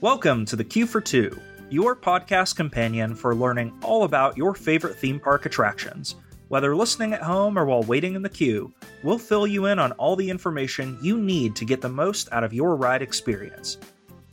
Welcome 0.00 0.44
to 0.44 0.54
the 0.54 0.62
Queue 0.62 0.86
for 0.86 1.00
Two, 1.00 1.36
your 1.70 1.96
podcast 1.96 2.54
companion 2.54 3.16
for 3.16 3.34
learning 3.34 3.76
all 3.82 4.04
about 4.04 4.36
your 4.36 4.54
favorite 4.54 4.94
theme 4.94 5.18
park 5.18 5.44
attractions. 5.44 6.14
Whether 6.46 6.76
listening 6.76 7.14
at 7.14 7.22
home 7.22 7.58
or 7.58 7.64
while 7.64 7.82
waiting 7.82 8.14
in 8.14 8.22
the 8.22 8.28
queue, 8.28 8.72
we'll 9.02 9.18
fill 9.18 9.44
you 9.44 9.66
in 9.66 9.80
on 9.80 9.90
all 9.92 10.14
the 10.14 10.30
information 10.30 11.00
you 11.02 11.18
need 11.18 11.56
to 11.56 11.64
get 11.64 11.80
the 11.80 11.88
most 11.88 12.28
out 12.30 12.44
of 12.44 12.52
your 12.52 12.76
ride 12.76 13.02
experience. 13.02 13.76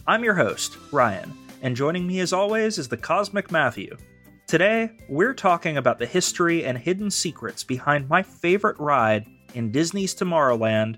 I'm 0.05 0.23
your 0.23 0.35
host, 0.35 0.77
Ryan, 0.91 1.35
and 1.63 1.75
joining 1.75 2.05
me 2.05 2.19
as 2.19 2.31
always 2.31 2.77
is 2.77 2.87
the 2.87 2.95
Cosmic 2.95 3.49
Matthew. 3.49 3.97
Today, 4.45 4.91
we're 5.09 5.33
talking 5.33 5.77
about 5.77 5.97
the 5.97 6.05
history 6.05 6.63
and 6.63 6.77
hidden 6.77 7.09
secrets 7.09 7.63
behind 7.63 8.07
my 8.07 8.21
favorite 8.21 8.79
ride 8.79 9.25
in 9.55 9.71
Disney's 9.71 10.13
Tomorrowland, 10.13 10.97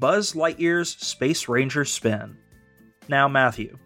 Buzz 0.00 0.32
Lightyear's 0.32 0.96
Space 0.96 1.46
Ranger 1.46 1.84
Spin. 1.84 2.36
Now, 3.08 3.28
Matthew, 3.28 3.78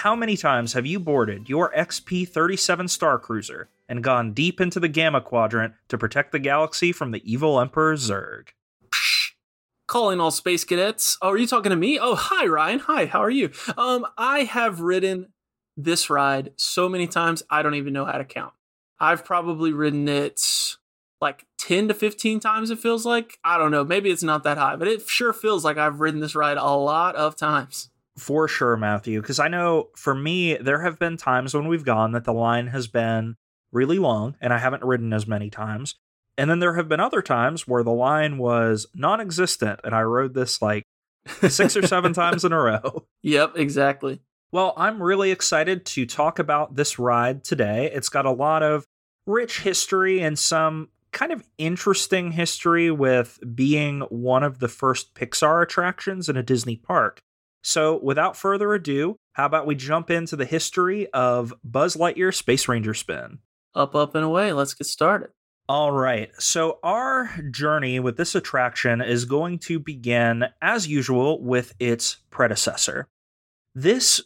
how 0.00 0.16
many 0.16 0.34
times 0.34 0.72
have 0.72 0.86
you 0.86 0.98
boarded 0.98 1.46
your 1.50 1.70
XP 1.72 2.26
37 2.26 2.88
Star 2.88 3.18
Cruiser 3.18 3.68
and 3.86 4.02
gone 4.02 4.32
deep 4.32 4.58
into 4.58 4.80
the 4.80 4.88
Gamma 4.88 5.20
Quadrant 5.20 5.74
to 5.88 5.98
protect 5.98 6.32
the 6.32 6.38
galaxy 6.38 6.90
from 6.90 7.10
the 7.10 7.20
evil 7.30 7.60
Emperor 7.60 7.94
Zurg? 7.96 8.48
calling 9.86 10.20
all 10.20 10.30
space 10.30 10.62
cadets. 10.62 11.18
Oh, 11.20 11.30
are 11.30 11.36
you 11.36 11.48
talking 11.48 11.70
to 11.70 11.76
me? 11.76 11.98
Oh, 12.00 12.14
hi 12.14 12.46
Ryan. 12.46 12.78
Hi, 12.78 13.06
how 13.06 13.18
are 13.18 13.30
you? 13.30 13.50
Um, 13.76 14.06
I 14.16 14.44
have 14.44 14.80
ridden 14.80 15.32
this 15.76 16.08
ride 16.08 16.52
so 16.56 16.88
many 16.88 17.06
times 17.06 17.42
I 17.50 17.62
don't 17.62 17.74
even 17.74 17.92
know 17.92 18.04
how 18.06 18.16
to 18.16 18.24
count. 18.24 18.54
I've 19.00 19.24
probably 19.24 19.72
ridden 19.72 20.08
it 20.08 20.40
like 21.20 21.44
10 21.58 21.88
to 21.88 21.94
15 21.94 22.40
times 22.40 22.70
it 22.70 22.78
feels 22.78 23.04
like. 23.04 23.36
I 23.44 23.58
don't 23.58 23.72
know, 23.72 23.84
maybe 23.84 24.10
it's 24.10 24.22
not 24.22 24.44
that 24.44 24.56
high, 24.56 24.76
but 24.76 24.88
it 24.88 25.06
sure 25.08 25.34
feels 25.34 25.62
like 25.64 25.76
I've 25.76 26.00
ridden 26.00 26.20
this 26.20 26.34
ride 26.34 26.56
a 26.56 26.70
lot 26.70 27.16
of 27.16 27.36
times. 27.36 27.90
For 28.20 28.48
sure, 28.48 28.76
Matthew, 28.76 29.22
because 29.22 29.38
I 29.38 29.48
know 29.48 29.88
for 29.96 30.14
me 30.14 30.54
there 30.56 30.82
have 30.82 30.98
been 30.98 31.16
times 31.16 31.54
when 31.54 31.68
we've 31.68 31.84
gone 31.84 32.12
that 32.12 32.24
the 32.24 32.34
line 32.34 32.66
has 32.66 32.86
been 32.86 33.36
really 33.72 33.98
long 33.98 34.36
and 34.42 34.52
I 34.52 34.58
haven't 34.58 34.84
ridden 34.84 35.14
as 35.14 35.26
many 35.26 35.48
times. 35.48 35.94
And 36.36 36.50
then 36.50 36.58
there 36.58 36.74
have 36.74 36.86
been 36.86 37.00
other 37.00 37.22
times 37.22 37.66
where 37.66 37.82
the 37.82 37.90
line 37.90 38.36
was 38.36 38.86
non 38.94 39.22
existent 39.22 39.80
and 39.84 39.94
I 39.94 40.02
rode 40.02 40.34
this 40.34 40.60
like 40.60 40.84
six 41.48 41.78
or 41.78 41.86
seven 41.86 42.12
times 42.14 42.44
in 42.44 42.52
a 42.52 42.60
row. 42.60 43.06
Yep, 43.22 43.56
exactly. 43.56 44.20
Well, 44.52 44.74
I'm 44.76 45.02
really 45.02 45.30
excited 45.30 45.86
to 45.86 46.04
talk 46.04 46.38
about 46.38 46.76
this 46.76 46.98
ride 46.98 47.42
today. 47.42 47.90
It's 47.90 48.10
got 48.10 48.26
a 48.26 48.30
lot 48.30 48.62
of 48.62 48.84
rich 49.26 49.60
history 49.60 50.20
and 50.20 50.38
some 50.38 50.88
kind 51.12 51.32
of 51.32 51.42
interesting 51.56 52.32
history 52.32 52.90
with 52.90 53.38
being 53.54 54.00
one 54.10 54.42
of 54.42 54.58
the 54.58 54.68
first 54.68 55.14
Pixar 55.14 55.62
attractions 55.62 56.28
in 56.28 56.36
a 56.36 56.42
Disney 56.42 56.76
park. 56.76 57.20
So, 57.62 58.00
without 58.02 58.36
further 58.36 58.72
ado, 58.72 59.16
how 59.32 59.46
about 59.46 59.66
we 59.66 59.74
jump 59.74 60.10
into 60.10 60.36
the 60.36 60.46
history 60.46 61.08
of 61.12 61.52
Buzz 61.62 61.96
Lightyear 61.96 62.34
Space 62.34 62.68
Ranger 62.68 62.94
Spin? 62.94 63.38
Up, 63.74 63.94
up, 63.94 64.14
and 64.14 64.24
away. 64.24 64.52
Let's 64.52 64.74
get 64.74 64.86
started. 64.86 65.30
All 65.68 65.92
right. 65.92 66.30
So, 66.38 66.78
our 66.82 67.30
journey 67.50 68.00
with 68.00 68.16
this 68.16 68.34
attraction 68.34 69.00
is 69.00 69.24
going 69.24 69.58
to 69.60 69.78
begin, 69.78 70.46
as 70.60 70.88
usual, 70.88 71.42
with 71.42 71.74
its 71.78 72.16
predecessor. 72.30 73.08
This 73.74 74.22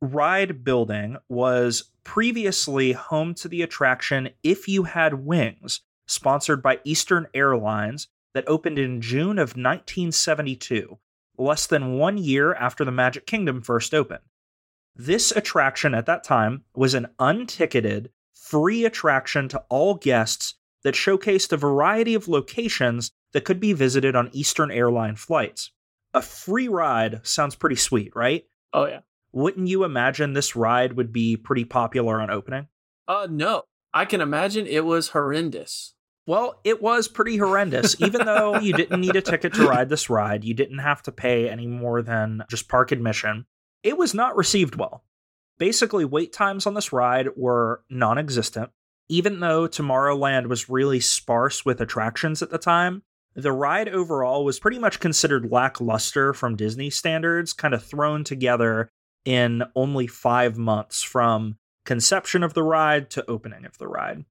ride 0.00 0.64
building 0.64 1.18
was 1.28 1.90
previously 2.04 2.92
home 2.92 3.34
to 3.34 3.48
the 3.48 3.62
attraction 3.62 4.30
If 4.42 4.66
You 4.66 4.84
Had 4.84 5.24
Wings, 5.24 5.82
sponsored 6.08 6.62
by 6.62 6.80
Eastern 6.84 7.28
Airlines, 7.32 8.08
that 8.34 8.48
opened 8.48 8.78
in 8.78 9.00
June 9.00 9.38
of 9.38 9.50
1972, 9.50 10.98
less 11.42 11.66
than 11.66 11.94
one 11.98 12.18
year 12.18 12.54
after 12.54 12.84
the 12.84 12.90
Magic 12.90 13.26
Kingdom 13.26 13.62
first 13.62 13.94
opened. 13.94 14.22
This 14.94 15.32
attraction 15.32 15.94
at 15.94 16.06
that 16.06 16.24
time 16.24 16.64
was 16.74 16.94
an 16.94 17.08
unticketed, 17.18 18.10
free 18.34 18.84
attraction 18.84 19.48
to 19.48 19.62
all 19.68 19.94
guests 19.94 20.54
that 20.82 20.94
showcased 20.94 21.52
a 21.52 21.56
variety 21.56 22.14
of 22.14 22.28
locations 22.28 23.12
that 23.32 23.44
could 23.44 23.60
be 23.60 23.72
visited 23.72 24.14
on 24.14 24.30
Eastern 24.32 24.70
Airline 24.70 25.16
flights. 25.16 25.72
A 26.14 26.20
free 26.20 26.68
ride 26.68 27.20
sounds 27.26 27.54
pretty 27.54 27.76
sweet, 27.76 28.12
right? 28.14 28.44
Oh, 28.72 28.86
yeah. 28.86 29.00
Wouldn't 29.32 29.68
you 29.68 29.84
imagine 29.84 30.34
this 30.34 30.54
ride 30.54 30.92
would 30.94 31.12
be 31.12 31.36
pretty 31.36 31.64
popular 31.64 32.20
on 32.20 32.30
opening? 32.30 32.68
Uh, 33.08 33.26
no. 33.30 33.62
I 33.94 34.04
can 34.04 34.20
imagine 34.20 34.66
it 34.66 34.84
was 34.84 35.10
horrendous. 35.10 35.94
Well, 36.26 36.60
it 36.62 36.80
was 36.80 37.08
pretty 37.08 37.36
horrendous. 37.36 38.00
Even 38.00 38.24
though 38.24 38.58
you 38.58 38.72
didn't 38.72 39.00
need 39.00 39.16
a 39.16 39.22
ticket 39.22 39.54
to 39.54 39.66
ride 39.66 39.88
this 39.88 40.08
ride, 40.08 40.44
you 40.44 40.54
didn't 40.54 40.78
have 40.78 41.02
to 41.02 41.12
pay 41.12 41.48
any 41.48 41.66
more 41.66 42.00
than 42.02 42.44
just 42.48 42.68
park 42.68 42.92
admission. 42.92 43.46
It 43.82 43.98
was 43.98 44.14
not 44.14 44.36
received 44.36 44.76
well. 44.76 45.04
Basically, 45.58 46.04
wait 46.04 46.32
times 46.32 46.66
on 46.66 46.74
this 46.74 46.92
ride 46.92 47.28
were 47.36 47.82
non 47.90 48.18
existent. 48.18 48.70
Even 49.08 49.40
though 49.40 49.66
Tomorrowland 49.66 50.46
was 50.46 50.68
really 50.68 51.00
sparse 51.00 51.64
with 51.64 51.80
attractions 51.80 52.40
at 52.40 52.50
the 52.50 52.58
time, 52.58 53.02
the 53.34 53.52
ride 53.52 53.88
overall 53.88 54.44
was 54.44 54.60
pretty 54.60 54.78
much 54.78 55.00
considered 55.00 55.50
lackluster 55.50 56.32
from 56.32 56.56
Disney 56.56 56.90
standards, 56.90 57.52
kind 57.52 57.74
of 57.74 57.84
thrown 57.84 58.24
together 58.24 58.88
in 59.24 59.62
only 59.74 60.06
five 60.06 60.56
months 60.56 61.02
from 61.02 61.56
conception 61.84 62.42
of 62.42 62.54
the 62.54 62.62
ride 62.62 63.10
to 63.10 63.28
opening 63.28 63.64
of 63.64 63.78
the 63.78 63.88
ride. 63.88 64.24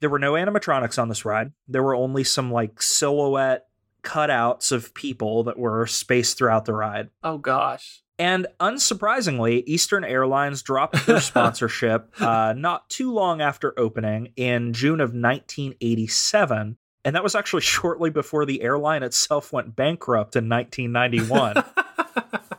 There 0.00 0.10
were 0.10 0.18
no 0.18 0.32
animatronics 0.32 1.00
on 1.00 1.08
this 1.08 1.24
ride. 1.24 1.52
There 1.68 1.82
were 1.82 1.94
only 1.94 2.24
some 2.24 2.50
like 2.50 2.82
silhouette 2.82 3.66
cutouts 4.02 4.72
of 4.72 4.94
people 4.94 5.44
that 5.44 5.58
were 5.58 5.86
spaced 5.86 6.38
throughout 6.38 6.64
the 6.64 6.74
ride. 6.74 7.10
Oh 7.22 7.38
gosh. 7.38 8.02
And 8.18 8.46
unsurprisingly, 8.60 9.62
Eastern 9.66 10.04
Airlines 10.04 10.62
dropped 10.62 11.06
their 11.06 11.20
sponsorship 11.22 12.20
uh, 12.20 12.52
not 12.54 12.88
too 12.90 13.12
long 13.12 13.40
after 13.40 13.78
opening 13.78 14.32
in 14.36 14.74
June 14.74 15.00
of 15.00 15.10
1987. 15.10 16.76
And 17.02 17.16
that 17.16 17.22
was 17.22 17.34
actually 17.34 17.62
shortly 17.62 18.10
before 18.10 18.44
the 18.44 18.62
airline 18.62 19.02
itself 19.02 19.52
went 19.52 19.74
bankrupt 19.74 20.36
in 20.36 20.48
1991. 20.48 21.64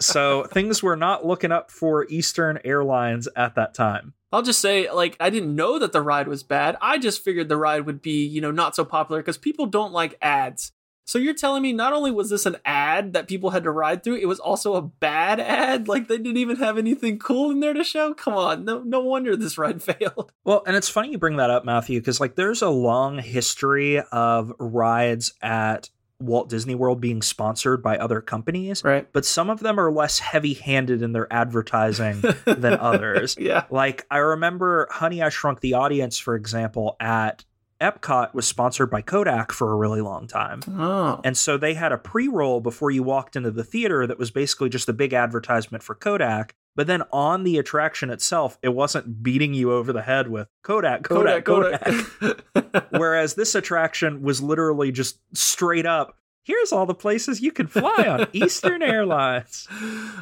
so 0.02 0.44
things 0.46 0.84
were 0.84 0.96
not 0.96 1.26
looking 1.26 1.52
up 1.52 1.72
for 1.72 2.06
Eastern 2.10 2.60
Airlines 2.64 3.28
at 3.36 3.56
that 3.56 3.74
time. 3.74 4.14
I'll 4.34 4.42
just 4.42 4.62
say, 4.62 4.90
like, 4.90 5.18
I 5.20 5.30
didn't 5.30 5.56
know 5.56 5.78
that 5.80 5.92
the 5.92 6.02
ride 6.02 6.28
was 6.28 6.44
bad. 6.44 6.78
I 6.82 6.98
just 6.98 7.24
figured 7.24 7.50
the 7.50 7.58
ride 7.58 7.86
would 7.86 8.02
be, 8.02 8.26
you 8.26 8.40
know, 8.40 8.52
not 8.52 8.76
so 8.76 8.86
popular 8.86 9.22
because 9.22 9.38
people 9.38 9.66
don't 9.66 9.92
like 9.92 10.18
ads. 10.22 10.72
So 11.06 11.20
you're 11.20 11.34
telling 11.34 11.62
me 11.62 11.74
not 11.74 11.92
only 11.92 12.12
was 12.12 12.30
this 12.30 12.46
an 12.46 12.56
ad 12.64 13.12
that 13.14 13.28
people 13.28 13.50
had 13.50 13.64
to 13.64 13.72
ride 13.72 14.04
through, 14.04 14.16
it 14.16 14.28
was 14.28 14.40
also 14.40 14.76
a 14.76 14.82
bad 14.82 15.42
ad? 15.42 15.90
Like 15.90 16.08
they 16.08 16.18
didn't 16.18 16.38
even 16.38 16.58
have 16.58 16.78
anything 16.78 17.20
cool 17.20 17.52
in 17.52 17.60
there 17.60 17.74
to 17.74 17.84
show? 17.84 18.14
Come 18.14 18.36
on, 18.36 18.64
no 18.64 18.82
no 18.84 19.02
wonder 19.02 19.36
this 19.36 19.58
ride 19.58 19.84
failed. 19.84 20.32
Well, 20.46 20.64
and 20.66 20.76
it's 20.76 20.88
funny 20.88 21.12
you 21.12 21.18
bring 21.18 21.36
that 21.36 21.50
up, 21.50 21.66
Matthew, 21.66 22.00
because 22.00 22.22
like 22.22 22.36
there's 22.36 22.62
a 22.62 22.70
long 22.70 23.18
history 23.18 24.00
of 24.00 24.54
rides 24.58 25.34
at 25.42 25.90
Walt 26.22 26.50
Disney 26.50 26.76
World 26.76 27.02
being 27.02 27.22
sponsored 27.22 27.82
by 27.82 27.98
other 27.98 28.22
companies. 28.22 28.84
Right. 28.84 29.08
But 29.12 29.26
some 29.26 29.50
of 29.50 29.59
them 29.59 29.80
are 29.80 29.92
less 29.92 30.20
heavy 30.20 30.54
handed 30.54 31.02
in 31.02 31.12
their 31.14 31.32
advertising 31.32 32.22
than 32.46 32.74
others. 32.80 33.36
Yeah. 33.40 33.66
Like 33.70 34.06
I 34.09 34.18
remember 34.18 34.88
Honey 34.92 35.22
I 35.22 35.30
Shrunk 35.30 35.59
the 35.62 35.74
Audience, 35.74 36.18
for 36.18 36.36
example, 36.36 36.96
at 37.00 37.46
Epcot 37.81 38.34
was 38.34 38.47
sponsored 38.47 38.90
by 38.90 39.02
Kodak 39.02 39.52
for 39.52 39.72
a 39.72 39.75
really 39.75 40.02
long 40.02 40.28
time. 40.28 40.62
Oh. 40.69 41.19
And 41.24 41.36
so 41.36 41.58
they 41.58 41.74
had 41.74 41.92
a 41.92 41.97
pre 41.97 42.28
roll 42.28 42.62
before 42.62 42.92
you 42.92 43.03
walked 43.03 43.36
into 43.36 43.52
the 43.52 43.64
theater 43.64 44.06
that 44.08 44.19
was 44.19 44.31
basically 44.31 44.69
just 44.69 44.88
a 44.88 44.94
big 44.94 45.14
advertisement 45.14 45.84
for 45.84 45.96
Kodak. 45.96 46.56
But 46.75 46.88
then 46.88 47.03
on 47.12 47.44
the 47.44 47.58
attraction 47.58 48.09
itself, 48.09 48.58
it 48.62 48.70
wasn't 48.70 49.22
beating 49.24 49.53
you 49.53 49.74
over 49.74 49.91
the 49.91 50.03
head 50.03 50.30
with 50.30 50.47
Kodak, 50.64 51.03
Kodak, 51.03 51.44
Kodak. 51.44 51.81
Kodak. 51.81 52.88
Whereas 52.91 53.34
this 53.34 53.56
attraction 53.56 54.22
was 54.22 54.41
literally 54.41 54.91
just 54.91 55.20
straight 55.34 55.85
up 55.85 56.17
here's 56.43 56.72
all 56.72 56.85
the 56.85 56.93
places 56.93 57.41
you 57.41 57.52
can 57.52 57.67
fly 57.67 58.05
on 58.08 58.28
Eastern 58.34 58.82
Airlines. 58.82 59.67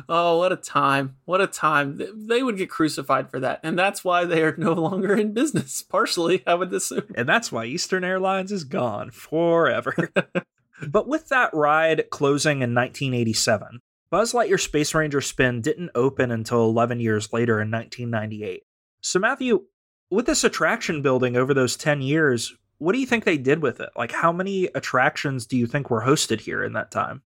Oh, 0.07 0.37
what 0.37 0.51
a 0.51 0.57
time. 0.57 1.15
What 1.25 1.41
a 1.41 1.47
time. 1.47 2.01
They 2.13 2.43
would 2.43 2.57
get 2.57 2.69
crucified 2.69 3.29
for 3.29 3.39
that. 3.39 3.59
And 3.63 3.77
that's 3.77 4.03
why 4.03 4.25
they 4.25 4.43
are 4.43 4.55
no 4.57 4.73
longer 4.73 5.13
in 5.15 5.33
business, 5.33 5.83
partially, 5.89 6.43
I 6.45 6.55
would 6.55 6.73
assume. 6.73 7.11
And 7.15 7.27
that's 7.27 7.51
why 7.51 7.65
Eastern 7.65 8.03
Airlines 8.03 8.51
is 8.51 8.63
gone 8.63 9.11
forever. 9.11 10.11
but 10.87 11.07
with 11.07 11.29
that 11.29 11.53
ride 11.53 12.09
closing 12.09 12.61
in 12.61 12.75
1987, 12.75 13.79
Buzz 14.09 14.33
Lightyear 14.33 14.59
Space 14.59 14.95
Ranger 14.95 15.21
Spin 15.21 15.61
didn't 15.61 15.91
open 15.93 16.31
until 16.31 16.63
11 16.65 16.99
years 16.99 17.31
later 17.31 17.61
in 17.61 17.69
1998. 17.69 18.63
So, 19.01 19.19
Matthew, 19.19 19.65
with 20.09 20.25
this 20.25 20.43
attraction 20.43 21.03
building 21.03 21.37
over 21.37 21.53
those 21.53 21.77
10 21.77 22.01
years, 22.01 22.55
what 22.79 22.93
do 22.93 22.99
you 22.99 23.05
think 23.05 23.23
they 23.23 23.37
did 23.37 23.61
with 23.61 23.79
it? 23.79 23.89
Like, 23.95 24.11
how 24.11 24.31
many 24.31 24.65
attractions 24.73 25.45
do 25.45 25.57
you 25.57 25.67
think 25.67 25.89
were 25.89 26.01
hosted 26.01 26.41
here 26.41 26.63
in 26.63 26.73
that 26.73 26.91
time? 26.91 27.21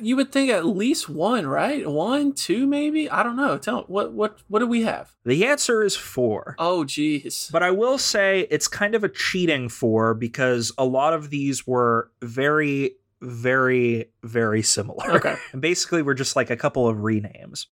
You 0.00 0.16
would 0.16 0.32
think 0.32 0.50
at 0.50 0.66
least 0.66 1.08
one, 1.08 1.46
right? 1.46 1.88
One, 1.88 2.32
two, 2.32 2.66
maybe. 2.66 3.08
I 3.08 3.22
don't 3.22 3.36
know. 3.36 3.58
Tell 3.58 3.82
what 3.82 4.12
what 4.12 4.40
what 4.48 4.58
do 4.58 4.66
we 4.66 4.82
have? 4.82 5.14
The 5.24 5.46
answer 5.46 5.82
is 5.82 5.94
four. 5.94 6.56
Oh, 6.58 6.84
geez. 6.84 7.48
But 7.52 7.62
I 7.62 7.70
will 7.70 7.96
say 7.96 8.46
it's 8.50 8.66
kind 8.66 8.94
of 8.94 9.04
a 9.04 9.08
cheating 9.08 9.68
four 9.68 10.14
because 10.14 10.72
a 10.78 10.84
lot 10.84 11.14
of 11.14 11.30
these 11.30 11.64
were 11.64 12.10
very, 12.20 12.96
very, 13.22 14.10
very 14.24 14.62
similar. 14.62 15.12
Okay. 15.12 15.36
and 15.52 15.62
basically, 15.62 16.02
we're 16.02 16.14
just 16.14 16.34
like 16.34 16.50
a 16.50 16.56
couple 16.56 16.88
of 16.88 16.98
renames. 16.98 17.66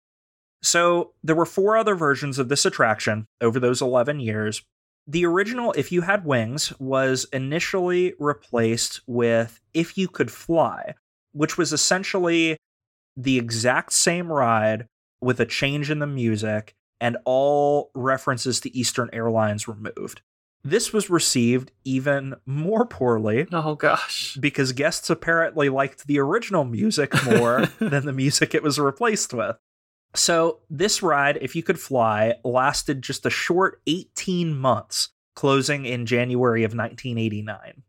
So 0.60 1.12
there 1.22 1.36
were 1.36 1.46
four 1.46 1.76
other 1.76 1.94
versions 1.94 2.38
of 2.38 2.48
this 2.48 2.64
attraction 2.64 3.26
over 3.40 3.60
those 3.60 3.82
11 3.82 4.20
years. 4.20 4.62
The 5.06 5.26
original, 5.26 5.72
If 5.72 5.90
You 5.90 6.02
Had 6.02 6.24
Wings, 6.24 6.72
was 6.78 7.26
initially 7.32 8.14
replaced 8.18 9.00
with 9.06 9.60
If 9.74 9.98
You 9.98 10.08
Could 10.08 10.30
Fly, 10.30 10.94
which 11.32 11.58
was 11.58 11.72
essentially 11.72 12.56
the 13.16 13.36
exact 13.38 13.92
same 13.92 14.30
ride 14.32 14.86
with 15.20 15.40
a 15.40 15.46
change 15.46 15.90
in 15.90 15.98
the 15.98 16.06
music 16.06 16.74
and 17.00 17.16
all 17.24 17.90
references 17.94 18.60
to 18.60 18.76
Eastern 18.76 19.10
Airlines 19.12 19.66
removed. 19.66 20.22
This 20.64 20.92
was 20.92 21.10
received 21.10 21.72
even 21.84 22.36
more 22.46 22.86
poorly 22.86 23.48
Oh 23.52 23.74
gosh. 23.74 24.36
because 24.40 24.70
guests 24.72 25.10
apparently 25.10 25.68
liked 25.68 26.06
the 26.06 26.20
original 26.20 26.64
music 26.64 27.12
more 27.24 27.66
than 27.80 28.06
the 28.06 28.12
music 28.12 28.54
it 28.54 28.62
was 28.62 28.78
replaced 28.78 29.34
with. 29.34 29.56
So, 30.14 30.60
this 30.68 31.02
ride, 31.02 31.38
if 31.40 31.56
you 31.56 31.62
could 31.62 31.80
fly, 31.80 32.34
lasted 32.44 33.00
just 33.02 33.24
a 33.24 33.30
short 33.30 33.80
18 33.86 34.54
months, 34.54 35.08
closing 35.34 35.86
in 35.86 36.04
January 36.04 36.64
of 36.64 36.74
1989. 36.74 37.82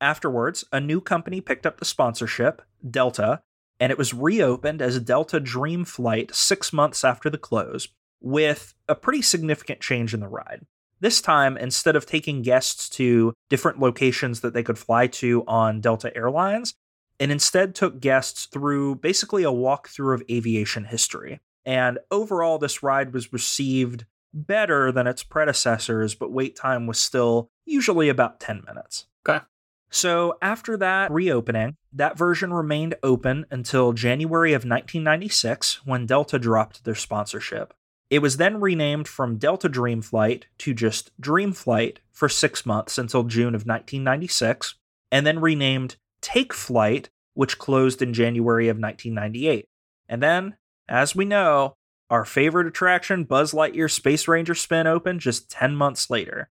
Afterwards, 0.00 0.64
a 0.72 0.80
new 0.80 1.00
company 1.00 1.40
picked 1.40 1.66
up 1.66 1.78
the 1.78 1.84
sponsorship, 1.84 2.62
Delta, 2.88 3.42
and 3.80 3.90
it 3.90 3.98
was 3.98 4.14
reopened 4.14 4.80
as 4.80 5.00
Delta 5.00 5.40
Dream 5.40 5.84
Flight 5.84 6.32
six 6.34 6.72
months 6.72 7.02
after 7.02 7.28
the 7.28 7.38
close, 7.38 7.88
with 8.20 8.74
a 8.88 8.94
pretty 8.94 9.22
significant 9.22 9.80
change 9.80 10.14
in 10.14 10.20
the 10.20 10.28
ride. 10.28 10.64
This 11.00 11.20
time, 11.20 11.56
instead 11.56 11.96
of 11.96 12.06
taking 12.06 12.42
guests 12.42 12.88
to 12.90 13.34
different 13.50 13.80
locations 13.80 14.40
that 14.40 14.54
they 14.54 14.62
could 14.62 14.78
fly 14.78 15.08
to 15.08 15.44
on 15.48 15.80
Delta 15.80 16.16
Airlines, 16.16 16.74
it 17.18 17.30
instead 17.30 17.74
took 17.74 18.00
guests 18.00 18.46
through 18.46 18.96
basically 18.96 19.42
a 19.42 19.48
walkthrough 19.48 20.14
of 20.14 20.22
aviation 20.30 20.84
history. 20.84 21.40
And 21.66 21.98
overall, 22.10 22.58
this 22.58 22.82
ride 22.82 23.12
was 23.12 23.32
received 23.32 24.04
better 24.32 24.90
than 24.90 25.06
its 25.06 25.22
predecessors, 25.22 26.14
but 26.14 26.32
wait 26.32 26.56
time 26.56 26.86
was 26.86 26.98
still 26.98 27.48
usually 27.64 28.08
about 28.08 28.40
10 28.40 28.64
minutes. 28.66 29.06
Okay. 29.26 29.44
So 29.90 30.36
after 30.42 30.76
that 30.78 31.10
reopening, 31.12 31.76
that 31.92 32.18
version 32.18 32.52
remained 32.52 32.96
open 33.02 33.46
until 33.50 33.92
January 33.92 34.52
of 34.52 34.62
1996 34.62 35.86
when 35.86 36.04
Delta 36.04 36.38
dropped 36.38 36.84
their 36.84 36.96
sponsorship. 36.96 37.72
It 38.10 38.18
was 38.18 38.36
then 38.36 38.60
renamed 38.60 39.08
from 39.08 39.38
Delta 39.38 39.68
Dream 39.68 40.02
Flight 40.02 40.46
to 40.58 40.74
just 40.74 41.10
Dream 41.20 41.52
Flight 41.52 42.00
for 42.12 42.28
six 42.28 42.66
months 42.66 42.98
until 42.98 43.22
June 43.24 43.54
of 43.54 43.66
1996, 43.66 44.74
and 45.10 45.26
then 45.26 45.40
renamed 45.40 45.96
Take 46.20 46.52
Flight, 46.52 47.08
which 47.34 47.58
closed 47.58 48.02
in 48.02 48.12
January 48.12 48.68
of 48.68 48.78
1998. 48.78 49.66
And 50.08 50.22
then, 50.22 50.56
as 50.88 51.14
we 51.14 51.24
know, 51.24 51.76
our 52.10 52.24
favorite 52.24 52.66
attraction, 52.66 53.24
Buzz 53.24 53.52
Lightyear 53.52 53.90
Space 53.90 54.28
Ranger 54.28 54.54
Spin, 54.54 54.86
opened 54.86 55.20
just 55.20 55.50
10 55.50 55.74
months 55.74 56.10
later. 56.10 56.48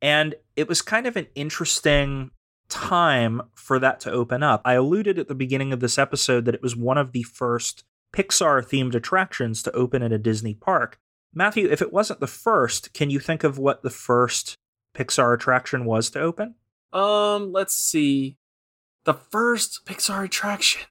And 0.00 0.34
it 0.56 0.68
was 0.68 0.82
kind 0.82 1.06
of 1.06 1.16
an 1.16 1.26
interesting 1.34 2.30
time 2.68 3.42
for 3.54 3.78
that 3.78 4.00
to 4.00 4.10
open 4.10 4.42
up. 4.42 4.62
I 4.64 4.74
alluded 4.74 5.18
at 5.18 5.28
the 5.28 5.34
beginning 5.34 5.72
of 5.72 5.80
this 5.80 5.98
episode 5.98 6.44
that 6.44 6.54
it 6.54 6.62
was 6.62 6.76
one 6.76 6.98
of 6.98 7.12
the 7.12 7.22
first 7.22 7.84
Pixar 8.12 8.62
themed 8.62 8.94
attractions 8.94 9.62
to 9.62 9.72
open 9.72 10.02
at 10.02 10.12
a 10.12 10.18
Disney 10.18 10.54
park. 10.54 10.98
Matthew, 11.34 11.68
if 11.68 11.82
it 11.82 11.92
wasn't 11.92 12.20
the 12.20 12.26
first, 12.26 12.94
can 12.94 13.10
you 13.10 13.18
think 13.18 13.44
of 13.44 13.58
what 13.58 13.82
the 13.82 13.90
first 13.90 14.56
Pixar 14.94 15.34
attraction 15.34 15.84
was 15.84 16.10
to 16.10 16.20
open? 16.20 16.54
Um, 16.92 17.52
let's 17.52 17.74
see. 17.74 18.38
The 19.04 19.14
first 19.14 19.84
Pixar 19.84 20.24
attraction. 20.24 20.82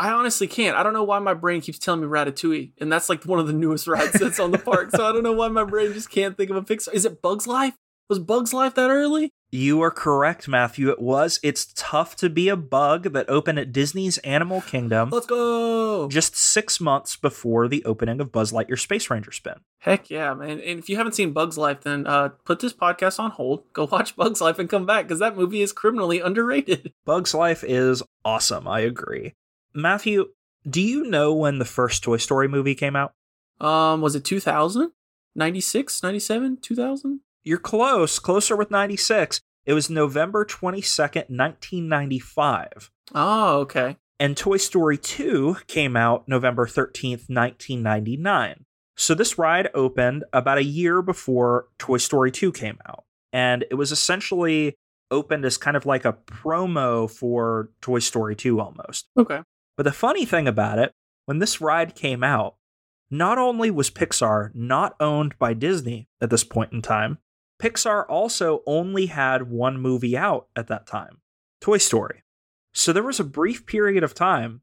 I 0.00 0.12
honestly 0.12 0.46
can't. 0.46 0.76
I 0.78 0.82
don't 0.82 0.94
know 0.94 1.04
why 1.04 1.18
my 1.18 1.34
brain 1.34 1.60
keeps 1.60 1.78
telling 1.78 2.00
me 2.00 2.06
Ratatouille, 2.06 2.72
and 2.78 2.90
that's 2.90 3.10
like 3.10 3.24
one 3.24 3.38
of 3.38 3.46
the 3.46 3.52
newest 3.52 3.86
rides 3.86 4.12
that's 4.18 4.40
on 4.40 4.50
the 4.50 4.58
park. 4.58 4.92
So 4.92 5.06
I 5.06 5.12
don't 5.12 5.22
know 5.22 5.34
why 5.34 5.48
my 5.48 5.62
brain 5.62 5.92
just 5.92 6.10
can't 6.10 6.38
think 6.38 6.48
of 6.48 6.56
a 6.56 6.62
Pixar. 6.62 6.94
Is 6.94 7.04
it 7.04 7.20
Bugs 7.20 7.46
Life? 7.46 7.74
Was 8.08 8.18
Bugs 8.18 8.54
Life 8.54 8.74
that 8.76 8.88
early? 8.88 9.30
You 9.52 9.82
are 9.82 9.90
correct, 9.90 10.48
Matthew. 10.48 10.88
It 10.90 11.00
was. 11.00 11.38
It's 11.42 11.72
tough 11.76 12.16
to 12.16 12.30
be 12.30 12.48
a 12.48 12.56
bug 12.56 13.12
that 13.12 13.28
opened 13.28 13.58
at 13.58 13.72
Disney's 13.72 14.16
Animal 14.18 14.62
Kingdom 14.62 15.10
Let's 15.10 15.26
go. 15.26 16.08
just 16.08 16.34
six 16.34 16.80
months 16.80 17.16
before 17.16 17.68
the 17.68 17.84
opening 17.84 18.20
of 18.20 18.32
Buzz 18.32 18.52
Lightyear 18.52 18.78
Space 18.78 19.10
Ranger 19.10 19.32
Spin. 19.32 19.60
Heck 19.80 20.08
yeah, 20.08 20.32
man. 20.32 20.60
And 20.60 20.78
if 20.78 20.88
you 20.88 20.96
haven't 20.96 21.14
seen 21.14 21.32
Bugs 21.32 21.58
Life, 21.58 21.82
then 21.82 22.06
uh, 22.06 22.30
put 22.44 22.60
this 22.60 22.72
podcast 22.72 23.20
on 23.20 23.32
hold. 23.32 23.70
Go 23.74 23.86
watch 23.92 24.16
Bugs 24.16 24.40
Life 24.40 24.58
and 24.58 24.70
come 24.70 24.86
back 24.86 25.06
because 25.06 25.18
that 25.18 25.36
movie 25.36 25.60
is 25.60 25.72
criminally 25.72 26.20
underrated. 26.20 26.92
Bug's 27.04 27.34
Life 27.34 27.62
is 27.62 28.02
awesome. 28.24 28.66
I 28.66 28.80
agree. 28.80 29.34
Matthew, 29.74 30.30
do 30.68 30.80
you 30.80 31.04
know 31.04 31.34
when 31.34 31.58
the 31.58 31.64
first 31.64 32.02
Toy 32.02 32.16
Story 32.16 32.48
movie 32.48 32.74
came 32.74 32.96
out? 32.96 33.12
Um, 33.60 34.00
was 34.00 34.14
it 34.14 34.24
2000? 34.24 34.92
96, 35.34 36.02
97, 36.02 36.58
2000? 36.60 37.20
You're 37.44 37.58
close, 37.58 38.18
closer 38.18 38.56
with 38.56 38.70
96. 38.70 39.40
It 39.64 39.74
was 39.74 39.88
November 39.88 40.44
22nd, 40.44 41.30
1995. 41.30 42.90
Oh, 43.14 43.58
okay. 43.60 43.96
And 44.18 44.36
Toy 44.36 44.56
Story 44.56 44.98
2 44.98 45.58
came 45.66 45.96
out 45.96 46.28
November 46.28 46.66
13th, 46.66 47.28
1999. 47.28 48.64
So 48.96 49.14
this 49.14 49.38
ride 49.38 49.70
opened 49.72 50.24
about 50.32 50.58
a 50.58 50.64
year 50.64 51.00
before 51.00 51.68
Toy 51.78 51.96
Story 51.96 52.30
2 52.30 52.52
came 52.52 52.78
out. 52.86 53.04
And 53.32 53.64
it 53.70 53.76
was 53.76 53.92
essentially 53.92 54.74
opened 55.10 55.44
as 55.44 55.56
kind 55.56 55.76
of 55.76 55.86
like 55.86 56.04
a 56.04 56.12
promo 56.12 57.10
for 57.10 57.70
Toy 57.80 58.00
Story 58.00 58.36
2 58.36 58.60
almost. 58.60 59.08
Okay. 59.16 59.40
But 59.76 59.84
the 59.84 59.92
funny 59.92 60.24
thing 60.24 60.46
about 60.46 60.78
it, 60.78 60.92
when 61.26 61.38
this 61.38 61.60
ride 61.60 61.94
came 61.94 62.22
out, 62.22 62.56
not 63.10 63.38
only 63.38 63.70
was 63.70 63.90
Pixar 63.90 64.54
not 64.54 64.94
owned 65.00 65.38
by 65.38 65.54
Disney 65.54 66.08
at 66.20 66.30
this 66.30 66.44
point 66.44 66.72
in 66.72 66.82
time, 66.82 67.18
Pixar 67.60 68.04
also 68.08 68.62
only 68.66 69.06
had 69.06 69.50
one 69.50 69.80
movie 69.80 70.16
out 70.16 70.48
at 70.56 70.68
that 70.68 70.86
time 70.86 71.20
Toy 71.60 71.78
Story. 71.78 72.22
So 72.72 72.92
there 72.92 73.02
was 73.02 73.20
a 73.20 73.24
brief 73.24 73.66
period 73.66 74.02
of 74.02 74.14
time 74.14 74.62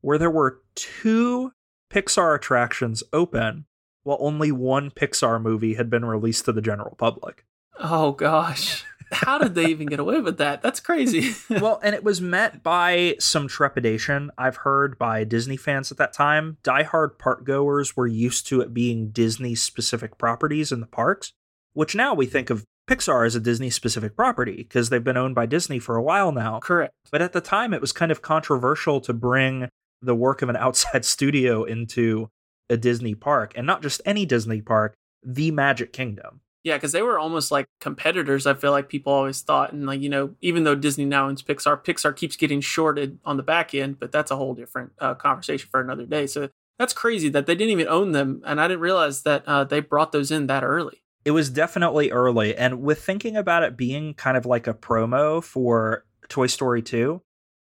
where 0.00 0.18
there 0.18 0.30
were 0.30 0.60
two 0.74 1.52
Pixar 1.90 2.34
attractions 2.36 3.02
open 3.12 3.66
while 4.02 4.18
only 4.20 4.52
one 4.52 4.90
Pixar 4.90 5.40
movie 5.40 5.74
had 5.74 5.88
been 5.88 6.04
released 6.04 6.44
to 6.44 6.52
the 6.52 6.60
general 6.60 6.94
public. 6.96 7.46
Oh, 7.78 8.12
gosh. 8.12 8.84
How 9.14 9.38
did 9.38 9.54
they 9.54 9.66
even 9.66 9.86
get 9.86 10.00
away 10.00 10.20
with 10.20 10.38
that? 10.38 10.62
That's 10.62 10.80
crazy. 10.80 11.34
well, 11.60 11.80
and 11.82 11.94
it 11.94 12.04
was 12.04 12.20
met 12.20 12.62
by 12.62 13.16
some 13.18 13.48
trepidation, 13.48 14.30
I've 14.36 14.56
heard, 14.56 14.98
by 14.98 15.24
Disney 15.24 15.56
fans 15.56 15.90
at 15.90 15.98
that 15.98 16.12
time. 16.12 16.58
Diehard 16.62 17.18
park 17.18 17.44
goers 17.44 17.96
were 17.96 18.06
used 18.06 18.46
to 18.48 18.60
it 18.60 18.74
being 18.74 19.10
Disney 19.10 19.54
specific 19.54 20.18
properties 20.18 20.72
in 20.72 20.80
the 20.80 20.86
parks, 20.86 21.32
which 21.72 21.94
now 21.94 22.14
we 22.14 22.26
think 22.26 22.50
of 22.50 22.64
Pixar 22.88 23.26
as 23.26 23.34
a 23.34 23.40
Disney 23.40 23.70
specific 23.70 24.14
property 24.16 24.56
because 24.56 24.90
they've 24.90 25.02
been 25.02 25.16
owned 25.16 25.34
by 25.34 25.46
Disney 25.46 25.78
for 25.78 25.96
a 25.96 26.02
while 26.02 26.32
now. 26.32 26.60
Correct. 26.60 26.92
But 27.10 27.22
at 27.22 27.32
the 27.32 27.40
time, 27.40 27.72
it 27.72 27.80
was 27.80 27.92
kind 27.92 28.12
of 28.12 28.22
controversial 28.22 29.00
to 29.02 29.12
bring 29.12 29.68
the 30.02 30.14
work 30.14 30.42
of 30.42 30.48
an 30.48 30.56
outside 30.58 31.04
studio 31.04 31.64
into 31.64 32.28
a 32.70 32.76
Disney 32.76 33.14
park, 33.14 33.52
and 33.56 33.66
not 33.66 33.82
just 33.82 34.00
any 34.04 34.24
Disney 34.24 34.60
park, 34.60 34.94
the 35.22 35.50
Magic 35.50 35.92
Kingdom. 35.92 36.40
Yeah, 36.64 36.76
because 36.76 36.92
they 36.92 37.02
were 37.02 37.18
almost 37.18 37.50
like 37.50 37.66
competitors. 37.78 38.46
I 38.46 38.54
feel 38.54 38.70
like 38.70 38.88
people 38.88 39.12
always 39.12 39.42
thought, 39.42 39.72
and 39.72 39.86
like 39.86 40.00
you 40.00 40.08
know, 40.08 40.34
even 40.40 40.64
though 40.64 40.74
Disney 40.74 41.04
now 41.04 41.28
owns 41.28 41.42
Pixar, 41.42 41.84
Pixar 41.84 42.16
keeps 42.16 42.36
getting 42.36 42.62
shorted 42.62 43.18
on 43.24 43.36
the 43.36 43.42
back 43.42 43.74
end. 43.74 44.00
But 44.00 44.10
that's 44.10 44.30
a 44.30 44.36
whole 44.36 44.54
different 44.54 44.92
uh, 44.98 45.14
conversation 45.14 45.68
for 45.70 45.80
another 45.80 46.06
day. 46.06 46.26
So 46.26 46.48
that's 46.78 46.94
crazy 46.94 47.28
that 47.28 47.46
they 47.46 47.54
didn't 47.54 47.72
even 47.72 47.88
own 47.88 48.12
them, 48.12 48.42
and 48.46 48.60
I 48.60 48.66
didn't 48.66 48.80
realize 48.80 49.22
that 49.22 49.44
uh, 49.46 49.64
they 49.64 49.80
brought 49.80 50.12
those 50.12 50.30
in 50.30 50.46
that 50.46 50.64
early. 50.64 51.02
It 51.24 51.32
was 51.32 51.50
definitely 51.50 52.10
early, 52.10 52.56
and 52.56 52.80
with 52.80 53.04
thinking 53.04 53.36
about 53.36 53.62
it 53.62 53.76
being 53.76 54.14
kind 54.14 54.36
of 54.36 54.46
like 54.46 54.66
a 54.66 54.74
promo 54.74 55.44
for 55.44 56.06
Toy 56.28 56.46
Story 56.46 56.82
2. 56.82 57.20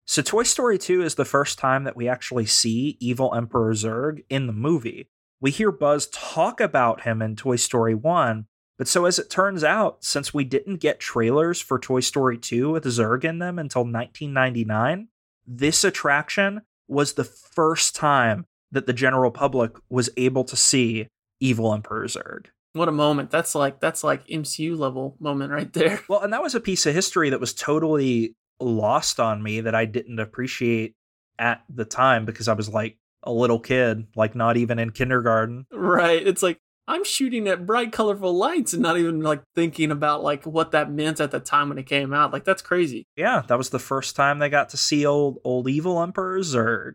So 0.07 0.21
Toy 0.21 0.43
Story 0.43 0.77
2 0.77 1.01
is 1.01 1.15
the 1.15 1.25
first 1.25 1.57
time 1.57 1.83
that 1.83 1.97
we 1.97 2.07
actually 2.07 2.45
see 2.45 2.95
Evil 2.99 3.33
Emperor 3.33 3.73
Zurg 3.73 4.23
in 4.29 4.47
the 4.47 4.53
movie. 4.53 5.09
We 5.41 5.51
hear 5.51 5.71
Buzz 5.71 6.07
talk 6.07 6.61
about 6.61 7.01
him 7.01 7.21
in 7.21 7.35
Toy 7.35 7.55
Story 7.55 7.95
1, 7.95 8.45
but 8.77 8.87
so 8.87 9.05
as 9.05 9.19
it 9.19 9.29
turns 9.29 9.63
out, 9.63 10.03
since 10.03 10.33
we 10.33 10.43
didn't 10.43 10.77
get 10.77 10.99
trailers 10.99 11.61
for 11.61 11.79
Toy 11.79 12.01
Story 12.01 12.37
2 12.37 12.71
with 12.71 12.83
Zurg 12.85 13.23
in 13.23 13.39
them 13.39 13.57
until 13.57 13.81
1999, 13.81 15.07
this 15.47 15.83
attraction 15.83 16.61
was 16.87 17.13
the 17.13 17.23
first 17.23 17.95
time 17.95 18.45
that 18.71 18.85
the 18.85 18.93
general 18.93 19.31
public 19.31 19.71
was 19.89 20.09
able 20.17 20.43
to 20.43 20.55
see 20.55 21.07
Evil 21.39 21.73
Emperor 21.73 22.05
Zurg. 22.05 22.47
What 22.73 22.89
a 22.89 22.91
moment! 22.91 23.31
That's 23.31 23.55
like 23.55 23.79
that's 23.79 24.03
like 24.03 24.27
MCU 24.27 24.77
level 24.77 25.15
moment 25.19 25.53
right 25.53 25.71
there. 25.71 26.01
Well, 26.09 26.21
and 26.21 26.33
that 26.33 26.43
was 26.43 26.55
a 26.55 26.59
piece 26.59 26.85
of 26.85 26.93
history 26.93 27.29
that 27.29 27.39
was 27.39 27.53
totally 27.53 28.35
lost 28.59 29.19
on 29.19 29.41
me 29.41 29.61
that 29.61 29.75
I 29.75 29.85
didn't 29.85 30.19
appreciate 30.19 30.93
at 31.39 31.63
the 31.73 31.85
time 31.85 32.25
because 32.25 32.49
I 32.49 32.53
was 32.53 32.67
like 32.67 32.97
a 33.23 33.31
little 33.31 33.59
kid, 33.59 34.07
like 34.15 34.35
not 34.35 34.57
even 34.57 34.79
in 34.79 34.91
kindergarten. 34.91 35.65
Right. 35.71 36.25
It's 36.25 36.43
like 36.43 36.59
I'm 36.87 37.03
shooting 37.03 37.47
at 37.47 37.65
bright, 37.65 37.91
colorful 37.91 38.33
lights 38.33 38.73
and 38.73 38.83
not 38.83 38.97
even 38.97 39.21
like 39.21 39.41
thinking 39.55 39.91
about 39.91 40.23
like 40.23 40.45
what 40.45 40.71
that 40.71 40.91
meant 40.91 41.19
at 41.19 41.31
the 41.31 41.39
time 41.39 41.69
when 41.69 41.77
it 41.77 41.87
came 41.87 42.13
out. 42.13 42.31
Like 42.31 42.45
that's 42.45 42.61
crazy. 42.61 43.07
Yeah, 43.15 43.41
that 43.47 43.57
was 43.57 43.69
the 43.69 43.79
first 43.79 44.15
time 44.15 44.39
they 44.39 44.49
got 44.49 44.69
to 44.69 44.77
see 44.77 45.05
old 45.05 45.39
old 45.43 45.67
evil 45.67 46.01
Emperor 46.01 46.39
Zurg. 46.39 46.93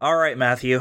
All 0.00 0.16
right, 0.16 0.38
Matthew. 0.38 0.80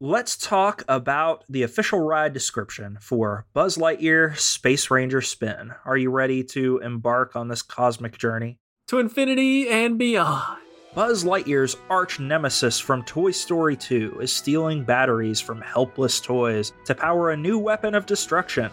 let's 0.00 0.36
talk 0.36 0.84
about 0.86 1.44
the 1.48 1.62
official 1.62 2.00
ride 2.00 2.32
description 2.32 2.98
for 3.00 3.46
Buzz 3.52 3.76
Lightyear 3.78 4.36
Space 4.38 4.90
Ranger 4.90 5.20
Spin. 5.20 5.72
Are 5.84 5.96
you 5.96 6.10
ready 6.10 6.44
to 6.44 6.78
embark 6.78 7.34
on 7.36 7.48
this 7.48 7.62
cosmic 7.62 8.18
journey? 8.18 8.58
To 8.88 8.98
infinity 8.98 9.68
and 9.68 9.98
beyond. 9.98 10.58
Buzz 10.94 11.24
Lightyear's 11.24 11.76
arch 11.90 12.20
nemesis 12.20 12.78
from 12.78 13.02
Toy 13.02 13.32
Story 13.32 13.76
2 13.76 14.20
is 14.20 14.32
stealing 14.32 14.84
batteries 14.84 15.40
from 15.40 15.60
helpless 15.60 16.20
toys 16.20 16.72
to 16.84 16.94
power 16.94 17.32
a 17.32 17.36
new 17.36 17.58
weapon 17.58 17.96
of 17.96 18.06
destruction. 18.06 18.70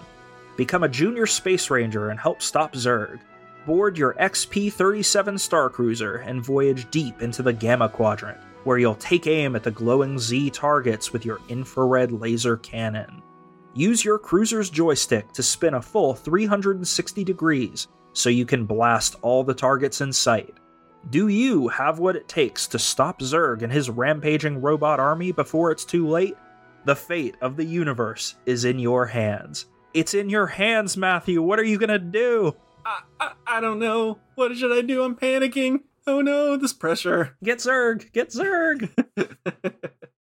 Become 0.56 0.84
a 0.84 0.90
junior 0.90 1.26
space 1.26 1.72
ranger 1.72 2.12
and 2.12 2.20
help 2.20 2.44
stop 2.44 2.74
Zurg. 2.74 3.22
Board 3.66 3.98
your 3.98 4.14
XP 4.14 4.72
37 4.72 5.40
Star 5.40 5.68
Cruiser 5.68 6.18
and 6.18 6.46
voyage 6.46 6.88
deep 6.92 7.24
into 7.24 7.42
the 7.42 7.54
Gamma 7.54 7.90
Quadrant, 7.90 8.38
where 8.66 8.78
you'll 8.78 8.94
take 8.96 9.26
aim 9.26 9.56
at 9.56 9.64
the 9.64 9.72
glowing 9.72 10.20
Z 10.20 10.52
targets 10.52 11.12
with 11.12 11.26
your 11.26 11.40
infrared 11.50 12.12
laser 12.12 12.58
cannon. 12.58 13.24
Use 13.74 14.06
your 14.06 14.20
cruiser's 14.20 14.70
joystick 14.70 15.32
to 15.32 15.42
spin 15.42 15.74
a 15.74 15.82
full 15.82 16.14
360 16.14 17.24
degrees 17.24 17.88
so 18.14 18.30
you 18.30 18.46
can 18.46 18.68
blast 18.68 19.16
all 19.24 19.44
the 19.44 19.56
targets 19.56 20.02
in 20.02 20.14
sight. 20.14 20.54
Do 21.10 21.28
you 21.28 21.68
have 21.68 22.00
what 22.00 22.16
it 22.16 22.28
takes 22.28 22.68
to 22.68 22.80
stop 22.80 23.20
Zurg 23.22 23.64
and 23.64 23.72
his 23.72 23.90
rampaging 23.90 24.62
robot 24.62 25.00
army 25.00 25.32
before 25.32 25.72
it's 25.72 25.84
too 25.84 26.08
late? 26.08 26.38
The 26.86 26.96
fate 26.96 27.36
of 27.42 27.58
the 27.58 27.66
universe 27.66 28.36
is 28.46 28.66
in 28.66 28.80
your 28.80 29.06
hands. 29.08 29.66
It's 29.94 30.14
in 30.14 30.30
your 30.30 30.48
hands, 30.48 30.96
Matthew. 30.96 31.42
What 31.42 31.60
are 31.60 31.64
you 31.66 31.78
gonna 31.78 32.00
do? 32.00 32.56
I, 32.86 33.02
I, 33.20 33.32
I 33.48 33.62
don't 33.62 33.80
know. 33.80 34.20
What 34.36 34.56
should 34.56 34.72
I 34.72 34.82
do? 34.82 35.04
I'm 35.04 35.16
panicking. 35.16 35.82
Oh 36.08 36.22
no, 36.22 36.56
this 36.56 36.74
pressure. 36.74 37.36
Get 37.44 37.60
Zurg. 37.60 38.12
Get 38.14 38.30
Zurg. 38.30 38.90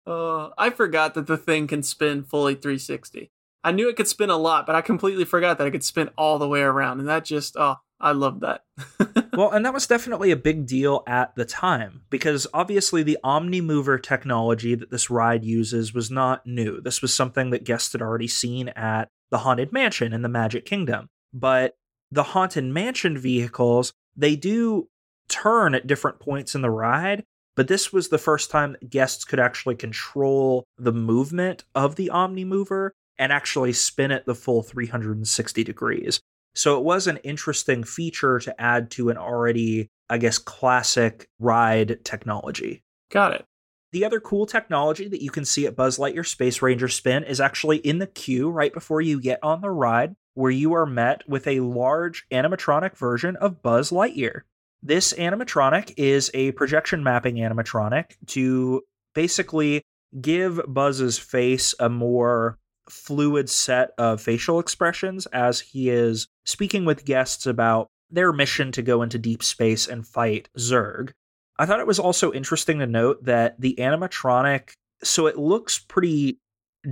uh, 0.06 0.50
I 0.59 0.71
forgot 0.71 1.14
that 1.14 1.26
the 1.26 1.38
thing 1.38 1.66
can 1.66 1.83
spin 1.83 2.25
fully 2.25 2.54
360. 2.54 3.30
I 3.62 3.73
knew 3.73 3.88
it 3.88 3.97
could 3.97 4.09
spin 4.09 4.28
a 4.28 4.37
lot, 4.37 4.66
but 4.66 4.75
I 4.75 4.83
completely 4.83 5.25
forgot 5.25 5.56
that 5.59 5.66
it 5.66 5.71
could 5.71 5.85
spin 5.85 6.11
all 6.18 6.38
the 6.38 6.49
way 6.49 6.61
around. 6.61 7.00
And 7.00 7.09
that 7.09 7.25
just, 7.25 7.56
oh, 7.56 7.76
I 8.01 8.13
love 8.13 8.41
that. 8.41 8.65
well, 9.33 9.51
and 9.51 9.65
that 9.65 9.73
was 9.73 9.87
definitely 9.87 10.31
a 10.31 10.37
big 10.37 10.67
deal 10.67 11.03
at 11.07 11.35
the 11.37 11.45
time 11.45 12.03
because 12.11 12.47
obviously 12.53 13.03
the 13.03 13.19
Omnimover 13.25 14.03
technology 14.03 14.75
that 14.75 14.91
this 14.91 15.11
ride 15.11 15.45
uses 15.45 15.95
was 15.95 16.11
not 16.11 16.47
new. 16.47 16.81
This 16.81 17.01
was 17.01 17.15
something 17.15 17.51
that 17.51 17.65
guests 17.65 17.93
had 17.93 18.03
already 18.03 18.29
seen 18.29 18.69
at 18.71 19.09
the 19.31 19.39
Haunted 19.39 19.73
Mansion 19.73 20.13
in 20.13 20.23
the 20.23 20.29
Magic 20.29 20.65
Kingdom. 20.65 21.09
But 21.33 21.77
the 22.11 22.23
Haunted 22.23 22.65
Mansion 22.65 23.17
vehicles, 23.17 23.93
they 24.17 24.37
do 24.37 24.89
turn 25.29 25.75
at 25.75 25.87
different 25.87 26.21
points 26.21 26.55
in 26.55 26.63
the 26.63 26.71
ride, 26.71 27.25
but 27.57 27.69
this 27.69 27.93
was 27.93 28.09
the 28.09 28.19
first 28.19 28.51
time 28.51 28.73
that 28.73 28.91
guests 28.91 29.25
could 29.25 29.41
actually 29.41 29.77
control 29.77 30.65
the 30.77 30.93
movement 30.93 31.65
of 31.75 31.97
the 31.97 32.11
Omnimover 32.13 32.91
and 33.19 33.33
actually 33.33 33.73
spin 33.73 34.11
it 34.11 34.27
the 34.27 34.35
full 34.35 34.63
360 34.63 35.65
degrees. 35.65 36.21
So 36.54 36.78
it 36.78 36.84
was 36.84 37.06
an 37.06 37.18
interesting 37.18 37.84
feature 37.84 38.38
to 38.38 38.61
add 38.61 38.90
to 38.92 39.11
an 39.11 39.16
already, 39.16 39.88
I 40.08 40.18
guess, 40.18 40.38
classic 40.38 41.28
ride 41.38 42.04
technology. 42.04 42.82
Got 43.11 43.34
it. 43.34 43.44
The 43.92 44.04
other 44.04 44.18
cool 44.18 44.46
technology 44.46 45.06
that 45.08 45.23
you 45.23 45.30
can 45.30 45.44
see 45.44 45.66
at 45.66 45.76
Buzz 45.76 45.99
Lightyear 45.99 46.26
Space 46.26 46.62
Ranger 46.62 46.88
Spin 46.88 47.23
is 47.23 47.40
actually 47.40 47.76
in 47.78 47.99
the 47.99 48.08
queue 48.08 48.50
right 48.50 48.73
before 48.73 49.00
you 49.00 49.20
get 49.20 49.38
on 49.42 49.61
the 49.61 49.70
ride, 49.70 50.16
where 50.34 50.50
you 50.50 50.75
are 50.75 50.87
met 50.87 51.23
with 51.28 51.46
a 51.46 51.61
large 51.61 52.26
animatronic 52.32 52.96
version 52.96 53.37
of 53.37 53.62
Buzz 53.62 53.90
Lightyear. 53.90 54.40
This 54.82 55.12
animatronic 55.12 55.94
is 55.96 56.30
a 56.34 56.52
projection 56.52 57.04
mapping 57.04 57.37
animatronic 57.37 58.16
to 58.28 58.82
basically 59.14 59.82
give 60.20 60.61
Buzz's 60.66 61.18
face 61.18 61.75
a 61.78 61.88
more 61.88 62.58
fluid 62.88 63.49
set 63.49 63.91
of 63.99 64.21
facial 64.21 64.59
expressions 64.59 65.26
as 65.26 65.61
he 65.61 65.91
is 65.91 66.29
speaking 66.45 66.85
with 66.85 67.05
guests 67.05 67.47
about 67.47 67.88
their 68.11 68.33
mission 68.33 68.71
to 68.73 68.83
go 68.83 69.03
into 69.03 69.19
deep 69.19 69.43
space 69.43 69.87
and 69.87 70.07
fight 70.07 70.49
Zurg. 70.59 71.12
I 71.59 71.67
thought 71.67 71.81
it 71.81 71.87
was 71.87 71.99
also 71.99 72.33
interesting 72.33 72.79
to 72.79 72.87
note 72.87 73.25
that 73.25 73.61
the 73.61 73.76
animatronic, 73.79 74.73
so 75.03 75.26
it 75.26 75.38
looks 75.38 75.79
pretty 75.79 76.38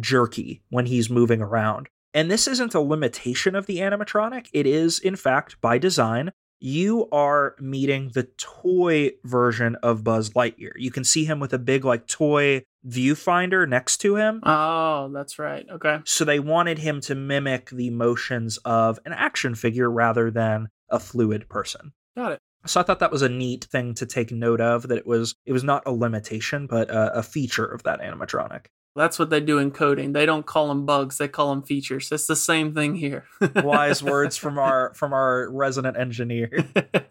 jerky 0.01 0.63
when 0.71 0.87
he's 0.87 1.11
moving 1.11 1.43
around. 1.43 1.89
And 2.15 2.31
this 2.31 2.47
isn't 2.47 2.75
a 2.75 2.81
limitation 2.81 3.55
of 3.55 3.67
the 3.67 3.79
animatronic, 3.79 4.49
it 4.53 4.67
is, 4.67 4.99
in 4.99 5.17
fact, 5.17 5.61
by 5.61 5.79
design. 5.79 6.33
You 6.65 7.09
are 7.11 7.57
meeting 7.59 8.13
the 8.15 8.23
toy 8.39 9.11
version 9.25 9.75
of 9.83 10.05
Buzz 10.05 10.31
Lightyear. 10.31 10.71
You 10.77 10.93
can 10.93 11.03
see 11.03 11.25
him 11.25 11.41
with 11.41 11.53
a 11.53 11.59
big, 11.59 11.85
like, 11.85 12.07
toy 12.07 12.63
viewfinder 12.87 13.69
next 13.69 13.97
to 13.99 14.15
him. 14.15 14.41
Oh, 14.45 15.11
that's 15.13 15.41
right. 15.41 15.67
Okay. 15.69 15.99
So 16.05 16.25
they 16.25 16.39
wanted 16.39 16.79
him 16.79 17.01
to 17.01 17.17
mimic 17.17 17.71
the 17.71 17.91
motions 17.91 18.59
of 18.59 19.01
an 19.05 19.13
action 19.13 19.57
figure 19.57 19.91
rather 19.91 20.31
than 20.31 20.69
a 20.89 21.01
fluid 21.01 21.49
person. 21.49 21.95
Got 22.17 22.33
it. 22.33 22.39
So 22.67 22.79
I 22.79 22.85
thought 22.85 23.01
that 23.01 23.11
was 23.11 23.23
a 23.23 23.29
neat 23.29 23.65
thing 23.65 23.95
to 23.95 24.07
take 24.07 24.31
note 24.31 24.61
of 24.61 24.87
that 24.87 24.99
it 24.99 25.07
was 25.07 25.35
it 25.45 25.53
was 25.53 25.65
not 25.65 25.83
a 25.85 25.91
limitation 25.91 26.69
but 26.69 26.89
a, 26.91 27.19
a 27.19 27.23
feature 27.25 27.67
of 27.67 27.83
that 27.83 28.01
animatronic. 28.01 28.67
That's 28.95 29.19
what 29.19 29.31
they 29.31 29.41
do 29.41 29.59
in 29.59 29.71
coding. 29.71 30.13
They 30.13 30.27
don't 30.27 30.45
call 30.47 30.69
them 30.69 30.85
bugs; 30.85 31.19
they 31.19 31.29
call 31.29 31.51
them 31.51 31.63
features. 31.63 32.11
It's 32.13 32.27
the 32.27 32.37
same 32.37 32.75
thing 32.75 32.97
here. 32.97 33.25
Wise 33.57 34.03
words 34.03 34.37
from 34.37 34.59
our 34.59 34.93
from 34.95 35.13
our 35.13 35.51
resident 35.51 35.97
engineer. 35.97 36.67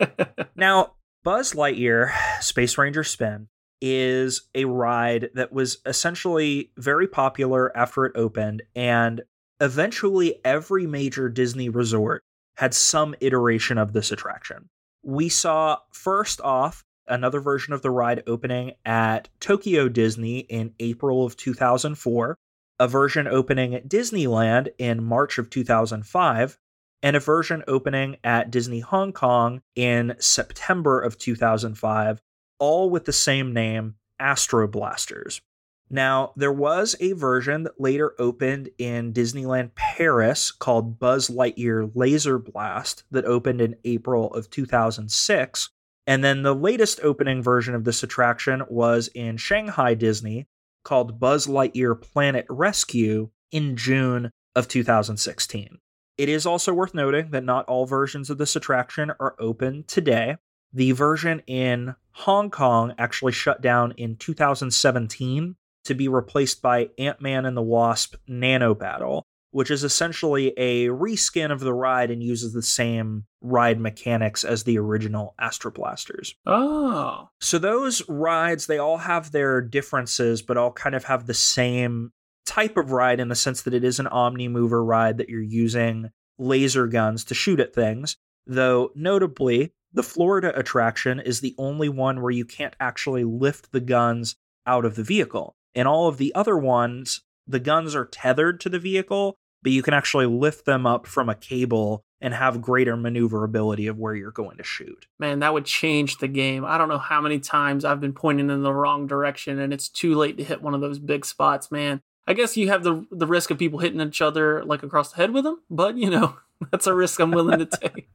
now, 0.56 0.94
Buzz 1.24 1.54
Lightyear 1.54 2.12
Space 2.40 2.78
Ranger 2.78 3.04
Spin 3.04 3.48
is 3.82 4.44
a 4.54 4.66
ride 4.66 5.32
that 5.34 5.52
was 5.52 5.80
essentially 5.86 6.72
very 6.78 7.08
popular 7.08 7.76
after 7.76 8.06
it 8.06 8.16
opened, 8.16 8.62
and 8.76 9.22
eventually 9.60 10.40
every 10.46 10.86
major 10.86 11.30
Disney 11.30 11.70
resort 11.70 12.24
had 12.58 12.74
some 12.76 13.16
iteration 13.22 13.80
of 13.80 13.94
this 13.94 14.12
attraction. 14.12 14.70
We 15.04 15.30
saw 15.30 15.78
first 15.92 16.42
off 16.42 16.84
another 17.08 17.39
version 17.39 17.74
of 17.74 17.81
the 17.81 17.91
ride 17.91 18.24
opening 18.27 18.74
at 18.86 19.29
Tokyo 19.39 19.89
Disney 19.89 20.39
in 20.39 20.74
April 20.79 21.25
of 21.25 21.38
2004, 21.38 22.38
a 22.79 22.88
version 22.88 23.27
opening 23.27 23.75
at 23.75 23.88
Disneyland 23.88 24.70
in 24.77 25.03
March 25.03 25.38
of 25.38 25.50
2005, 25.50 26.58
and 27.03 27.15
a 27.15 27.20
version 27.20 27.63
opening 27.67 28.17
at 28.24 28.51
Disney 28.51 28.79
Hong 28.79 29.12
Kong 29.13 29.62
in 29.75 30.15
September 30.20 31.00
of 31.00 31.17
2005 31.17 32.22
all 32.62 32.91
with 32.91 33.05
the 33.05 33.12
same 33.12 33.51
name, 33.51 33.96
Astro 34.20 34.67
Blasters. 34.67 35.41
Now, 35.89 36.31
there 36.38 36.53
was 36.53 36.96
a 37.01 37.13
version 37.13 37.63
that 37.63 37.81
later 37.81 38.13
opened 38.20 38.70
in 38.77 39.12
Disneyland 39.12 39.74
Paris 39.75 40.51
called 40.51 41.00
Buzz 41.00 41.27
Lightyear 41.27 41.91
Laser 41.96 42.38
Blast 42.38 43.03
that 43.10 43.25
opened 43.25 43.62
in 43.62 43.75
April 43.84 44.31
of 44.34 44.50
2006. 44.51 45.70
And 46.08 46.24
then 46.24 46.41
the 46.41 46.55
latest 46.55 47.00
opening 47.03 47.43
version 47.43 47.75
of 47.75 47.84
this 47.84 48.03
attraction 48.03 48.63
was 48.70 49.10
in 49.13 49.38
Shanghai 49.38 49.93
Disney 49.93 50.48
called 50.84 51.20
Buzz 51.20 51.48
Lightyear 51.48 52.00
Planet 52.00 52.46
Rescue 52.50 53.29
in 53.51 53.75
June 53.75 54.31
of 54.55 54.67
2016. 54.67 55.77
It 56.17 56.29
is 56.29 56.46
also 56.46 56.74
worth 56.74 56.93
noting 56.93 57.31
that 57.31 57.43
not 57.43 57.65
all 57.65 57.86
versions 57.86 58.29
of 58.29 58.38
this 58.38 58.55
attraction 58.55 59.12
are 59.20 59.36
open 59.39 59.84
today. 59.88 60.38
The 60.74 60.91
version 60.91 61.41
in 61.48 61.96
Hong 62.12 62.50
Kong 62.50 62.93
actually 62.98 63.31
shut 63.31 63.62
down 63.62 63.93
in 63.98 64.15
2017 64.17 65.55
to 65.86 65.93
be 65.93 66.08
replaced 66.08 66.62
by 66.62 66.89
Ant 66.98 67.22
Man 67.22 67.46
and 67.46 67.58
the 67.58 67.62
Wasp 67.62 68.15
Nano 68.27 68.75
Battle, 68.75 69.25
which 69.51 69.70
is 69.70 69.84
essentially 69.84 70.53
a 70.58 70.88
reskin 70.88 71.51
of 71.51 71.60
the 71.60 71.74
ride 71.74 72.10
and 72.10 72.24
uses 72.24 72.53
the 72.53 72.62
same 72.62 73.25
ride 73.41 73.79
mechanics 73.79 74.43
as 74.43 74.63
the 74.63 74.77
original 74.77 75.36
Astroblasters. 75.39 76.34
Oh. 76.46 77.29
So 77.39 77.60
those 77.60 78.08
rides, 78.10 78.67
they 78.67 78.77
all 78.77 78.98
have 78.98 79.31
their 79.31 79.62
differences, 79.62 80.41
but 80.41 80.58
all 80.58 80.72
kind 80.72 80.96
of 80.96 81.05
have 81.05 81.27
the 81.27 81.34
same 81.34 82.12
type 82.46 82.77
of 82.77 82.91
ride 82.91 83.20
in 83.20 83.27
the 83.27 83.36
sense 83.36 83.62
that 83.63 83.74
it 83.74 83.84
is 83.84 84.00
an 84.00 84.08
Omnimover 84.08 84.86
ride 84.86 85.17
that 85.17 85.29
you're 85.29 85.41
using 85.41 86.10
laser 86.38 86.88
guns 86.88 87.24
to 87.25 87.36
shoot 87.36 87.60
at 87.60 87.74
things. 87.74 88.17
Though, 88.48 88.91
notably, 88.96 89.74
the 89.93 90.03
Florida 90.03 90.58
attraction 90.58 91.20
is 91.20 91.41
the 91.41 91.55
only 91.58 91.89
one 91.89 92.22
where 92.22 92.31
you 92.31 92.46
can't 92.46 92.75
actually 92.79 93.24
lift 93.24 93.72
the 93.72 93.81
guns 93.81 94.36
out 94.65 94.86
of 94.86 94.96
the 94.96 95.03
vehicle. 95.03 95.55
In 95.74 95.88
all 95.88 96.08
of 96.08 96.17
the 96.17 96.34
other 96.34 96.58
ones, 96.58 97.22
the 97.48 97.60
guns 97.60 97.96
are 97.96 98.05
tethered 98.05 98.60
to 98.62 98.70
the 98.70 98.79
vehicle, 98.79 99.38
but 99.63 99.72
you 99.72 99.84
can 99.84 99.94
actually 99.94 100.25
lift 100.25 100.65
them 100.65 100.86
up 100.86 101.08
from 101.08 101.30
a 101.30 101.36
cable 101.36 102.03
and 102.20 102.34
have 102.34 102.62
greater 102.62 102.96
maneuverability 102.96 103.88
of 103.88 103.98
where 103.98 104.13
you're 104.13 104.32
going 104.32 104.58
to 104.58 104.63
shoot. 104.63 105.08
Man, 105.20 105.39
that 105.39 105.53
would 105.53 105.65
change 105.65 106.18
the 106.18 106.27
game. 106.27 106.63
I 106.63 106.77
don't 106.77 106.89
know 106.89 107.00
how 107.00 107.20
many 107.20 107.39
times 107.39 107.84
I've 107.84 108.00
been 108.00 108.13
pointing 108.13 108.50
in 108.50 108.63
the 108.63 108.74
wrong 108.74 109.08
direction 109.08 109.60
and 109.60 109.74
it's 109.74 109.89
too 109.89 110.15
late 110.15 110.38
to 110.38 110.44
hit 110.44 110.62
one 110.62 110.75
of 110.75 110.82
those 110.82 111.00
big 111.00 111.25
spots, 111.25 111.72
man. 111.72 112.01
I 112.27 112.34
guess 112.34 112.56
you 112.56 112.70
have 112.70 112.84
the 112.84 113.06
the 113.12 113.25
risk 113.25 113.50
of 113.50 113.58
people 113.58 113.80
hitting 113.80 114.00
each 114.00 114.22
other 114.22 114.63
like 114.63 114.84
across 114.84 115.12
the 115.12 115.18
head 115.18 115.32
with 115.32 115.44
them, 115.44 115.60
but 115.72 115.98
you 115.98 116.10
know, 116.10 116.38
that's 116.72 116.86
a 116.86 116.94
risk 116.94 117.20
I'm 117.20 117.32
willing 117.32 117.60
to 117.60 117.65
take. 117.82 118.10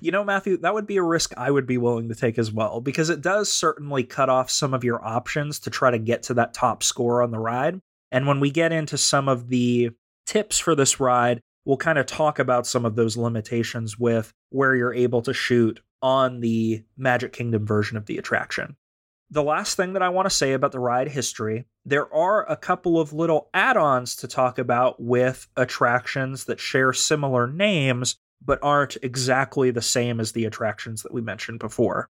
you 0.00 0.10
know, 0.10 0.24
Matthew, 0.24 0.56
that 0.58 0.74
would 0.74 0.86
be 0.86 0.96
a 0.96 1.02
risk 1.02 1.32
I 1.36 1.50
would 1.50 1.66
be 1.66 1.78
willing 1.78 2.08
to 2.08 2.14
take 2.16 2.36
as 2.36 2.50
well 2.52 2.80
because 2.80 3.10
it 3.10 3.20
does 3.20 3.52
certainly 3.52 4.02
cut 4.02 4.28
off 4.28 4.50
some 4.50 4.74
of 4.74 4.82
your 4.82 5.04
options 5.04 5.60
to 5.60 5.70
try 5.70 5.92
to 5.92 5.98
get 5.98 6.24
to 6.24 6.34
that 6.34 6.52
top 6.54 6.82
score 6.82 7.22
on 7.22 7.30
the 7.30 7.38
ride. 7.38 7.80
And 8.10 8.26
when 8.26 8.40
we 8.40 8.50
get 8.50 8.72
into 8.72 8.98
some 8.98 9.28
of 9.28 9.48
the 9.48 9.90
tips 10.26 10.58
for 10.58 10.74
this 10.74 11.00
ride, 11.00 11.40
we'll 11.64 11.76
kind 11.76 11.98
of 11.98 12.06
talk 12.06 12.38
about 12.38 12.66
some 12.66 12.84
of 12.84 12.96
those 12.96 13.16
limitations 13.16 13.98
with 13.98 14.32
where 14.50 14.74
you're 14.74 14.94
able 14.94 15.22
to 15.22 15.34
shoot 15.34 15.80
on 16.02 16.40
the 16.40 16.84
Magic 16.96 17.32
Kingdom 17.32 17.66
version 17.66 17.96
of 17.96 18.06
the 18.06 18.18
attraction. 18.18 18.76
The 19.30 19.42
last 19.42 19.76
thing 19.76 19.94
that 19.94 20.02
I 20.02 20.10
want 20.10 20.26
to 20.26 20.34
say 20.34 20.52
about 20.52 20.72
the 20.72 20.78
ride 20.78 21.08
history 21.08 21.66
there 21.86 22.12
are 22.14 22.50
a 22.50 22.56
couple 22.56 22.98
of 22.98 23.12
little 23.12 23.50
add 23.52 23.76
ons 23.76 24.16
to 24.16 24.28
talk 24.28 24.58
about 24.58 25.02
with 25.02 25.48
attractions 25.56 26.44
that 26.44 26.60
share 26.60 26.92
similar 26.94 27.46
names 27.46 28.16
but 28.44 28.58
aren't 28.62 28.96
exactly 29.02 29.70
the 29.70 29.82
same 29.82 30.20
as 30.20 30.32
the 30.32 30.44
attractions 30.44 31.02
that 31.02 31.12
we 31.12 31.20
mentioned 31.20 31.58
before. 31.58 32.08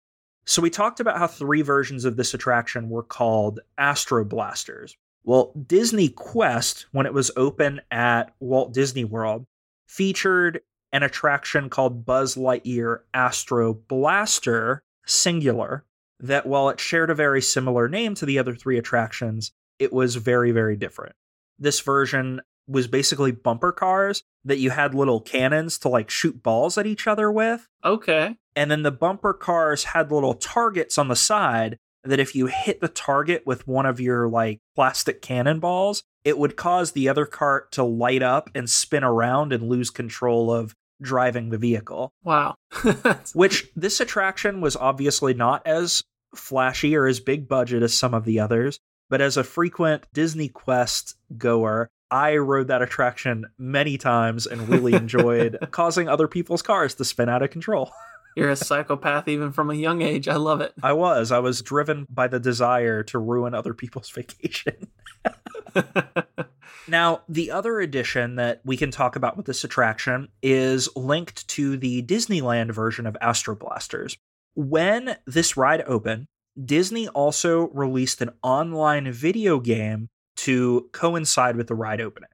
So, 0.46 0.62
we 0.62 0.70
talked 0.70 1.00
about 1.00 1.18
how 1.18 1.28
three 1.28 1.62
versions 1.62 2.06
of 2.06 2.16
this 2.16 2.34
attraction 2.34 2.90
were 2.90 3.04
called 3.04 3.60
Astro 3.78 4.26
Blasters. 4.26 4.96
Well, 5.24 5.54
Disney 5.68 6.10
Quest, 6.10 6.88
when 6.92 7.06
it 7.06 7.14
was 7.14 7.32
open 7.36 7.82
at 7.92 8.34
Walt 8.40 8.74
Disney 8.74 9.04
World, 9.04 9.46
featured 9.88 10.62
an 10.92 11.04
attraction 11.04 11.70
called 11.70 12.06
Buzz 12.06 12.36
Lightyear 12.36 13.00
Astro 13.14 13.74
Blaster 13.74 14.84
Singular, 15.06 15.86
that 16.20 16.46
while 16.46 16.70
it 16.70 16.80
shared 16.80 17.10
a 17.10 17.16
very 17.16 17.42
similar 17.42 17.88
name 17.88 18.16
to 18.16 18.26
the 18.26 18.38
other 18.38 18.56
three 18.56 18.78
attractions, 18.78 19.52
it 19.80 19.92
was 19.92 20.16
very, 20.16 20.52
very 20.52 20.76
different. 20.76 21.16
This 21.58 21.80
version 21.80 22.42
was 22.68 22.88
basically 22.88 23.32
bumper 23.32 23.72
cars 23.72 24.24
that 24.46 24.60
you 24.60 24.70
had 24.70 24.94
little 24.94 25.20
cannons 25.20 25.78
to 25.80 25.90
like 25.90 26.10
shoot 26.10 26.42
balls 26.44 26.78
at 26.78 26.88
each 26.88 27.08
other 27.08 27.32
with. 27.32 27.68
Okay. 27.84 28.36
And 28.56 28.70
then 28.70 28.84
the 28.84 28.92
bumper 28.92 29.34
cars 29.34 29.86
had 29.86 30.12
little 30.12 30.34
targets 30.34 30.98
on 30.98 31.08
the 31.08 31.16
side 31.16 31.78
that 32.04 32.20
if 32.20 32.36
you 32.36 32.48
hit 32.48 32.82
the 32.82 32.88
target 32.88 33.44
with 33.46 33.68
one 33.68 33.86
of 33.86 34.00
your 34.00 34.28
like 34.28 34.60
plastic 34.76 35.22
cannonballs, 35.22 36.04
it 36.24 36.38
would 36.38 36.56
cause 36.56 36.92
the 36.92 37.10
other 37.10 37.26
cart 37.26 37.72
to 37.74 37.84
light 37.84 38.24
up 38.24 38.50
and 38.56 38.70
spin 38.70 39.04
around 39.04 39.54
and 39.54 39.70
lose 39.70 39.90
control 39.90 40.54
of 40.54 40.76
driving 41.02 41.50
the 41.50 41.58
vehicle. 41.58 42.12
Wow. 42.24 42.56
Which 43.34 43.70
this 43.76 44.00
attraction 44.00 44.62
was 44.62 44.76
obviously 44.76 45.34
not 45.34 45.66
as 45.66 46.04
flashy 46.36 46.96
or 46.96 47.08
as 47.08 47.20
big 47.20 47.48
budget 47.48 47.84
as 47.84 47.94
some 47.94 48.14
of 48.14 48.26
the 48.26 48.40
others, 48.40 48.80
but 49.10 49.22
as 49.22 49.38
a 49.38 49.44
frequent 49.44 50.06
Disney 50.14 50.48
Quest 50.48 51.16
goer, 51.38 51.90
I 52.12 52.38
rode 52.38 52.68
that 52.68 52.82
attraction 52.82 53.46
many 53.58 53.98
times 53.98 54.46
and 54.46 54.68
really 54.70 54.94
enjoyed 54.96 55.58
causing 55.72 56.08
other 56.08 56.28
people's 56.28 56.62
cars 56.62 56.96
to 56.96 57.06
spin 57.06 57.30
out 57.30 57.42
of 57.42 57.50
control. 57.50 57.92
You're 58.36 58.50
a 58.50 58.56
psychopath 58.56 59.28
even 59.28 59.52
from 59.52 59.70
a 59.70 59.76
young 59.76 60.02
age. 60.02 60.28
I 60.28 60.36
love 60.36 60.62
it. 60.62 60.74
I 60.82 60.94
was. 60.94 61.32
I 61.32 61.40
was 61.40 61.62
driven 61.62 62.08
by 62.10 62.28
the 62.28 62.40
desire 62.40 63.04
to 63.04 63.20
ruin 63.20 63.54
other 63.54 63.74
people's 63.74 64.10
vacation. 64.16 64.88
now, 66.88 67.22
the 67.28 67.52
other 67.52 67.80
addition 67.80 68.36
that 68.36 68.62
we 68.64 68.78
can 68.78 68.92
talk 68.92 69.16
about 69.16 69.38
with 69.38 69.46
this 69.46 69.64
attraction 69.64 70.30
is 70.42 70.90
linked 70.96 71.48
to 71.50 71.78
the 71.78 72.02
Disneyland 72.04 72.72
version 72.72 73.06
of 73.06 73.18
Astro 73.22 73.56
Blasters. 73.56 74.18
When 74.56 75.18
this 75.26 75.56
ride 75.56 75.84
opened, 75.88 76.28
Disney 76.64 77.08
also 77.10 77.70
released 77.70 78.22
an 78.22 78.32
online 78.44 79.12
video 79.12 79.60
game 79.60 80.10
to 80.38 80.90
coincide 80.92 81.56
with 81.56 81.68
the 81.68 81.76
ride 81.76 82.02
opening. 82.02 82.30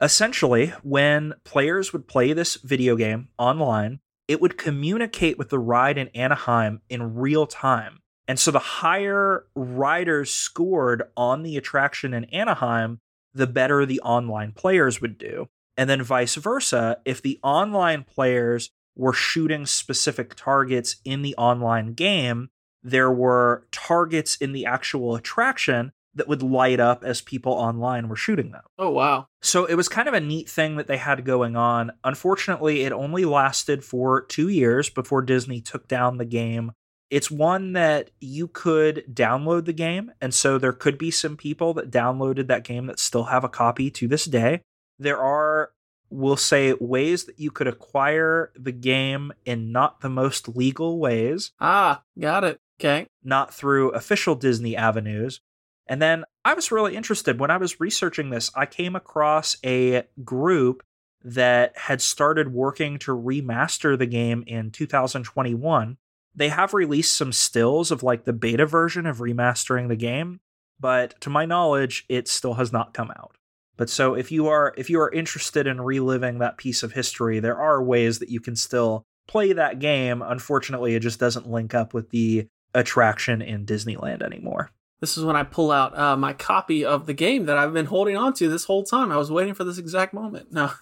Essentially, 0.00 0.72
when 0.82 1.34
players 1.44 1.92
would 1.92 2.06
play 2.06 2.32
this 2.32 2.54
video 2.56 2.94
game 2.96 3.28
online, 3.36 3.98
it 4.28 4.40
would 4.40 4.58
communicate 4.58 5.38
with 5.38 5.48
the 5.48 5.58
ride 5.58 5.98
in 5.98 6.08
Anaheim 6.08 6.82
in 6.88 7.16
real 7.16 7.46
time. 7.46 8.00
And 8.28 8.38
so 8.38 8.50
the 8.50 8.58
higher 8.58 9.46
riders 9.56 10.30
scored 10.30 11.02
on 11.16 11.42
the 11.42 11.56
attraction 11.56 12.12
in 12.12 12.24
Anaheim, 12.26 13.00
the 13.32 13.46
better 13.46 13.86
the 13.86 14.00
online 14.00 14.52
players 14.52 15.00
would 15.00 15.16
do. 15.16 15.48
And 15.78 15.88
then 15.88 16.02
vice 16.02 16.34
versa, 16.34 16.98
if 17.06 17.22
the 17.22 17.40
online 17.42 18.04
players 18.04 18.70
were 18.94 19.14
shooting 19.14 19.64
specific 19.64 20.34
targets 20.34 20.96
in 21.04 21.22
the 21.22 21.34
online 21.36 21.94
game, 21.94 22.50
there 22.82 23.10
were 23.10 23.66
targets 23.70 24.36
in 24.36 24.52
the 24.52 24.66
actual 24.66 25.14
attraction 25.14 25.92
that 26.18 26.28
would 26.28 26.42
light 26.42 26.78
up 26.78 27.02
as 27.02 27.20
people 27.20 27.52
online 27.52 28.08
were 28.08 28.16
shooting 28.16 28.52
them. 28.52 28.62
Oh, 28.78 28.90
wow. 28.90 29.26
So 29.40 29.64
it 29.64 29.74
was 29.74 29.88
kind 29.88 30.06
of 30.06 30.14
a 30.14 30.20
neat 30.20 30.48
thing 30.48 30.76
that 30.76 30.86
they 30.86 30.98
had 30.98 31.24
going 31.24 31.56
on. 31.56 31.92
Unfortunately, 32.04 32.82
it 32.82 32.92
only 32.92 33.24
lasted 33.24 33.84
for 33.84 34.22
two 34.26 34.48
years 34.48 34.90
before 34.90 35.22
Disney 35.22 35.60
took 35.60 35.88
down 35.88 36.18
the 36.18 36.24
game. 36.24 36.72
It's 37.10 37.30
one 37.30 37.72
that 37.72 38.10
you 38.20 38.48
could 38.48 39.04
download 39.10 39.64
the 39.64 39.72
game. 39.72 40.12
And 40.20 40.34
so 40.34 40.58
there 40.58 40.74
could 40.74 40.98
be 40.98 41.10
some 41.10 41.36
people 41.36 41.72
that 41.74 41.90
downloaded 41.90 42.48
that 42.48 42.64
game 42.64 42.86
that 42.86 42.98
still 42.98 43.24
have 43.24 43.44
a 43.44 43.48
copy 43.48 43.90
to 43.92 44.06
this 44.06 44.26
day. 44.26 44.60
There 44.98 45.18
are, 45.18 45.70
we'll 46.10 46.36
say, 46.36 46.74
ways 46.74 47.24
that 47.24 47.38
you 47.38 47.50
could 47.50 47.66
acquire 47.66 48.52
the 48.54 48.72
game 48.72 49.32
in 49.46 49.72
not 49.72 50.00
the 50.00 50.10
most 50.10 50.48
legal 50.54 50.98
ways. 50.98 51.52
Ah, 51.60 52.02
got 52.18 52.44
it. 52.44 52.58
Okay. 52.80 53.06
Not 53.24 53.54
through 53.54 53.90
official 53.90 54.34
Disney 54.34 54.76
avenues. 54.76 55.40
And 55.88 56.02
then 56.02 56.24
I 56.44 56.54
was 56.54 56.70
really 56.70 56.96
interested 56.96 57.40
when 57.40 57.50
I 57.50 57.56
was 57.56 57.80
researching 57.80 58.30
this. 58.30 58.50
I 58.54 58.66
came 58.66 58.94
across 58.94 59.56
a 59.64 60.04
group 60.24 60.82
that 61.24 61.76
had 61.76 62.00
started 62.00 62.52
working 62.52 62.98
to 63.00 63.16
remaster 63.16 63.98
the 63.98 64.06
game 64.06 64.44
in 64.46 64.70
2021. 64.70 65.96
They 66.34 66.48
have 66.50 66.74
released 66.74 67.16
some 67.16 67.32
stills 67.32 67.90
of 67.90 68.02
like 68.02 68.24
the 68.24 68.32
beta 68.32 68.66
version 68.66 69.06
of 69.06 69.18
remastering 69.18 69.88
the 69.88 69.96
game, 69.96 70.40
but 70.78 71.20
to 71.22 71.30
my 71.30 71.44
knowledge, 71.46 72.04
it 72.08 72.28
still 72.28 72.54
has 72.54 72.72
not 72.72 72.94
come 72.94 73.10
out. 73.10 73.36
But 73.76 73.88
so 73.88 74.14
if 74.14 74.30
you 74.30 74.48
are 74.48 74.74
if 74.76 74.90
you 74.90 75.00
are 75.00 75.10
interested 75.10 75.66
in 75.66 75.80
reliving 75.80 76.38
that 76.38 76.58
piece 76.58 76.82
of 76.82 76.92
history, 76.92 77.40
there 77.40 77.58
are 77.58 77.82
ways 77.82 78.18
that 78.18 78.28
you 78.28 78.40
can 78.40 78.56
still 78.56 79.04
play 79.26 79.52
that 79.52 79.78
game. 79.78 80.20
Unfortunately, 80.20 80.94
it 80.94 81.00
just 81.00 81.20
doesn't 81.20 81.48
link 81.48 81.74
up 81.74 81.94
with 81.94 82.10
the 82.10 82.48
attraction 82.74 83.40
in 83.40 83.66
Disneyland 83.66 84.22
anymore. 84.22 84.70
This 85.00 85.16
is 85.16 85.24
when 85.24 85.36
I 85.36 85.44
pull 85.44 85.70
out 85.70 85.96
uh, 85.96 86.16
my 86.16 86.32
copy 86.32 86.84
of 86.84 87.06
the 87.06 87.14
game 87.14 87.46
that 87.46 87.56
I've 87.56 87.72
been 87.72 87.86
holding 87.86 88.16
on 88.16 88.32
to 88.34 88.48
this 88.48 88.64
whole 88.64 88.82
time. 88.82 89.12
I 89.12 89.16
was 89.16 89.30
waiting 89.30 89.54
for 89.54 89.62
this 89.62 89.78
exact 89.78 90.12
moment. 90.12 90.52
No. 90.52 90.72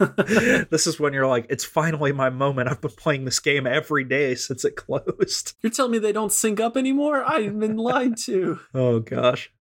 this 0.70 0.86
is 0.86 0.98
when 0.98 1.12
you're 1.12 1.26
like, 1.26 1.46
it's 1.50 1.64
finally 1.64 2.12
my 2.12 2.30
moment. 2.30 2.70
I've 2.70 2.80
been 2.80 2.92
playing 2.92 3.26
this 3.26 3.40
game 3.40 3.66
every 3.66 4.04
day 4.04 4.34
since 4.34 4.64
it 4.64 4.74
closed. 4.76 5.54
You're 5.60 5.70
telling 5.70 5.92
me 5.92 5.98
they 5.98 6.12
don't 6.12 6.32
sync 6.32 6.60
up 6.60 6.78
anymore? 6.78 7.24
I've 7.28 7.58
been 7.58 7.76
lied 7.76 8.16
to. 8.24 8.58
oh, 8.74 9.00
gosh. 9.00 9.52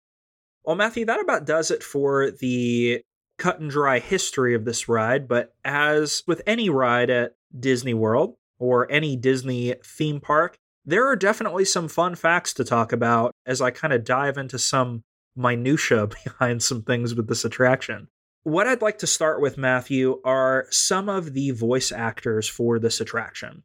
Well, 0.63 0.77
Matthew, 0.77 1.05
that 1.05 1.19
about 1.19 1.45
does 1.45 1.69
it 1.69 1.83
for 1.83 2.31
the 2.31 3.01
cut 3.37 3.59
and 3.59 3.69
dry 3.69 3.99
history 3.99 4.55
of 4.55 4.63
this 4.63 4.87
ride. 4.87 5.27
But 5.27 5.53
as 5.65 6.23
with 6.27 6.41
any 6.47 6.69
ride 6.69 7.09
at 7.09 7.35
Disney 7.57 7.93
World 7.93 8.35
or 8.57 8.89
any 8.89 9.17
Disney 9.17 9.75
theme 9.83 10.21
park, 10.21 10.57
there 10.85 11.07
are 11.07 11.15
definitely 11.15 11.65
some 11.65 11.87
fun 11.87 12.15
facts 12.15 12.53
to 12.53 12.63
talk 12.63 12.91
about 12.91 13.31
as 13.45 13.61
I 13.61 13.71
kind 13.71 13.93
of 13.93 14.03
dive 14.03 14.37
into 14.37 14.59
some 14.59 15.03
minutia 15.35 16.07
behind 16.23 16.63
some 16.63 16.83
things 16.83 17.15
with 17.15 17.27
this 17.27 17.45
attraction. 17.45 18.07
What 18.43 18.67
I'd 18.67 18.83
like 18.83 18.99
to 18.99 19.07
start 19.07 19.41
with, 19.41 19.57
Matthew, 19.57 20.21
are 20.23 20.67
some 20.69 21.09
of 21.09 21.33
the 21.33 21.51
voice 21.51 21.91
actors 21.91 22.47
for 22.47 22.77
this 22.77 23.01
attraction. 23.01 23.63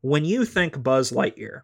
When 0.00 0.24
you 0.24 0.44
think 0.44 0.82
Buzz 0.82 1.12
Lightyear, 1.12 1.60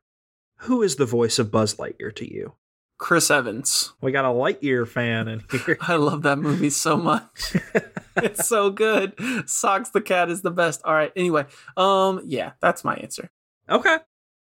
who 0.58 0.82
is 0.82 0.96
the 0.96 1.06
voice 1.06 1.38
of 1.38 1.50
Buzz 1.50 1.74
Lightyear 1.74 2.14
to 2.14 2.32
you? 2.32 2.54
Chris 2.98 3.30
Evans. 3.30 3.94
We 4.00 4.12
got 4.12 4.26
a 4.26 4.28
Lightyear 4.28 4.86
fan 4.86 5.26
in 5.26 5.42
here. 5.50 5.78
I 5.80 5.96
love 5.96 6.22
that 6.22 6.38
movie 6.38 6.70
so 6.70 6.96
much. 6.96 7.56
it's 8.16 8.46
so 8.46 8.70
good. 8.70 9.14
Socks 9.48 9.90
the 9.90 10.02
cat 10.02 10.30
is 10.30 10.42
the 10.42 10.50
best. 10.50 10.82
All 10.84 10.92
right. 10.92 11.10
Anyway, 11.16 11.46
um 11.76 12.20
yeah, 12.26 12.52
that's 12.60 12.84
my 12.84 12.94
answer. 12.96 13.30
Okay. 13.68 13.96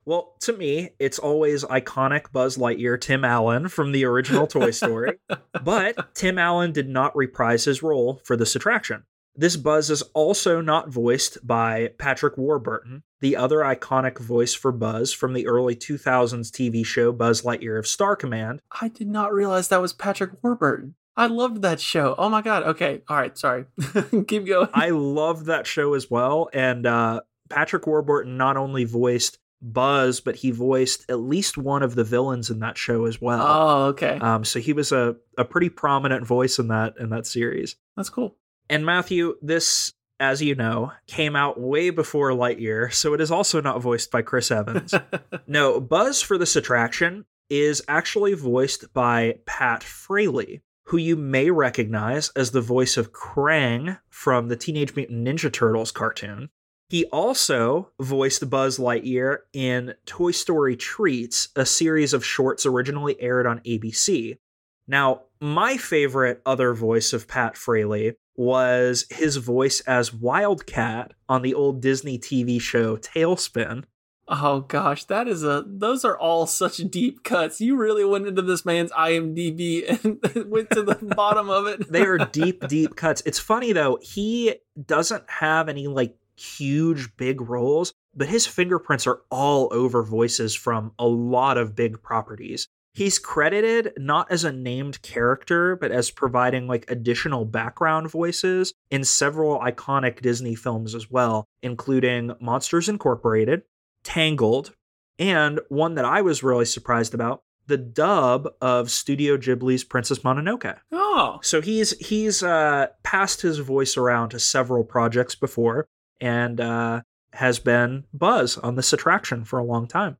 Well, 0.06 0.36
to 0.40 0.52
me, 0.52 0.90
it's 1.00 1.18
always 1.18 1.64
iconic 1.64 2.30
Buzz 2.30 2.56
Lightyear 2.56 3.00
Tim 3.00 3.24
Allen 3.24 3.68
from 3.68 3.90
the 3.90 4.04
original 4.04 4.46
Toy 4.46 4.70
Story. 4.70 5.18
but 5.64 6.14
Tim 6.14 6.38
Allen 6.38 6.70
did 6.70 6.88
not 6.88 7.16
reprise 7.16 7.64
his 7.64 7.82
role 7.82 8.20
for 8.24 8.36
this 8.36 8.54
attraction. 8.54 9.02
This 9.34 9.56
Buzz 9.56 9.90
is 9.90 10.02
also 10.14 10.60
not 10.60 10.88
voiced 10.88 11.44
by 11.44 11.90
Patrick 11.98 12.38
Warburton, 12.38 13.02
the 13.20 13.36
other 13.36 13.58
iconic 13.58 14.18
voice 14.18 14.54
for 14.54 14.72
Buzz 14.72 15.12
from 15.12 15.34
the 15.34 15.46
early 15.46 15.74
2000s 15.74 16.50
TV 16.50 16.86
show 16.86 17.12
Buzz 17.12 17.42
Lightyear 17.42 17.78
of 17.78 17.86
Star 17.86 18.14
Command. 18.16 18.62
I 18.80 18.88
did 18.88 19.08
not 19.08 19.34
realize 19.34 19.68
that 19.68 19.82
was 19.82 19.92
Patrick 19.92 20.42
Warburton. 20.42 20.94
I 21.16 21.26
loved 21.26 21.62
that 21.62 21.80
show. 21.80 22.14
Oh 22.16 22.28
my 22.28 22.42
god. 22.42 22.62
Okay. 22.62 23.02
All 23.08 23.16
right. 23.16 23.36
Sorry. 23.36 23.64
Keep 24.28 24.46
going. 24.46 24.68
I 24.72 24.90
loved 24.90 25.46
that 25.46 25.66
show 25.66 25.94
as 25.94 26.10
well. 26.10 26.48
And 26.52 26.86
uh, 26.86 27.22
Patrick 27.48 27.86
Warburton 27.86 28.36
not 28.36 28.56
only 28.56 28.84
voiced 28.84 29.38
Buzz, 29.62 30.20
but 30.20 30.36
he 30.36 30.50
voiced 30.50 31.08
at 31.10 31.20
least 31.20 31.56
one 31.56 31.82
of 31.82 31.94
the 31.94 32.04
villains 32.04 32.50
in 32.50 32.60
that 32.60 32.78
show 32.78 33.06
as 33.06 33.20
well. 33.20 33.44
Oh, 33.46 33.84
okay. 33.86 34.18
Um, 34.20 34.44
so 34.44 34.60
he 34.60 34.72
was 34.72 34.92
a, 34.92 35.16
a 35.38 35.44
pretty 35.44 35.68
prominent 35.68 36.26
voice 36.26 36.58
in 36.58 36.68
that 36.68 36.94
in 36.98 37.10
that 37.10 37.26
series. 37.26 37.76
That's 37.96 38.10
cool. 38.10 38.36
And 38.68 38.84
Matthew, 38.84 39.36
this, 39.42 39.92
as 40.20 40.42
you 40.42 40.54
know, 40.54 40.92
came 41.06 41.36
out 41.36 41.60
way 41.60 41.90
before 41.90 42.30
Lightyear, 42.30 42.92
so 42.92 43.14
it 43.14 43.20
is 43.20 43.30
also 43.30 43.60
not 43.60 43.80
voiced 43.80 44.10
by 44.10 44.22
Chris 44.22 44.50
Evans. 44.50 44.94
no, 45.46 45.80
Buzz 45.80 46.22
for 46.22 46.36
this 46.36 46.56
attraction 46.56 47.24
is 47.48 47.82
actually 47.86 48.34
voiced 48.34 48.92
by 48.92 49.38
Pat 49.46 49.84
Fraley, 49.84 50.62
who 50.84 50.96
you 50.96 51.16
may 51.16 51.50
recognize 51.50 52.30
as 52.30 52.50
the 52.50 52.60
voice 52.60 52.96
of 52.96 53.12
Krang 53.12 53.98
from 54.08 54.48
the 54.48 54.56
Teenage 54.56 54.96
Mutant 54.96 55.24
Ninja 55.26 55.52
Turtles 55.52 55.92
cartoon. 55.92 56.50
He 56.88 57.04
also 57.06 57.90
voiced 58.00 58.48
Buzz 58.48 58.78
Lightyear 58.78 59.38
in 59.52 59.94
Toy 60.06 60.30
Story 60.30 60.76
Treats, 60.76 61.48
a 61.56 61.66
series 61.66 62.12
of 62.12 62.24
shorts 62.24 62.64
originally 62.64 63.20
aired 63.20 63.46
on 63.46 63.60
ABC. 63.60 64.38
Now, 64.86 65.22
my 65.40 65.76
favorite 65.76 66.40
other 66.46 66.74
voice 66.74 67.12
of 67.12 67.26
Pat 67.26 67.56
Fraley 67.56 68.14
was 68.36 69.06
his 69.10 69.36
voice 69.36 69.80
as 69.80 70.14
Wildcat 70.14 71.12
on 71.28 71.42
the 71.42 71.54
old 71.54 71.80
Disney 71.80 72.18
TV 72.18 72.60
show 72.60 72.96
TaleSpin. 72.96 73.84
Oh 74.28 74.60
gosh, 74.60 75.04
that 75.04 75.28
is 75.28 75.44
a 75.44 75.64
those 75.66 76.04
are 76.04 76.18
all 76.18 76.46
such 76.46 76.78
deep 76.78 77.22
cuts. 77.22 77.60
You 77.60 77.76
really 77.76 78.04
went 78.04 78.26
into 78.26 78.42
this 78.42 78.64
man's 78.64 78.90
IMDb 78.90 79.88
and 79.88 80.50
went 80.50 80.70
to 80.70 80.82
the 80.82 80.94
bottom 81.16 81.48
of 81.48 81.66
it. 81.66 81.90
they 81.90 82.02
are 82.02 82.18
deep, 82.18 82.66
deep 82.66 82.96
cuts. 82.96 83.22
It's 83.24 83.38
funny 83.38 83.72
though, 83.72 83.98
he 84.02 84.56
doesn't 84.84 85.30
have 85.30 85.68
any 85.68 85.86
like 85.86 86.16
huge 86.36 87.16
big 87.16 87.40
roles, 87.40 87.92
but 88.14 88.28
his 88.28 88.46
fingerprints 88.46 89.06
are 89.06 89.20
all 89.30 89.68
over 89.72 90.02
voices 90.02 90.54
from 90.54 90.92
a 90.98 91.06
lot 91.06 91.58
of 91.58 91.74
big 91.74 92.02
properties. 92.02 92.68
He's 92.94 93.18
credited 93.18 93.92
not 93.98 94.32
as 94.32 94.44
a 94.44 94.52
named 94.52 95.02
character, 95.02 95.76
but 95.76 95.92
as 95.92 96.10
providing 96.10 96.66
like 96.66 96.90
additional 96.90 97.44
background 97.44 98.10
voices 98.10 98.72
in 98.90 99.04
several 99.04 99.60
iconic 99.60 100.22
Disney 100.22 100.54
films 100.54 100.94
as 100.94 101.10
well, 101.10 101.44
including 101.62 102.32
Monsters 102.40 102.88
Incorporated, 102.88 103.64
Tangled, 104.02 104.72
and 105.18 105.60
one 105.68 105.94
that 105.96 106.06
I 106.06 106.22
was 106.22 106.42
really 106.42 106.64
surprised 106.64 107.12
about, 107.12 107.42
the 107.66 107.76
dub 107.76 108.48
of 108.62 108.90
Studio 108.90 109.36
Ghibli's 109.36 109.84
Princess 109.84 110.20
Mononoke. 110.20 110.78
Oh. 110.90 111.38
So 111.42 111.60
he's 111.60 111.90
he's 111.98 112.42
uh 112.42 112.86
passed 113.02 113.42
his 113.42 113.58
voice 113.58 113.96
around 113.96 114.30
to 114.30 114.38
several 114.38 114.84
projects 114.84 115.34
before 115.34 115.86
and 116.20 116.60
uh 116.60 117.02
has 117.32 117.58
been 117.58 118.04
Buzz 118.14 118.56
on 118.58 118.76
this 118.76 118.92
attraction 118.92 119.44
for 119.44 119.58
a 119.58 119.64
long 119.64 119.86
time. 119.86 120.16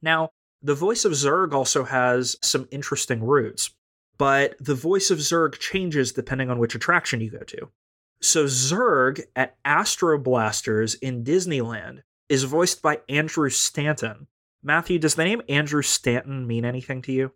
Now, 0.00 0.30
the 0.62 0.74
voice 0.74 1.04
of 1.04 1.12
Zurg 1.12 1.52
also 1.52 1.84
has 1.84 2.36
some 2.42 2.66
interesting 2.70 3.22
roots, 3.22 3.70
but 4.16 4.56
the 4.58 4.74
voice 4.74 5.10
of 5.10 5.18
Zurg 5.18 5.58
changes 5.58 6.12
depending 6.12 6.50
on 6.50 6.58
which 6.58 6.74
attraction 6.74 7.20
you 7.20 7.30
go 7.30 7.40
to. 7.40 7.70
So 8.20 8.46
Zurg 8.46 9.22
at 9.36 9.56
Astro 9.64 10.18
Blasters 10.18 10.94
in 10.94 11.22
Disneyland 11.22 12.02
is 12.28 12.44
voiced 12.44 12.82
by 12.82 13.00
Andrew 13.08 13.48
Stanton. 13.50 14.26
Matthew, 14.62 14.98
does 14.98 15.14
the 15.14 15.24
name 15.24 15.42
Andrew 15.48 15.82
Stanton 15.82 16.46
mean 16.46 16.64
anything 16.64 17.00
to 17.02 17.12
you? 17.12 17.32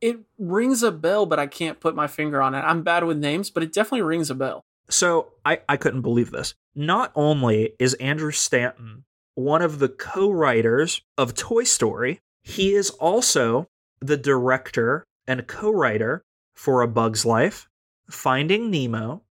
It 0.00 0.18
rings 0.38 0.82
a 0.82 0.90
bell, 0.90 1.26
but 1.26 1.38
I 1.38 1.46
can't 1.46 1.80
put 1.80 1.94
my 1.94 2.06
finger 2.08 2.42
on 2.42 2.54
it. 2.54 2.60
I'm 2.60 2.82
bad 2.82 3.04
with 3.04 3.18
names, 3.18 3.50
but 3.50 3.62
it 3.62 3.72
definitely 3.72 4.02
rings 4.02 4.30
a 4.30 4.34
bell. 4.34 4.64
So 4.88 5.32
I, 5.44 5.60
I 5.68 5.76
couldn't 5.76 6.02
believe 6.02 6.30
this. 6.30 6.54
Not 6.74 7.12
only 7.14 7.74
is 7.78 7.94
Andrew 7.94 8.30
Stanton 8.30 9.04
one 9.38 9.62
of 9.62 9.78
the 9.78 9.88
co 9.88 10.28
writers 10.28 11.00
of 11.16 11.32
Toy 11.32 11.62
Story, 11.62 12.20
he 12.42 12.74
is 12.74 12.90
also 12.90 13.68
the 14.00 14.16
director 14.16 15.06
and 15.28 15.46
co 15.46 15.70
writer 15.70 16.24
for 16.56 16.82
A 16.82 16.88
Bug's 16.88 17.24
Life, 17.24 17.68
Finding 18.10 18.68
Nemo, 18.68 19.22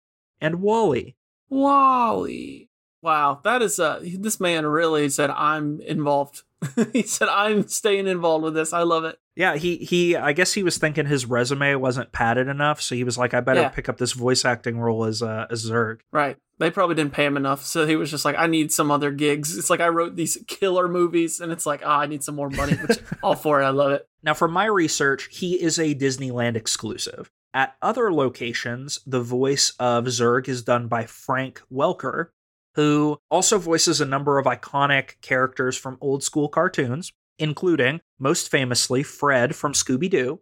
and 0.41 0.61
WALL-E. 0.63 1.17
Wally. 1.49 2.69
Wow, 3.03 3.41
that 3.43 3.63
is 3.63 3.81
uh 3.81 4.01
this 4.03 4.39
man 4.39 4.65
really 4.65 5.09
said 5.09 5.31
I'm 5.31 5.81
involved. 5.81 6.43
he 6.93 7.03
said 7.03 7.29
I'm 7.29 7.69
staying 7.69 8.07
involved 8.07 8.45
with 8.45 8.55
this. 8.55 8.73
I 8.73 8.83
love 8.83 9.05
it. 9.05 9.19
Yeah, 9.35 9.57
he 9.57 9.77
he 9.77 10.17
I 10.17 10.33
guess 10.33 10.55
he 10.55 10.63
was 10.63 10.79
thinking 10.79 11.07
his 11.07 11.27
resume 11.27 11.75
wasn't 11.75 12.13
padded 12.13 12.49
enough, 12.49 12.81
so 12.81 12.95
he 12.95 13.05
was 13.05 13.19
like, 13.19 13.35
I 13.35 13.41
better 13.41 13.61
Yeah. 13.61 13.69
pick 13.69 13.89
up 13.89 13.99
this 13.99 14.13
voice 14.13 14.45
acting 14.45 14.79
role 14.79 15.05
as 15.05 15.23
uh, 15.23 15.47
as 15.51 15.69
Zurg. 15.69 16.01
Right. 16.13 16.37
They 16.59 16.71
probably 16.71 16.95
didn't 16.95 17.13
pay 17.13 17.27
him 17.27 17.37
enough, 17.37 17.63
so 17.65 17.87
he 17.87 17.97
was 17.97 18.11
just 18.11 18.25
like, 18.25 18.37
I 18.39 18.47
need 18.47 18.73
some 18.73 18.91
other 18.91 19.11
gigs. 19.11 19.59
It's 19.59 19.69
like 19.69 19.81
I 19.81 19.89
wrote 19.89 20.17
these 20.17 20.39
killer 20.49 20.89
movies, 20.89 21.39
and 21.41 21.53
it's 21.53 21.67
like, 21.67 21.83
oh, 21.85 21.91
I 21.91 22.07
need 22.07 22.25
some 22.25 22.35
more 22.35 22.49
money. 22.49 22.73
Which 22.77 22.97
all 23.23 23.35
for 23.35 23.61
it. 23.61 23.65
I 23.67 23.71
love 23.71 23.93
it. 23.93 24.09
Now, 24.23 24.33
for 24.33 24.49
my 24.49 24.65
research, 24.65 25.29
he 25.31 25.61
is 25.63 25.79
a 25.79 25.95
Disneyland 25.95 26.57
exclusive. 26.57 27.31
At 27.53 27.77
other 27.83 28.11
locations, 28.13 29.01
the 29.07 29.21
voice 29.21 29.75
of 29.79 30.05
Zurg 30.07 30.49
is 30.49 30.63
done 30.63 30.89
by 30.89 31.05
Frank 31.05 31.61
Welker, 31.71 32.29
who 32.77 33.19
also 33.31 33.59
voices 33.59 34.01
a 34.01 34.07
number 34.07 34.39
of 34.39 34.47
iconic 34.47 35.21
characters 35.23 35.77
from 35.77 35.99
old 36.01 36.23
school 36.23 36.49
cartoons, 36.49 37.13
including, 37.39 38.01
most 38.19 38.51
famously, 38.51 39.03
Fred 39.03 39.57
from 39.57 39.73
Scooby 39.73 40.09
Doo, 40.11 40.41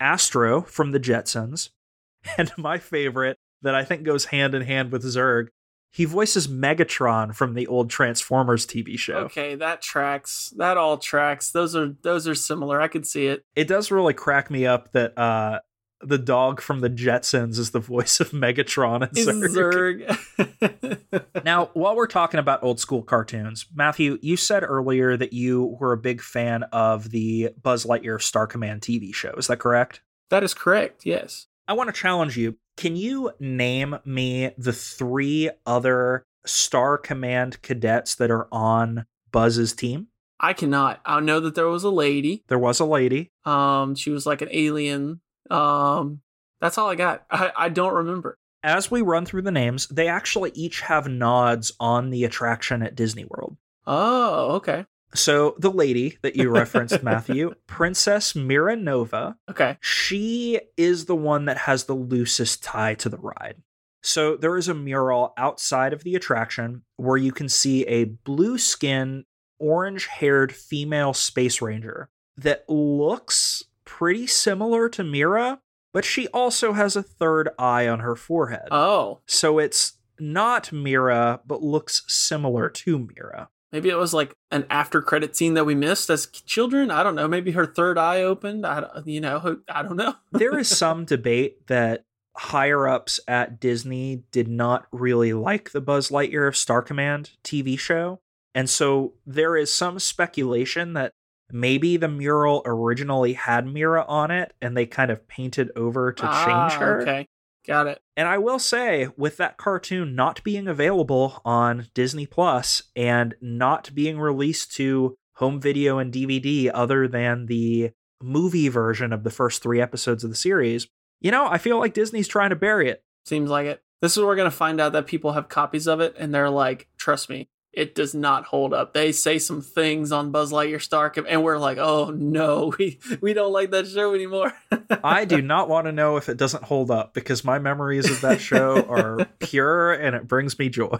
Astro 0.00 0.62
from 0.62 0.92
the 0.92 1.00
Jetsons, 1.00 1.70
and 2.38 2.50
my 2.56 2.78
favorite 2.78 3.38
that 3.62 3.74
I 3.74 3.84
think 3.84 4.02
goes 4.02 4.26
hand 4.26 4.54
in 4.54 4.62
hand 4.62 4.92
with 4.92 5.04
Zurg, 5.04 5.48
he 5.92 6.06
voices 6.06 6.48
Megatron 6.48 7.34
from 7.34 7.54
the 7.54 7.66
old 7.66 7.88
Transformers 7.88 8.66
TV 8.66 8.98
show. 8.98 9.18
Okay, 9.18 9.54
that 9.54 9.80
tracks. 9.80 10.52
That 10.56 10.76
all 10.76 10.98
tracks. 10.98 11.52
Those 11.52 11.76
are 11.76 11.94
those 12.02 12.26
are 12.26 12.34
similar. 12.34 12.80
I 12.80 12.88
can 12.88 13.04
see 13.04 13.26
it. 13.26 13.44
it 13.54 13.68
does 13.68 13.90
really 13.90 14.14
crack 14.14 14.50
me 14.50 14.66
up 14.66 14.90
that 14.92 15.16
uh 15.16 15.60
the 16.00 16.18
dog 16.18 16.60
from 16.60 16.80
the 16.80 16.90
Jetsons 16.90 17.58
is 17.58 17.70
the 17.70 17.80
voice 17.80 18.20
of 18.20 18.30
Megatron 18.30 19.02
and 19.02 19.16
Zurg. 19.16 20.06
Zurg. 20.06 21.24
Now, 21.44 21.70
while 21.74 21.94
we're 21.94 22.06
talking 22.06 22.40
about 22.40 22.62
old 22.62 22.80
school 22.80 23.02
cartoons, 23.02 23.66
Matthew, 23.74 24.18
you 24.22 24.36
said 24.36 24.62
earlier 24.62 25.14
that 25.16 25.34
you 25.34 25.76
were 25.78 25.92
a 25.92 25.98
big 25.98 26.22
fan 26.22 26.62
of 26.72 27.10
the 27.10 27.50
Buzz 27.62 27.84
Lightyear 27.84 28.20
Star 28.20 28.46
Command 28.46 28.80
TV 28.80 29.14
show. 29.14 29.32
Is 29.36 29.46
that 29.48 29.58
correct? 29.58 30.00
that 30.30 30.42
is 30.42 30.54
correct. 30.54 31.04
Yes. 31.04 31.46
I 31.68 31.74
want 31.74 31.88
to 31.94 32.00
challenge 32.00 32.36
you. 32.36 32.56
Can 32.76 32.96
you 32.96 33.30
name 33.38 33.98
me 34.04 34.50
the 34.58 34.72
three 34.72 35.50
other 35.66 36.24
Star 36.46 36.98
Command 36.98 37.62
cadets 37.62 38.14
that 38.16 38.30
are 38.30 38.48
on 38.50 39.06
Buzz's 39.30 39.74
team? 39.74 40.08
I 40.40 40.52
cannot. 40.52 41.00
I 41.04 41.20
know 41.20 41.40
that 41.40 41.54
there 41.54 41.68
was 41.68 41.84
a 41.84 41.90
lady. 41.90 42.42
There 42.48 42.58
was 42.58 42.80
a 42.80 42.84
lady. 42.84 43.30
Um, 43.44 43.94
she 43.94 44.10
was 44.10 44.26
like 44.26 44.42
an 44.42 44.48
alien. 44.50 45.20
Um, 45.50 46.20
that's 46.60 46.78
all 46.78 46.88
I 46.88 46.94
got. 46.94 47.24
I, 47.30 47.52
I 47.56 47.68
don't 47.68 47.94
remember. 47.94 48.38
As 48.62 48.90
we 48.90 49.02
run 49.02 49.26
through 49.26 49.42
the 49.42 49.50
names, 49.50 49.86
they 49.88 50.08
actually 50.08 50.50
each 50.54 50.80
have 50.80 51.06
nods 51.06 51.72
on 51.78 52.10
the 52.10 52.24
attraction 52.24 52.82
at 52.82 52.94
Disney 52.94 53.26
World. 53.26 53.56
Oh, 53.86 54.52
okay. 54.56 54.86
So 55.14 55.54
the 55.58 55.70
lady 55.70 56.18
that 56.22 56.34
you 56.34 56.48
referenced, 56.50 57.02
Matthew, 57.02 57.54
Princess 57.66 58.34
Mira 58.34 58.74
Nova, 58.74 59.36
Okay. 59.50 59.76
she 59.80 60.60
is 60.76 61.04
the 61.04 61.14
one 61.14 61.44
that 61.44 61.58
has 61.58 61.84
the 61.84 61.94
loosest 61.94 62.64
tie 62.64 62.94
to 62.94 63.08
the 63.08 63.18
ride. 63.18 63.56
So 64.02 64.36
there 64.36 64.56
is 64.56 64.68
a 64.68 64.74
mural 64.74 65.32
outside 65.36 65.92
of 65.92 66.02
the 66.02 66.14
attraction 66.14 66.82
where 66.96 67.16
you 67.16 67.32
can 67.32 67.48
see 67.48 67.86
a 67.86 68.04
blue 68.04 68.58
skinned, 68.58 69.24
orange 69.58 70.06
haired 70.06 70.52
female 70.54 71.12
space 71.14 71.62
ranger 71.62 72.08
that 72.38 72.64
looks 72.68 73.62
pretty 73.84 74.26
similar 74.26 74.88
to 74.90 75.04
Mira, 75.04 75.60
but 75.92 76.04
she 76.04 76.28
also 76.28 76.72
has 76.72 76.96
a 76.96 77.02
third 77.02 77.48
eye 77.58 77.86
on 77.88 78.00
her 78.00 78.16
forehead. 78.16 78.68
Oh, 78.70 79.20
so 79.26 79.58
it's 79.58 79.94
not 80.18 80.72
Mira, 80.72 81.40
but 81.46 81.62
looks 81.62 82.04
similar 82.08 82.68
to 82.70 82.98
Mira. 82.98 83.48
maybe 83.72 83.88
it 83.88 83.98
was 83.98 84.14
like 84.14 84.32
an 84.52 84.64
after 84.70 85.02
credit 85.02 85.34
scene 85.36 85.54
that 85.54 85.64
we 85.66 85.74
missed 85.74 86.08
as 86.10 86.26
children. 86.26 86.90
I 86.92 87.02
don't 87.02 87.16
know. 87.16 87.26
Maybe 87.26 87.50
her 87.52 87.66
third 87.66 87.98
eye 87.98 88.22
opened. 88.22 88.64
I, 88.64 88.80
don't- 88.80 89.06
you 89.08 89.20
know, 89.20 89.58
I 89.68 89.82
don't 89.82 89.96
know. 89.96 90.14
there 90.32 90.56
is 90.58 90.68
some 90.68 91.04
debate 91.04 91.66
that 91.66 92.04
higher 92.36 92.86
ups 92.88 93.18
at 93.28 93.58
Disney 93.60 94.22
did 94.32 94.46
not 94.48 94.86
really 94.92 95.32
like 95.32 95.70
the 95.72 95.80
Buzz 95.80 96.08
Lightyear 96.10 96.46
of 96.48 96.56
Star 96.56 96.82
Command 96.82 97.30
TV 97.44 97.76
show. 97.78 98.20
And 98.54 98.70
so 98.70 99.14
there 99.26 99.56
is 99.56 99.72
some 99.74 99.98
speculation 99.98 100.92
that 100.94 101.12
maybe 101.54 101.96
the 101.96 102.08
mural 102.08 102.60
originally 102.66 103.32
had 103.34 103.64
Mira 103.66 104.04
on 104.06 104.30
it 104.32 104.52
and 104.60 104.76
they 104.76 104.84
kind 104.86 105.10
of 105.10 105.26
painted 105.28 105.70
over 105.76 106.12
to 106.12 106.24
Ah, 106.26 106.68
change 106.68 106.80
her. 106.80 107.00
Okay, 107.02 107.28
got 107.66 107.86
it. 107.86 108.00
And 108.16 108.26
I 108.26 108.38
will 108.38 108.58
say, 108.58 109.08
with 109.16 109.36
that 109.36 109.56
cartoon 109.56 110.14
not 110.16 110.42
being 110.42 110.66
available 110.66 111.40
on 111.44 111.86
Disney 111.94 112.26
Plus 112.26 112.82
and 112.96 113.34
not 113.40 113.94
being 113.94 114.18
released 114.18 114.72
to 114.76 115.16
home 115.36 115.60
video 115.60 115.98
and 115.98 116.12
DVD 116.12 116.70
other 116.74 117.06
than 117.08 117.46
the 117.46 117.92
movie 118.20 118.68
version 118.68 119.12
of 119.12 119.22
the 119.22 119.30
first 119.30 119.62
three 119.62 119.80
episodes 119.80 120.24
of 120.24 120.30
the 120.30 120.36
series, 120.36 120.88
you 121.20 121.30
know, 121.30 121.46
I 121.46 121.58
feel 121.58 121.78
like 121.78 121.94
Disney's 121.94 122.28
trying 122.28 122.50
to 122.50 122.56
bury 122.56 122.88
it. 122.88 123.02
Seems 123.26 123.48
like 123.48 123.66
it. 123.66 123.80
This 124.02 124.12
is 124.12 124.18
where 124.18 124.26
we're 124.26 124.36
gonna 124.36 124.50
find 124.50 124.80
out 124.80 124.92
that 124.92 125.06
people 125.06 125.32
have 125.32 125.48
copies 125.48 125.86
of 125.86 126.00
it, 126.00 126.14
and 126.18 126.34
they're 126.34 126.50
like, 126.50 126.88
"Trust 126.98 127.30
me, 127.30 127.48
it 127.76 127.94
does 127.94 128.14
not 128.14 128.44
hold 128.44 128.72
up." 128.72 128.92
They 128.92 129.12
say 129.12 129.38
some 129.38 129.62
things 129.62 130.12
on 130.12 130.30
Buzz 130.30 130.52
Lightyear 130.52 130.80
Stark, 130.80 131.16
and 131.16 131.42
we're 131.42 131.58
like, 131.58 131.78
"Oh 131.78 132.10
no, 132.10 132.72
we 132.78 132.98
we 133.20 133.34
don't 133.34 133.52
like 133.52 133.70
that 133.70 133.86
show 133.86 134.14
anymore." 134.14 134.52
I 135.04 135.24
do 135.24 135.42
not 135.42 135.68
want 135.68 135.86
to 135.86 135.92
know 135.92 136.16
if 136.16 136.28
it 136.28 136.36
doesn't 136.36 136.64
hold 136.64 136.90
up 136.90 137.14
because 137.14 137.44
my 137.44 137.58
memories 137.58 138.10
of 138.10 138.20
that 138.22 138.40
show 138.40 138.82
are 138.88 139.26
pure 139.38 139.92
and 139.92 140.14
it 140.16 140.26
brings 140.26 140.58
me 140.58 140.68
joy. 140.68 140.98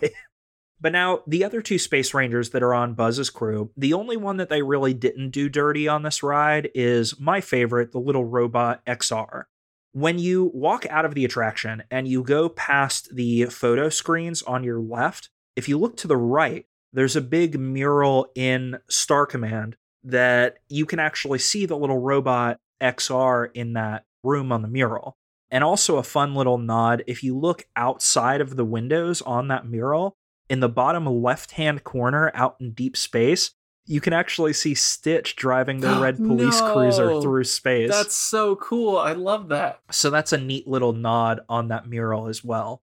But 0.81 0.93
now, 0.93 1.23
the 1.27 1.45
other 1.45 1.63
two 1.63 1.79
Space 1.79 2.13
Rangers 2.13 2.51
that 2.51 2.63
are 2.63 2.75
on 2.75 2.95
Buzz's 2.95 3.31
crew, 3.31 3.71
the 3.77 3.95
only 3.95 4.19
one 4.19 4.37
that 4.37 4.51
they 4.51 4.61
really 4.61 4.93
didn't 4.93 5.31
do 5.31 5.49
dirty 5.49 5.89
on 5.89 6.03
this 6.03 6.23
ride 6.23 6.71
is 6.75 7.19
my 7.19 7.41
favorite, 7.41 7.93
the 7.93 8.01
little 8.01 8.25
robot 8.25 8.85
XR. 8.87 9.45
When 9.93 10.19
you 10.19 10.51
walk 10.53 10.85
out 10.91 11.05
of 11.05 11.15
the 11.15 11.25
attraction 11.25 11.85
and 11.91 12.09
you 12.09 12.23
go 12.23 12.49
past 12.49 13.15
the 13.15 13.45
photo 13.47 13.89
screens 13.89 14.43
on 14.43 14.65
your 14.65 14.81
left, 14.81 15.31
if 15.57 15.69
you 15.69 15.79
look 15.79 15.97
to 15.99 16.09
the 16.09 16.17
right, 16.17 16.67
there's 16.93 17.17
a 17.17 17.21
big 17.21 17.59
mural 17.59 18.29
in 18.35 18.79
Star 18.89 19.27
Command 19.27 19.77
that 20.05 20.59
you 20.69 20.87
can 20.87 20.99
actually 20.99 21.39
see 21.39 21.67
the 21.67 21.77
little 21.77 21.99
robot 21.99 22.61
XR 22.81 23.51
in 23.55 23.73
that 23.75 24.05
room 24.23 24.53
on 24.53 24.63
the 24.63 24.69
mural. 24.69 25.17
And 25.51 25.63
also 25.63 25.97
a 25.99 26.03
fun 26.03 26.35
little 26.35 26.59
nod 26.59 27.05
if 27.07 27.23
you 27.23 27.39
look 27.39 27.67
outside 27.77 28.41
of 28.41 28.57
the 28.57 28.65
windows 28.65 29.23
on 29.23 29.49
that 29.49 29.67
mural, 29.67 30.17
in 30.49 30.61
the 30.61 30.69
bottom 30.69 31.07
left 31.07 31.53
hand 31.53 31.85
corner 31.85 32.31
out 32.35 32.57
in 32.61 32.73
deep 32.73 32.97
space, 32.97 33.53
you 33.87 34.01
can 34.01 34.13
actually 34.13 34.53
see 34.53 34.75
Stitch 34.75 35.37
driving 35.37 35.81
the 35.81 35.95
red 36.01 36.17
police 36.17 36.61
No. 36.61 36.73
cruiser 36.73 37.21
through 37.21 37.45
space. 37.45 37.91
That's 37.91 38.15
so 38.15 38.57
cool. 38.57 38.97
I 38.99 39.13
love 39.13 39.49
that. 39.49 39.81
So 39.91 40.11
that's 40.11 40.33
a 40.33 40.39
neat 40.39 40.67
little 40.67 40.93
nod 40.93 41.41
on 41.49 41.69
that 41.69 41.89
mural 41.89 42.27
as 42.29 42.43
well. 42.43 42.83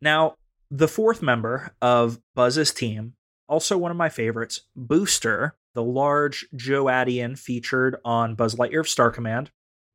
Now, 0.00 0.34
the 0.70 0.88
fourth 0.88 1.22
member 1.22 1.74
of 1.80 2.20
Buzz's 2.34 2.72
team, 2.72 3.14
also 3.48 3.78
one 3.78 3.90
of 3.90 3.96
my 3.96 4.08
favorites, 4.08 4.62
Booster, 4.76 5.56
the 5.74 5.82
large 5.82 6.46
Joadian 6.54 7.38
featured 7.38 7.96
on 8.04 8.34
Buzz 8.34 8.56
Lightyear 8.56 8.80
of 8.80 8.88
Star 8.88 9.10
Command, 9.10 9.50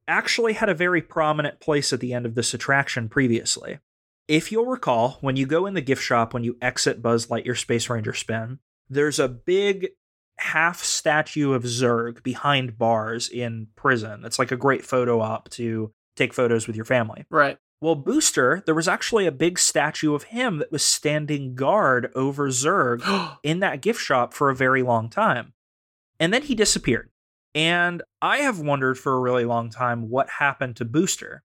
actually 0.08 0.54
had 0.54 0.70
a 0.70 0.74
very 0.74 1.02
prominent 1.02 1.60
place 1.60 1.94
at 1.94 2.00
the 2.00 2.14
end 2.14 2.26
of 2.26 2.36
this 2.36 2.54
attraction 2.54 3.08
previously. 3.10 3.80
If 4.28 4.52
you'll 4.52 4.66
recall, 4.66 5.18
when 5.22 5.36
you 5.36 5.46
go 5.46 5.66
in 5.66 5.74
the 5.74 5.82
gift 5.82 6.02
shop 6.02 6.34
when 6.34 6.44
you 6.44 6.58
exit 6.62 7.02
Buzz 7.02 7.28
Lightyear 7.28 7.58
Space 7.58 7.90
Ranger 7.90 8.14
Spin, 8.14 8.60
there's 8.90 9.20
a 9.20 9.28
big 9.28 9.90
half 10.38 10.84
statue 10.84 11.54
of 11.54 11.64
Zurg 11.64 12.24
behind 12.24 12.78
bars 12.78 13.30
in 13.30 13.68
prison. 13.76 14.26
It's 14.26 14.40
like 14.40 14.52
a 14.52 14.58
great 14.58 14.84
photo 14.86 15.22
op 15.22 15.50
to 15.52 15.94
take 16.16 16.34
photos 16.34 16.68
with 16.68 16.76
your 16.76 16.86
family. 16.86 17.26
Right. 17.30 17.58
Well, 17.84 17.96
Booster, 17.96 18.64
there 18.66 18.74
was 18.74 18.88
actually 18.88 19.28
a 19.28 19.32
big 19.32 19.60
statue 19.60 20.16
of 20.16 20.24
him 20.24 20.60
that 20.60 20.72
was 20.72 20.86
standing 20.86 21.54
guard 21.54 22.14
over 22.16 22.48
Zurg 22.48 23.04
in 23.44 23.60
that 23.60 23.82
gift 23.82 24.00
shop 24.00 24.34
for 24.34 24.50
a 24.50 24.56
very 24.56 24.82
long 24.82 25.10
time. 25.10 25.52
And 26.18 26.34
then 26.34 26.44
he 26.44 26.56
disappeared. 26.56 27.10
And 27.54 28.02
I 28.22 28.38
have 28.38 28.58
wondered 28.58 28.98
for 28.98 29.14
a 29.14 29.20
really 29.20 29.44
long 29.44 29.70
time 29.70 30.10
what 30.10 30.30
happened 30.30 30.78
to 30.78 30.86
Booster. 30.86 31.44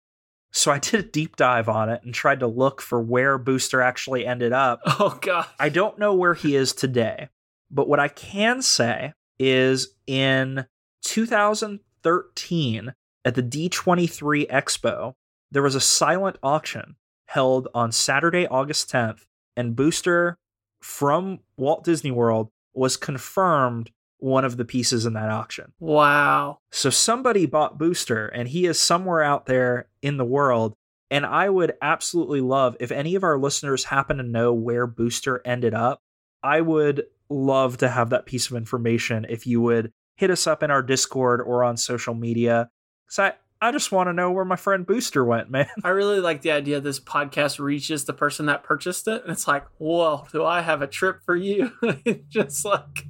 So 0.52 0.72
I 0.72 0.80
did 0.80 1.00
a 1.00 1.08
deep 1.08 1.36
dive 1.36 1.70
on 1.70 1.90
it 1.90 2.02
and 2.04 2.16
tried 2.16 2.40
to 2.40 2.48
look 2.48 2.82
for 2.82 3.00
where 3.00 3.38
Booster 3.38 3.80
actually 3.80 4.26
ended 4.26 4.54
up. 4.54 4.80
oh 4.88 5.20
god. 5.22 5.46
I 5.60 5.70
don't 5.70 6.00
know 6.00 6.16
where 6.16 6.34
he 6.34 6.56
is 6.56 6.74
today, 6.74 7.30
but 7.70 7.88
what 7.88 8.00
I 8.00 8.08
can 8.08 8.64
say 8.64 9.14
is 9.38 9.94
in 10.08 10.66
2013 11.04 12.96
at 13.24 13.36
the 13.36 13.44
D23 13.44 14.50
Expo, 14.50 15.14
there 15.54 15.64
was 15.64 15.76
a 15.76 15.80
silent 15.80 16.38
auction 16.42 16.96
held 17.28 17.68
on 17.74 17.92
Saturday, 17.92 18.48
August 18.48 18.92
10th, 18.92 19.22
and 19.56 19.76
Booster 19.76 20.38
from 20.82 21.40
Walt 21.58 21.84
Disney 21.84 22.12
World 22.12 22.50
was 22.74 22.98
confirmed 22.98 23.92
one 24.18 24.46
of 24.46 24.58
the 24.58 24.66
pieces 24.66 25.06
in 25.06 25.14
that 25.14 25.30
auction. 25.30 25.74
Wow. 25.80 26.58
So 26.72 26.90
somebody 26.90 27.46
bought 27.46 27.78
Booster 27.78 28.28
and 28.28 28.48
he 28.48 28.66
is 28.66 28.80
somewhere 28.80 29.22
out 29.22 29.46
there 29.46 29.88
in 30.02 30.18
the 30.18 30.26
world. 30.26 30.74
And 31.12 31.26
I 31.26 31.50
would 31.50 31.74
absolutely 31.82 32.42
love 32.42 32.76
if 32.80 32.92
any 32.92 33.16
of 33.16 33.24
our 33.24 33.38
listeners 33.38 33.84
happen 33.84 34.18
to 34.18 34.24
know 34.24 34.54
where 34.54 34.88
Booster 34.88 35.42
ended 35.46 35.74
up. 35.74 36.00
I 36.42 36.62
would 36.62 37.04
love 37.30 37.78
to 37.78 37.90
have 37.90 38.10
that 38.10 38.26
piece 38.26 38.50
of 38.50 38.58
information 38.58 39.26
if 39.30 39.46
you 39.46 39.62
would 39.62 39.92
hit 40.16 40.32
us 40.32 40.48
up 40.48 40.64
in 40.64 40.72
our 40.72 40.82
Discord 40.82 41.42
or 41.42 41.64
on 41.64 41.78
social 41.78 42.16
media. 42.16 42.70
So 43.10 43.32
I, 43.68 43.72
just 43.72 43.92
want 43.92 44.08
to 44.08 44.14
know 44.14 44.32
where 44.32 44.46
my 44.46 44.56
friend 44.56 44.86
Booster 44.86 45.24
went, 45.24 45.50
man. 45.50 45.68
I 45.84 45.90
really 45.90 46.20
like 46.20 46.42
the 46.42 46.52
idea 46.52 46.80
this 46.80 47.00
podcast 47.00 47.60
reaches 47.60 48.06
the 48.06 48.14
person 48.14 48.48
that 48.48 48.64
purchased 48.64 49.08
it. 49.08 49.24
And 49.24 49.32
it's 49.32 49.48
like, 49.48 49.66
whoa, 49.78 50.26
do 50.32 50.44
I 50.44 50.62
have 50.62 50.82
a 50.82 50.88
trip 50.88 51.22
for 51.26 51.36
you? 51.36 51.72
It 52.06 52.28
Just 52.30 52.66
like 52.66 53.06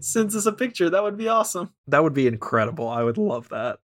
sends 0.00 0.36
us 0.36 0.46
a 0.46 0.52
picture. 0.52 0.90
That 0.90 1.02
would 1.02 1.16
be 1.16 1.28
awesome. 1.28 1.72
That 1.86 2.02
would 2.02 2.14
be 2.14 2.26
incredible. 2.26 2.88
I 2.88 3.02
would 3.02 3.18
love 3.18 3.48
that. 3.50 3.78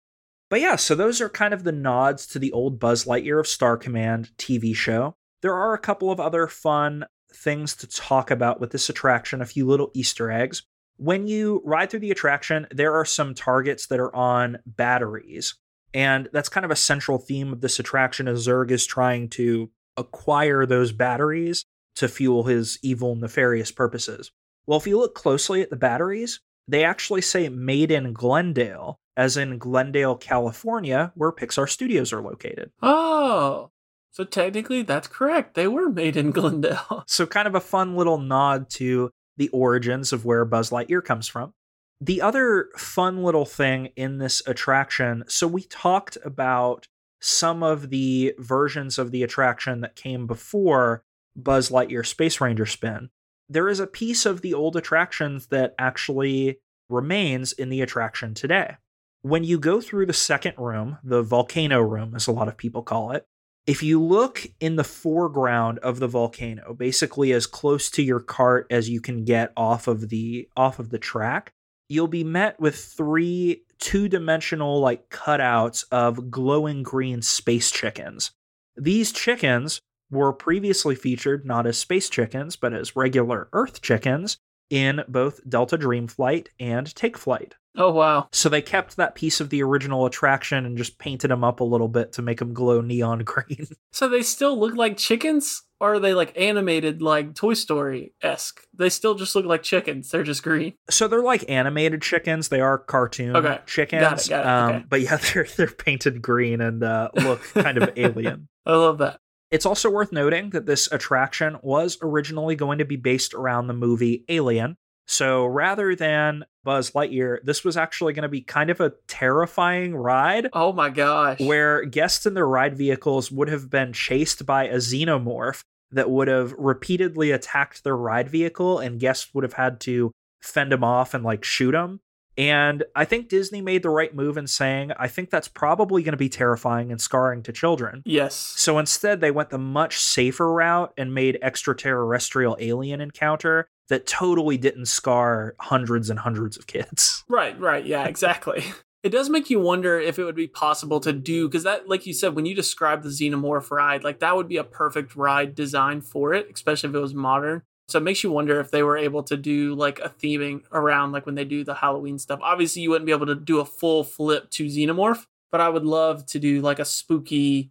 But 0.50 0.60
yeah, 0.60 0.76
so 0.76 0.94
those 0.94 1.20
are 1.20 1.28
kind 1.28 1.52
of 1.52 1.64
the 1.64 1.72
nods 1.72 2.26
to 2.28 2.38
the 2.38 2.52
old 2.52 2.78
Buzz 2.80 3.04
Lightyear 3.04 3.40
of 3.40 3.46
Star 3.46 3.76
Command 3.76 4.30
TV 4.38 4.74
show. 4.74 5.16
There 5.42 5.54
are 5.54 5.74
a 5.74 5.78
couple 5.78 6.10
of 6.10 6.20
other 6.20 6.46
fun 6.46 7.04
things 7.32 7.76
to 7.76 7.86
talk 7.86 8.30
about 8.30 8.60
with 8.60 8.70
this 8.70 8.88
attraction, 8.88 9.42
a 9.42 9.46
few 9.46 9.66
little 9.66 9.90
Easter 9.94 10.30
eggs. 10.30 10.62
When 10.96 11.26
you 11.26 11.62
ride 11.64 11.90
through 11.90 12.00
the 12.00 12.10
attraction, 12.10 12.66
there 12.70 12.94
are 12.94 13.04
some 13.04 13.34
targets 13.34 13.86
that 13.86 14.00
are 14.00 14.14
on 14.14 14.58
batteries. 14.66 15.54
And 15.94 16.28
that's 16.32 16.48
kind 16.48 16.64
of 16.64 16.70
a 16.70 16.76
central 16.76 17.18
theme 17.18 17.52
of 17.52 17.60
this 17.60 17.78
attraction 17.78 18.28
as 18.28 18.46
Zurg 18.46 18.70
is 18.70 18.86
trying 18.86 19.28
to 19.30 19.70
acquire 19.96 20.66
those 20.66 20.92
batteries 20.92 21.64
to 21.96 22.08
fuel 22.08 22.44
his 22.44 22.78
evil, 22.82 23.16
nefarious 23.16 23.72
purposes. 23.72 24.30
Well, 24.66 24.78
if 24.78 24.86
you 24.86 24.98
look 24.98 25.14
closely 25.14 25.62
at 25.62 25.70
the 25.70 25.76
batteries, 25.76 26.40
they 26.68 26.84
actually 26.84 27.22
say 27.22 27.48
made 27.48 27.90
in 27.90 28.12
Glendale, 28.12 29.00
as 29.16 29.36
in 29.36 29.58
Glendale, 29.58 30.16
California, 30.16 31.12
where 31.14 31.32
Pixar 31.32 31.68
Studios 31.68 32.12
are 32.12 32.20
located. 32.20 32.70
Oh, 32.82 33.70
so 34.10 34.24
technically 34.24 34.82
that's 34.82 35.08
correct. 35.08 35.54
They 35.54 35.68
were 35.68 35.88
made 35.88 36.16
in 36.16 36.30
Glendale. 36.32 37.04
So, 37.06 37.26
kind 37.26 37.48
of 37.48 37.54
a 37.54 37.60
fun 37.60 37.96
little 37.96 38.18
nod 38.18 38.68
to 38.70 39.10
the 39.36 39.48
origins 39.48 40.12
of 40.12 40.24
where 40.24 40.44
Buzz 40.44 40.70
Lightyear 40.70 41.04
comes 41.04 41.28
from. 41.28 41.54
The 42.00 42.22
other 42.22 42.68
fun 42.76 43.24
little 43.24 43.44
thing 43.44 43.86
in 43.96 44.18
this 44.18 44.42
attraction 44.46 45.24
so, 45.26 45.46
we 45.46 45.62
talked 45.62 46.16
about 46.24 46.86
some 47.20 47.62
of 47.62 47.90
the 47.90 48.34
versions 48.38 48.98
of 48.98 49.10
the 49.10 49.24
attraction 49.24 49.80
that 49.80 49.96
came 49.96 50.26
before 50.26 51.02
Buzz 51.34 51.70
Lightyear 51.70 52.06
Space 52.06 52.40
Ranger 52.40 52.66
Spin. 52.66 53.10
There 53.48 53.68
is 53.68 53.80
a 53.80 53.86
piece 53.86 54.26
of 54.26 54.42
the 54.42 54.54
old 54.54 54.76
attractions 54.76 55.46
that 55.48 55.74
actually 55.78 56.60
remains 56.88 57.52
in 57.52 57.68
the 57.68 57.80
attraction 57.80 58.34
today. 58.34 58.76
When 59.22 59.42
you 59.42 59.58
go 59.58 59.80
through 59.80 60.06
the 60.06 60.12
second 60.12 60.54
room, 60.58 60.98
the 61.02 61.22
volcano 61.22 61.80
room, 61.80 62.14
as 62.14 62.28
a 62.28 62.32
lot 62.32 62.46
of 62.46 62.56
people 62.56 62.82
call 62.82 63.10
it, 63.10 63.24
if 63.66 63.82
you 63.82 64.00
look 64.00 64.46
in 64.60 64.76
the 64.76 64.84
foreground 64.84 65.78
of 65.80 65.98
the 65.98 66.06
volcano, 66.06 66.72
basically 66.72 67.32
as 67.32 67.46
close 67.46 67.90
to 67.90 68.02
your 68.02 68.20
cart 68.20 68.66
as 68.70 68.88
you 68.88 69.00
can 69.00 69.24
get 69.24 69.52
off 69.56 69.88
of 69.88 70.08
the 70.08 70.48
off 70.56 70.78
of 70.78 70.90
the 70.90 70.98
track, 70.98 71.52
you'll 71.88 72.08
be 72.08 72.24
met 72.24 72.60
with 72.60 72.76
three 72.76 73.62
two-dimensional 73.78 74.80
like 74.80 75.08
cutouts 75.08 75.84
of 75.90 76.30
glowing 76.30 76.82
green 76.82 77.22
space 77.22 77.70
chickens. 77.70 78.32
These 78.76 79.12
chickens 79.12 79.80
were 80.10 80.32
previously 80.32 80.94
featured 80.94 81.44
not 81.44 81.66
as 81.66 81.78
space 81.78 82.08
chickens, 82.08 82.56
but 82.56 82.72
as 82.72 82.96
regular 82.96 83.48
Earth 83.52 83.80
chickens 83.82 84.38
in 84.70 85.02
both 85.08 85.40
Delta 85.48 85.78
Dream 85.78 86.06
Flight 86.06 86.50
and 86.58 86.94
Take 86.94 87.16
Flight. 87.16 87.54
Oh, 87.76 87.92
wow. 87.92 88.28
So 88.32 88.48
they 88.48 88.62
kept 88.62 88.96
that 88.96 89.14
piece 89.14 89.40
of 89.40 89.50
the 89.50 89.62
original 89.62 90.04
attraction 90.04 90.66
and 90.66 90.76
just 90.76 90.98
painted 90.98 91.30
them 91.30 91.44
up 91.44 91.60
a 91.60 91.64
little 91.64 91.88
bit 91.88 92.12
to 92.14 92.22
make 92.22 92.38
them 92.38 92.52
glow 92.52 92.80
neon 92.80 93.18
green. 93.24 93.68
So 93.92 94.08
they 94.08 94.22
still 94.22 94.58
look 94.58 94.74
like 94.74 94.96
chickens? 94.96 95.62
Or 95.80 95.94
are 95.94 95.98
they 96.00 96.12
like 96.12 96.32
animated 96.36 97.00
like 97.02 97.34
Toy 97.34 97.54
Story 97.54 98.12
esque? 98.20 98.60
They 98.74 98.88
still 98.88 99.14
just 99.14 99.34
look 99.36 99.44
like 99.44 99.62
chickens. 99.62 100.10
They're 100.10 100.24
just 100.24 100.42
green. 100.42 100.74
so 100.90 101.06
they're 101.06 101.22
like 101.22 101.48
animated 101.48 102.02
chickens. 102.02 102.48
They 102.48 102.60
are 102.60 102.78
cartoon 102.78 103.36
Okay. 103.36 103.60
chickens. 103.66 104.00
Got 104.02 104.20
it, 104.20 104.28
got 104.28 104.40
it, 104.40 104.46
Um, 104.48 104.74
okay. 104.76 104.84
But 104.88 105.00
yeah, 105.02 105.16
they're 105.34 105.46
they're 105.56 105.66
painted 105.68 106.20
green 106.20 106.60
and 106.60 106.82
uh, 106.82 107.10
look 107.14 107.42
kind 107.54 107.78
of 107.78 107.90
alien. 107.96 108.48
I 108.66 108.72
love 108.72 108.98
that. 108.98 109.20
It's 109.50 109.64
also 109.64 109.88
worth 109.88 110.12
noting 110.12 110.50
that 110.50 110.66
this 110.66 110.90
attraction 110.92 111.56
was 111.62 111.96
originally 112.02 112.54
going 112.56 112.78
to 112.78 112.84
be 112.84 112.96
based 112.96 113.32
around 113.32 113.66
the 113.68 113.72
movie 113.72 114.24
Alien. 114.28 114.76
So 115.08 115.46
rather 115.46 115.94
than 115.96 116.44
Buzz 116.64 116.90
Lightyear, 116.90 117.38
this 117.42 117.64
was 117.64 117.76
actually 117.78 118.12
going 118.12 118.22
to 118.24 118.28
be 118.28 118.42
kind 118.42 118.68
of 118.68 118.78
a 118.80 118.92
terrifying 119.06 119.96
ride 119.96 120.48
Oh 120.52 120.72
my 120.72 120.90
gosh. 120.90 121.40
where 121.40 121.84
guests 121.84 122.26
in 122.26 122.34
their 122.34 122.46
ride 122.46 122.76
vehicles 122.76 123.32
would 123.32 123.48
have 123.48 123.70
been 123.70 123.92
chased 123.94 124.44
by 124.44 124.64
a 124.64 124.76
xenomorph 124.76 125.62
that 125.92 126.10
would 126.10 126.28
have 126.28 126.52
repeatedly 126.58 127.30
attacked 127.30 127.82
their 127.84 127.96
ride 127.96 128.28
vehicle 128.28 128.78
and 128.78 129.00
guests 129.00 129.32
would 129.32 129.44
have 129.44 129.54
had 129.54 129.80
to 129.80 130.12
fend 130.42 130.70
them 130.70 130.84
off 130.84 131.14
and 131.14 131.24
like 131.24 131.42
shoot 131.42 131.72
them. 131.72 132.00
And 132.36 132.84
I 132.94 133.04
think 133.06 133.28
Disney 133.30 133.60
made 133.62 133.82
the 133.82 133.90
right 133.90 134.14
move 134.14 134.36
in 134.36 134.46
saying, 134.46 134.92
I 134.96 135.08
think 135.08 135.30
that's 135.30 135.48
probably 135.48 136.02
going 136.04 136.12
to 136.12 136.18
be 136.18 136.28
terrifying 136.28 136.92
and 136.92 137.00
scarring 137.00 137.42
to 137.44 137.52
children. 137.52 138.02
Yes. 138.04 138.34
So 138.36 138.78
instead, 138.78 139.20
they 139.20 139.32
went 139.32 139.50
the 139.50 139.58
much 139.58 139.98
safer 139.98 140.52
route 140.52 140.92
and 140.96 141.12
made 141.12 141.38
extraterrestrial 141.42 142.56
alien 142.60 143.00
encounter 143.00 143.66
that 143.88 144.06
totally 144.06 144.56
didn't 144.56 144.86
scar 144.86 145.54
hundreds 145.58 146.10
and 146.10 146.18
hundreds 146.18 146.56
of 146.56 146.66
kids. 146.66 147.24
Right, 147.30 147.58
right. 147.60 147.84
Yeah, 147.84 148.06
exactly. 148.06 148.64
It 149.02 149.10
does 149.10 149.28
make 149.28 149.48
you 149.50 149.60
wonder 149.60 150.00
if 150.00 150.18
it 150.18 150.24
would 150.24 150.34
be 150.34 150.48
possible 150.48 150.98
to 151.00 151.12
do 151.12 151.46
because 151.46 151.62
that, 151.64 151.88
like 151.88 152.06
you 152.06 152.12
said, 152.12 152.34
when 152.34 152.46
you 152.46 152.54
describe 152.54 153.02
the 153.02 153.10
xenomorph 153.10 153.70
ride, 153.70 154.02
like 154.02 154.20
that 154.20 154.34
would 154.34 154.48
be 154.48 154.56
a 154.56 154.64
perfect 154.64 155.14
ride 155.14 155.54
design 155.54 156.00
for 156.00 156.34
it, 156.34 156.50
especially 156.52 156.88
if 156.88 156.96
it 156.96 157.00
was 157.00 157.14
modern. 157.14 157.62
So 157.88 157.98
it 157.98 158.02
makes 158.02 158.22
you 158.22 158.30
wonder 158.30 158.60
if 158.60 158.70
they 158.70 158.82
were 158.82 158.98
able 158.98 159.22
to 159.24 159.36
do 159.36 159.74
like 159.74 159.98
a 160.00 160.10
theming 160.10 160.62
around 160.72 161.12
like 161.12 161.26
when 161.26 161.36
they 161.36 161.44
do 161.44 161.64
the 161.64 161.74
Halloween 161.74 162.18
stuff. 162.18 162.40
Obviously, 162.42 162.82
you 162.82 162.90
wouldn't 162.90 163.06
be 163.06 163.12
able 163.12 163.26
to 163.26 163.34
do 163.34 163.60
a 163.60 163.64
full 163.64 164.04
flip 164.04 164.50
to 164.50 164.66
xenomorph, 164.66 165.26
but 165.50 165.60
I 165.60 165.68
would 165.68 165.84
love 165.84 166.26
to 166.26 166.38
do 166.38 166.60
like 166.60 166.78
a 166.78 166.84
spooky, 166.84 167.70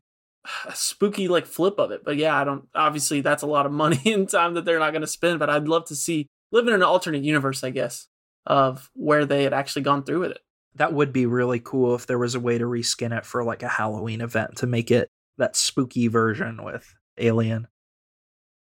a 0.65 0.75
spooky 0.75 1.27
like 1.27 1.45
flip 1.45 1.79
of 1.79 1.91
it. 1.91 2.03
But 2.03 2.17
yeah, 2.17 2.35
I 2.35 2.43
don't. 2.43 2.67
Obviously, 2.75 3.21
that's 3.21 3.43
a 3.43 3.47
lot 3.47 3.65
of 3.65 3.71
money 3.71 4.01
and 4.13 4.29
time 4.29 4.53
that 4.55 4.65
they're 4.65 4.79
not 4.79 4.91
going 4.91 5.01
to 5.01 5.07
spend. 5.07 5.39
But 5.39 5.49
I'd 5.49 5.67
love 5.67 5.85
to 5.85 5.95
see 5.95 6.27
live 6.51 6.67
in 6.67 6.73
an 6.73 6.83
alternate 6.83 7.23
universe, 7.23 7.63
I 7.63 7.69
guess, 7.69 8.07
of 8.45 8.89
where 8.93 9.25
they 9.25 9.43
had 9.43 9.53
actually 9.53 9.83
gone 9.83 10.03
through 10.03 10.21
with 10.21 10.31
it. 10.31 10.39
That 10.75 10.93
would 10.93 11.11
be 11.11 11.25
really 11.25 11.59
cool 11.59 11.95
if 11.95 12.05
there 12.05 12.19
was 12.19 12.35
a 12.35 12.39
way 12.39 12.57
to 12.57 12.65
reskin 12.65 13.17
it 13.17 13.25
for 13.25 13.43
like 13.43 13.63
a 13.63 13.67
Halloween 13.67 14.21
event 14.21 14.57
to 14.57 14.67
make 14.67 14.91
it 14.91 15.09
that 15.37 15.55
spooky 15.55 16.07
version 16.07 16.63
with 16.63 16.93
Alien. 17.17 17.67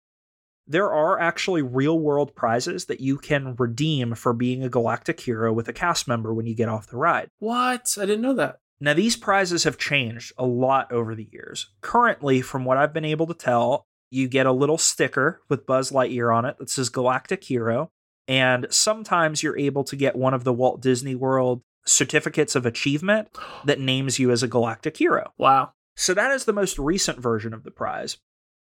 there 0.69 0.93
are 0.93 1.19
actually 1.19 1.63
real 1.63 1.99
world 1.99 2.35
prizes 2.35 2.85
that 2.85 2.99
you 2.99 3.17
can 3.17 3.55
redeem 3.55 4.13
for 4.13 4.33
being 4.33 4.63
a 4.63 4.69
galactic 4.69 5.19
hero 5.19 5.51
with 5.51 5.67
a 5.67 5.73
cast 5.73 6.07
member 6.07 6.31
when 6.31 6.45
you 6.45 6.53
get 6.53 6.69
off 6.69 6.87
the 6.87 6.95
ride. 6.95 7.29
What? 7.39 7.87
I 7.97 8.05
didn't 8.05 8.21
know 8.21 8.35
that. 8.35 8.59
Now, 8.79 8.93
these 8.93 9.17
prizes 9.17 9.63
have 9.63 9.79
changed 9.79 10.31
a 10.37 10.45
lot 10.45 10.91
over 10.91 11.15
the 11.15 11.27
years. 11.33 11.71
Currently, 11.81 12.41
from 12.41 12.63
what 12.63 12.77
I've 12.77 12.93
been 12.93 13.03
able 13.03 13.25
to 13.27 13.33
tell, 13.33 13.87
you 14.09 14.27
get 14.27 14.45
a 14.45 14.51
little 14.51 14.77
sticker 14.77 15.41
with 15.49 15.65
Buzz 15.65 15.91
Lightyear 15.91 16.35
on 16.35 16.45
it 16.45 16.57
that 16.57 16.69
says 16.69 16.89
Galactic 16.89 17.43
Hero. 17.43 17.91
And 18.27 18.67
sometimes 18.69 19.41
you're 19.41 19.57
able 19.57 19.83
to 19.85 19.95
get 19.95 20.15
one 20.15 20.33
of 20.33 20.43
the 20.43 20.53
Walt 20.53 20.81
Disney 20.81 21.15
World 21.15 21.61
certificates 21.85 22.55
of 22.55 22.65
achievement 22.65 23.29
that 23.65 23.79
names 23.79 24.19
you 24.19 24.29
as 24.29 24.43
a 24.43 24.47
galactic 24.47 24.97
hero. 24.97 25.33
Wow. 25.39 25.71
So 25.95 26.13
that 26.13 26.31
is 26.31 26.45
the 26.45 26.53
most 26.53 26.77
recent 26.77 27.19
version 27.19 27.53
of 27.53 27.63
the 27.63 27.71
prize 27.71 28.17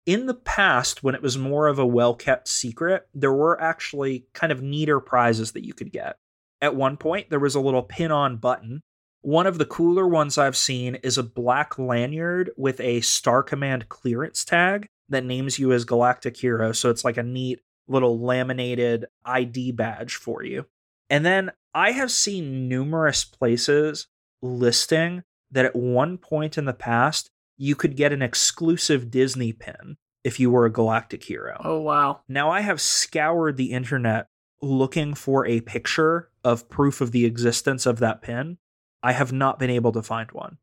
in 0.09 0.25
the 0.25 0.33
past, 0.33 1.03
when 1.03 1.15
it 1.15 1.21
was 1.21 1.37
more 1.37 1.67
of 1.67 1.79
a 1.79 1.87
well 1.87 2.15
kept 2.15 2.49
secret, 2.49 3.07
there 3.13 3.33
were 3.33 3.61
actually 3.61 4.25
kind 4.33 4.51
of 4.51 4.63
neater 4.63 5.01
prizes 5.01 5.53
that 5.53 5.67
you 5.67 5.75
could 5.75 5.93
get. 5.93 6.17
At 6.63 6.75
one 6.75 6.97
point, 6.97 7.29
there 7.29 7.39
was 7.39 7.55
a 7.55 7.61
little 7.61 7.83
pin 7.83 8.11
on 8.11 8.39
button. 8.39 8.81
One 9.21 9.47
of 9.47 9.59
the 9.59 9.67
cooler 9.67 10.09
ones 10.09 10.39
I've 10.39 10.57
seen 10.57 10.95
is 10.95 11.19
a 11.19 11.23
black 11.23 11.79
lanyard 11.79 12.53
with 12.57 12.81
a 12.81 13.03
Star 13.03 13.43
Command 13.43 13.91
clearance 13.91 14.47
tag 14.47 14.89
that 15.09 15.25
names 15.25 15.59
you 15.59 15.73
as 15.73 15.85
Galactic 15.85 16.37
Hero. 16.37 16.73
So 16.73 16.91
it's 16.91 17.05
like 17.05 17.17
a 17.17 17.23
neat 17.23 17.61
little 17.87 18.19
laminated 18.19 19.07
ID 19.25 19.73
badge 19.73 20.17
for 20.17 20.43
you. 20.43 20.67
And 21.11 21.25
then 21.25 21.51
I 21.75 21.93
have 21.93 22.11
seen 22.11 22.69
numerous 22.69 23.25
places 23.25 24.09
listing 24.43 25.23
that 25.51 25.65
at 25.65 25.77
one 25.77 26.19
point 26.19 26.59
in 26.59 26.67
the 26.67 26.75
past, 26.75 27.31
you 27.57 27.75
could 27.75 27.97
get 27.97 28.13
an 28.13 28.23
exclusive 28.23 29.11
Disney 29.11 29.53
pin 29.53 29.97
if 30.23 30.39
you 30.39 30.51
were 30.51 30.67
a 30.67 30.73
galactic 30.73 31.25
hero. 31.25 31.61
Oh, 31.65 31.81
wow. 31.81 32.21
Now, 32.29 32.51
I 32.51 32.61
have 32.61 32.81
scoured 32.81 33.57
the 33.57 33.73
internet 33.73 34.27
looking 34.61 35.15
for 35.15 35.47
a 35.47 35.61
picture 35.61 36.31
of 36.45 36.69
proof 36.69 37.01
of 37.01 37.13
the 37.13 37.25
existence 37.25 37.87
of 37.87 37.99
that 38.01 38.23
pin. 38.23 38.59
I 39.03 39.13
have 39.13 39.33
not 39.33 39.59
been 39.59 39.71
able 39.71 39.93
to 39.93 40.03
find 40.03 40.31
one. 40.33 40.59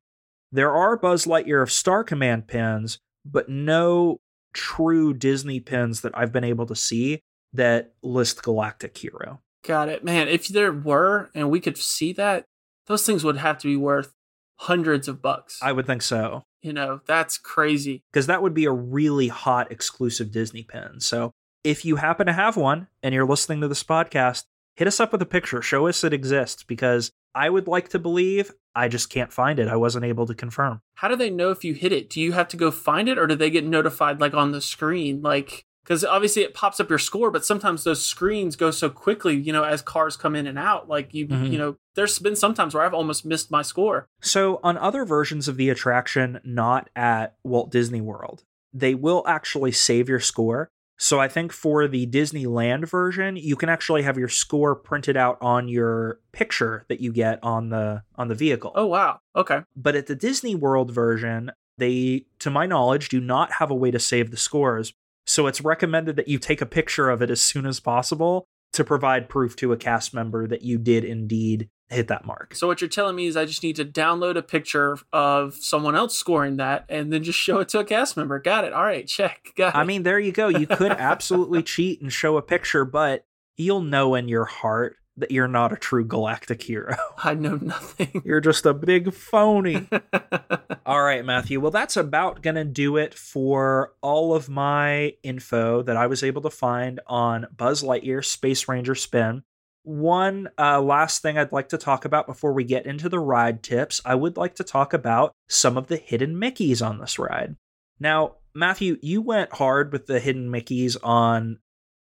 There 0.51 0.73
are 0.73 0.97
Buzz 0.97 1.25
Lightyear 1.25 1.63
of 1.63 1.71
Star 1.71 2.03
Command 2.03 2.47
pins, 2.47 2.99
but 3.25 3.49
no 3.49 4.19
true 4.55 5.13
Disney 5.13 5.59
pins 5.59 6.01
that 6.01 6.17
I've 6.17 6.31
been 6.31 6.43
able 6.43 6.65
to 6.65 6.75
see 6.75 7.19
that 7.53 7.93
list 8.01 8.41
Galactic 8.41 8.97
Hero. 8.97 9.41
Got 9.63 9.89
it. 9.89 10.03
Man, 10.03 10.27
if 10.27 10.47
there 10.47 10.71
were 10.71 11.29
and 11.35 11.51
we 11.51 11.59
could 11.59 11.77
see 11.77 12.13
that, 12.13 12.45
those 12.87 13.05
things 13.05 13.23
would 13.23 13.37
have 13.37 13.57
to 13.59 13.67
be 13.67 13.75
worth 13.75 14.13
hundreds 14.57 15.07
of 15.07 15.21
bucks. 15.21 15.59
I 15.61 15.71
would 15.71 15.85
think 15.85 16.01
so. 16.01 16.43
You 16.61 16.73
know, 16.73 17.01
that's 17.05 17.37
crazy. 17.37 18.03
Because 18.11 18.27
that 18.27 18.41
would 18.41 18.53
be 18.53 18.65
a 18.65 18.71
really 18.71 19.27
hot 19.27 19.71
exclusive 19.71 20.31
Disney 20.31 20.63
pin. 20.63 20.99
So 20.99 21.31
if 21.63 21.85
you 21.85 21.97
happen 21.97 22.27
to 22.27 22.33
have 22.33 22.57
one 22.57 22.87
and 23.03 23.13
you're 23.13 23.25
listening 23.25 23.61
to 23.61 23.67
this 23.67 23.83
podcast, 23.83 24.43
hit 24.75 24.87
us 24.87 24.99
up 24.99 25.11
with 25.11 25.21
a 25.21 25.25
picture. 25.25 25.61
Show 25.61 25.87
us 25.87 26.03
it 26.03 26.13
exists 26.13 26.63
because 26.63 27.11
I 27.33 27.49
would 27.49 27.67
like 27.67 27.89
to 27.89 27.99
believe 27.99 28.51
I 28.75 28.87
just 28.87 29.09
can't 29.09 29.31
find 29.31 29.59
it. 29.59 29.67
I 29.67 29.75
wasn't 29.75 30.05
able 30.05 30.25
to 30.27 30.35
confirm. 30.35 30.81
How 30.95 31.07
do 31.07 31.15
they 31.15 31.29
know 31.29 31.51
if 31.51 31.63
you 31.63 31.73
hit 31.73 31.91
it? 31.91 32.09
Do 32.09 32.21
you 32.21 32.33
have 32.33 32.47
to 32.49 32.57
go 32.57 32.71
find 32.71 33.09
it 33.09 33.17
or 33.17 33.27
do 33.27 33.35
they 33.35 33.49
get 33.49 33.65
notified 33.65 34.19
like 34.19 34.33
on 34.33 34.51
the 34.51 34.61
screen? 34.61 35.21
Like, 35.21 35.65
because 35.83 36.03
obviously 36.03 36.41
it 36.41 36.53
pops 36.53 36.79
up 36.79 36.89
your 36.89 36.97
score, 36.97 37.29
but 37.29 37.45
sometimes 37.45 37.83
those 37.83 38.03
screens 38.03 38.55
go 38.55 38.71
so 38.71 38.89
quickly, 38.89 39.35
you 39.35 39.53
know, 39.53 39.63
as 39.63 39.81
cars 39.81 40.17
come 40.17 40.35
in 40.35 40.47
and 40.47 40.57
out. 40.57 40.89
Like 40.89 41.13
you, 41.13 41.27
mm-hmm. 41.27 41.51
you 41.51 41.57
know, 41.57 41.75
there's 41.93 42.17
been 42.17 42.35
sometimes 42.35 42.73
where 42.73 42.83
I've 42.83 42.93
almost 42.93 43.25
missed 43.25 43.51
my 43.51 43.61
score. 43.61 44.07
So 44.19 44.59
on 44.63 44.77
other 44.77 45.05
versions 45.05 45.47
of 45.47 45.57
the 45.57 45.69
attraction, 45.69 46.39
not 46.43 46.89
at 46.95 47.35
Walt 47.43 47.69
Disney 47.69 48.01
World, 48.01 48.43
they 48.73 48.95
will 48.95 49.23
actually 49.27 49.71
save 49.71 50.09
your 50.09 50.19
score. 50.19 50.69
So 50.97 51.19
I 51.19 51.27
think 51.27 51.51
for 51.51 51.87
the 51.87 52.07
Disneyland 52.07 52.87
version, 52.87 53.35
you 53.35 53.55
can 53.55 53.67
actually 53.67 54.03
have 54.03 54.17
your 54.17 54.29
score 54.29 54.75
printed 54.75 55.17
out 55.17 55.37
on 55.41 55.67
your 55.67 56.19
picture 56.31 56.85
that 56.87 57.01
you 57.01 57.11
get 57.11 57.39
on 57.43 57.69
the 57.69 58.03
on 58.15 58.29
the 58.29 58.35
vehicle. 58.35 58.71
Oh 58.75 58.85
wow. 58.85 59.19
Okay. 59.35 59.61
But 59.75 59.95
at 59.95 60.07
the 60.07 60.15
Disney 60.15 60.55
World 60.55 60.91
version, 60.91 61.51
they 61.77 62.25
to 62.39 62.49
my 62.49 62.65
knowledge 62.65 63.09
do 63.09 63.19
not 63.19 63.53
have 63.53 63.71
a 63.71 63.75
way 63.75 63.91
to 63.91 63.99
save 63.99 64.31
the 64.31 64.37
scores 64.37 64.93
so 65.25 65.47
it's 65.47 65.61
recommended 65.61 66.15
that 66.15 66.27
you 66.27 66.37
take 66.37 66.61
a 66.61 66.65
picture 66.65 67.09
of 67.09 67.21
it 67.21 67.29
as 67.29 67.41
soon 67.41 67.65
as 67.65 67.79
possible 67.79 68.47
to 68.73 68.83
provide 68.83 69.29
proof 69.29 69.55
to 69.55 69.71
a 69.71 69.77
cast 69.77 70.13
member 70.13 70.47
that 70.47 70.61
you 70.61 70.77
did 70.77 71.03
indeed 71.03 71.69
hit 71.89 72.07
that 72.07 72.25
mark. 72.25 72.55
So 72.55 72.67
what 72.67 72.81
you're 72.81 72.89
telling 72.89 73.15
me 73.15 73.27
is 73.27 73.37
I 73.37 73.45
just 73.45 73.63
need 73.63 73.75
to 73.75 73.85
download 73.85 74.37
a 74.37 74.41
picture 74.41 74.97
of 75.13 75.53
someone 75.55 75.95
else 75.95 76.17
scoring 76.17 76.57
that 76.57 76.85
and 76.89 77.13
then 77.13 77.23
just 77.23 77.39
show 77.39 77.59
it 77.59 77.69
to 77.69 77.79
a 77.79 77.85
cast 77.85 78.17
member. 78.17 78.39
Got 78.39 78.65
it. 78.65 78.73
All 78.73 78.83
right, 78.83 79.07
check. 79.07 79.49
Got 79.55 79.75
it. 79.75 79.77
I 79.77 79.83
mean, 79.83 80.03
there 80.03 80.19
you 80.19 80.31
go. 80.31 80.47
You 80.47 80.67
could 80.67 80.91
absolutely 80.97 81.63
cheat 81.63 82.01
and 82.01 82.11
show 82.11 82.37
a 82.37 82.41
picture, 82.41 82.85
but 82.85 83.25
you'll 83.57 83.81
know 83.81 84.15
in 84.15 84.27
your 84.27 84.45
heart 84.45 84.97
that 85.17 85.31
you're 85.31 85.47
not 85.47 85.71
a 85.71 85.77
true 85.77 86.05
galactic 86.05 86.61
hero. 86.61 86.95
I 87.23 87.35
know 87.35 87.55
nothing. 87.55 88.21
You're 88.25 88.41
just 88.41 88.65
a 88.65 88.73
big 88.73 89.13
phony. 89.13 89.87
all 90.85 91.01
right, 91.01 91.23
Matthew. 91.23 91.59
Well, 91.59 91.71
that's 91.71 91.95
about 91.95 92.41
going 92.41 92.55
to 92.55 92.65
do 92.65 92.97
it 92.97 93.13
for 93.13 93.93
all 94.01 94.35
of 94.35 94.49
my 94.49 95.13
info 95.23 95.83
that 95.83 95.95
I 95.95 96.07
was 96.07 96.23
able 96.23 96.41
to 96.41 96.49
find 96.49 96.99
on 97.07 97.47
Buzz 97.55 97.81
Lightyear 97.81 98.25
Space 98.25 98.67
Ranger 98.67 98.95
Spin. 98.95 99.43
One 99.85 100.49
uh, 100.57 100.81
last 100.81 101.21
thing 101.21 101.37
I'd 101.37 101.51
like 101.51 101.69
to 101.69 101.77
talk 101.77 102.05
about 102.05 102.25
before 102.25 102.53
we 102.53 102.63
get 102.63 102.87
into 102.87 103.07
the 103.07 103.19
ride 103.19 103.61
tips, 103.61 104.01
I 104.03 104.15
would 104.15 104.35
like 104.35 104.55
to 104.55 104.63
talk 104.63 104.93
about 104.93 105.31
some 105.47 105.77
of 105.77 105.87
the 105.87 105.97
hidden 105.97 106.35
Mickeys 106.35 106.85
on 106.85 106.99
this 106.99 107.19
ride. 107.19 107.55
Now, 107.99 108.37
Matthew, 108.55 108.97
you 109.01 109.21
went 109.21 109.53
hard 109.53 109.91
with 109.91 110.07
the 110.07 110.19
hidden 110.19 110.49
Mickeys 110.49 110.97
on 111.03 111.59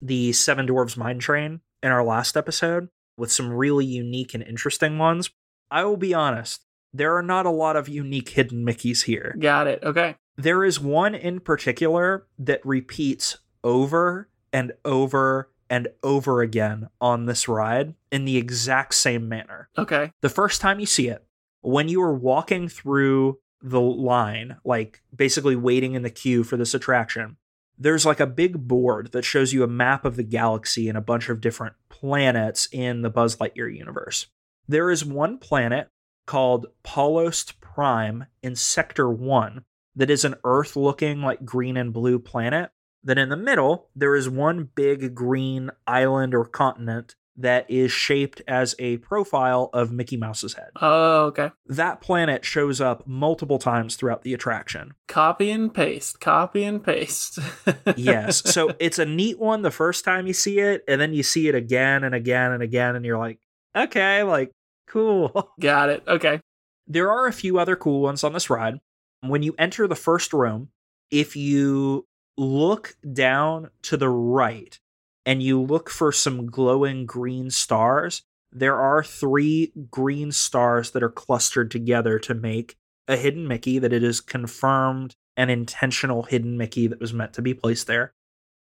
the 0.03 0.33
Seven 0.33 0.67
Dwarves 0.67 0.97
Mine 0.97 1.21
Train 1.21 1.61
in 1.83 1.91
our 1.91 2.05
last 2.05 2.37
episode 2.37 2.89
with 3.17 3.31
some 3.31 3.53
really 3.53 3.87
unique 3.87 4.35
and 4.35 4.43
interesting 4.43 4.99
ones. 4.99 5.31
I 5.71 5.85
will 5.85 5.97
be 5.97 6.15
honest, 6.15 6.65
there 6.93 7.17
are 7.17 7.23
not 7.23 7.47
a 7.47 7.51
lot 7.51 7.77
of 7.77 7.89
unique 7.89 8.31
hidden 8.31 8.65
Mickeys 8.65 9.05
here. 9.05 9.37
Got 9.39 9.67
it. 9.67 9.83
Okay. 9.85 10.17
There 10.37 10.65
is 10.65 10.81
one 10.81 11.15
in 11.15 11.41
particular 11.41 12.27
that 12.39 12.65
repeats 12.65 13.39
over 13.63 14.29
and 14.53 14.73
over 14.85 15.51
and 15.71 15.89
over 16.03 16.41
again 16.41 16.89
on 17.01 17.27
this 17.27 17.49
ride 17.49 17.95
in 18.11 18.25
the 18.25 18.37
exact 18.37 18.95
same 18.95 19.29
manner. 19.29 19.69
Okay. 19.77 20.13
The 20.21 20.29
first 20.29 20.61
time 20.61 20.81
you 20.81 20.87
see 20.87 21.09
it, 21.09 21.25
when 21.61 21.89
you 21.89 22.03
are 22.03 22.15
walking 22.15 22.69
through 22.69 23.39
the 23.61 23.81
line, 23.81 24.57
like 24.65 25.03
basically 25.15 25.57
waiting 25.57 25.95
in 25.95 26.03
the 26.03 26.11
queue 26.11 26.45
for 26.45 26.57
this 26.57 26.75
attraction, 26.75 27.37
there's 27.77 28.07
like 28.07 28.21
a 28.21 28.27
big 28.27 28.67
board 28.67 29.13
that 29.13 29.25
shows 29.25 29.53
you 29.53 29.63
a 29.63 29.69
map 29.69 30.05
of 30.05 30.17
the 30.17 30.23
galaxy 30.23 30.89
and 30.89 30.99
a 30.99 31.03
bunch 31.03 31.29
of 31.29 31.41
different 31.41 31.75
planets 31.89 32.69
in 32.73 33.03
the 33.03 33.11
Buzz 33.11 33.37
Lightyear 33.37 33.75
universe. 33.77 34.27
There 34.67 34.91
is 34.91 35.05
one 35.05 35.39
planet 35.39 35.89
called 36.27 36.67
Pollost 36.83 37.61
Prime 37.61 38.27
in 38.43 38.55
Sector 38.55 39.11
1 39.11 39.65
that 39.97 40.11
is 40.11 40.25
an 40.25 40.35
Earth 40.45 40.77
looking 40.77 41.23
like 41.23 41.45
green 41.45 41.77
and 41.77 41.93
blue 41.93 42.19
planet. 42.19 42.71
Then 43.03 43.19
in 43.19 43.29
the 43.29 43.37
middle, 43.37 43.89
there 43.95 44.17
is 44.17 44.29
one 44.29 44.69
big 44.75 45.15
green 45.15 45.71
island 45.87 46.35
or 46.35 46.45
continent 46.45 47.15
that 47.39 47.71
is 47.71 47.93
shaped 47.93 48.43
as 48.49 48.75
a 48.81 48.97
profile 48.99 49.71
of 49.73 49.93
Mickey 49.93 50.17
Mouse's 50.17 50.55
head. 50.55 50.71
Oh, 50.83 51.27
okay. 51.27 51.53
That 51.67 52.01
planet 52.01 52.45
shows 52.45 52.81
up 52.81 53.07
multiple 53.07 53.61
times 53.61 53.95
throughout 53.95 54.23
the 54.23 54.35
attraction. 54.35 54.95
Copy 55.07 55.51
and 55.51 55.73
paste, 55.73 56.21
copy 56.21 56.65
and 56.65 56.85
paste. 56.85 57.39
yes. 57.97 58.43
So 58.53 58.75
it's 58.81 58.99
a 58.99 59.07
neat 59.07 59.39
one 59.39 59.63
the 59.63 59.71
first 59.71 60.05
time 60.05 60.27
you 60.27 60.33
see 60.33 60.59
it, 60.59 60.83
and 60.89 61.01
then 61.01 61.15
you 61.15 61.23
see 61.23 61.49
it 61.49 61.55
again 61.55 62.03
and 62.03 62.15
again 62.15 62.51
and 62.53 62.63
again, 62.63 62.97
and 62.97 63.05
you're 63.05 63.19
like, 63.19 63.39
okay, 63.75 64.25
like, 64.25 64.51
cool. 64.89 65.53
Got 65.61 65.91
it. 65.91 66.03
Okay. 66.09 66.41
There 66.89 67.13
are 67.13 67.27
a 67.29 67.33
few 67.33 67.59
other 67.59 67.77
cool 67.77 68.01
ones 68.01 68.25
on 68.25 68.33
this 68.33 68.51
ride. 68.51 68.79
When 69.21 69.45
you 69.45 69.55
enter 69.59 69.87
the 69.87 69.95
first 69.95 70.33
room, 70.33 70.71
if 71.11 71.37
you 71.37 72.07
look 72.39 72.97
down 73.13 73.71
to 73.83 73.97
the 73.97 74.09
right 74.09 74.79
and 75.27 75.43
you 75.43 75.61
look 75.61 75.91
for 75.91 76.13
some 76.13 76.47
glowing 76.47 77.05
green 77.05 77.51
stars, 77.51 78.23
there 78.51 78.81
are 78.81 79.05
three 79.05 79.73
green 79.91 80.33
stars 80.33 80.93
that 80.93 81.03
are 81.03 81.11
clustered 81.11 81.71
together 81.71 82.19
to 82.21 82.35
make 82.35 82.77
a 83.07 83.17
hidden 83.17 83.47
Mickey 83.47 83.79
that 83.79 83.93
it 83.93 84.03
is 84.03 84.21
confirmed 84.21 85.17
an 85.37 85.51
intentional 85.51 86.23
hidden 86.23 86.57
Mickey 86.57 86.87
that 86.87 87.01
was 87.01 87.13
meant 87.13 87.33
to 87.35 87.43
be 87.43 87.55
placed 87.55 87.87
there. 87.87 88.13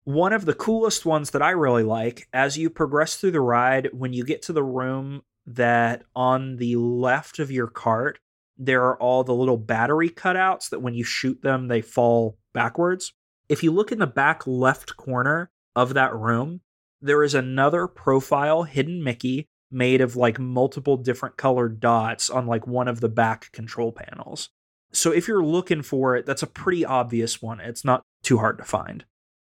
One 0.05 0.33
of 0.33 0.45
the 0.45 0.53
coolest 0.53 1.05
ones 1.05 1.31
that 1.31 1.41
I 1.41 1.51
really 1.51 1.83
like, 1.83 2.27
as 2.33 2.57
you 2.57 2.69
progress 2.69 3.15
through 3.15 3.31
the 3.31 3.41
ride, 3.41 3.89
when 3.93 4.13
you 4.13 4.23
get 4.23 4.41
to 4.43 4.53
the 4.53 4.63
room 4.63 5.21
that 5.45 6.03
on 6.15 6.57
the 6.57 6.75
left 6.75 7.39
of 7.39 7.51
your 7.51 7.67
cart, 7.67 8.19
there 8.57 8.83
are 8.83 8.97
all 8.97 9.23
the 9.23 9.33
little 9.33 9.57
battery 9.57 10.09
cutouts 10.09 10.69
that 10.69 10.81
when 10.81 10.93
you 10.93 11.03
shoot 11.03 11.41
them, 11.41 11.67
they 11.67 11.81
fall 11.81 12.37
backwards. 12.53 13.13
If 13.49 13.63
you 13.63 13.71
look 13.71 13.91
in 13.91 13.99
the 13.99 14.07
back 14.07 14.47
left 14.47 14.97
corner 14.97 15.51
of 15.75 15.93
that 15.93 16.15
room, 16.15 16.61
there 17.01 17.23
is 17.23 17.35
another 17.35 17.87
profile 17.87 18.63
hidden 18.63 19.03
Mickey 19.03 19.47
made 19.69 20.01
of 20.01 20.15
like 20.15 20.39
multiple 20.39 20.97
different 20.97 21.35
colored 21.35 21.79
dots 21.79 22.29
on 22.29 22.45
like 22.45 22.67
one 22.67 22.87
of 22.87 23.01
the 23.01 23.09
back 23.09 23.51
control 23.51 23.91
panels. 23.91 24.49
So 24.93 25.11
if 25.11 25.27
you're 25.27 25.43
looking 25.43 25.81
for 25.81 26.15
it, 26.15 26.25
that's 26.25 26.43
a 26.43 26.47
pretty 26.47 26.85
obvious 26.85 27.41
one. 27.41 27.59
It's 27.59 27.83
not 27.83 28.03
too 28.21 28.37
hard 28.37 28.59
to 28.59 28.63
find. 28.63 29.03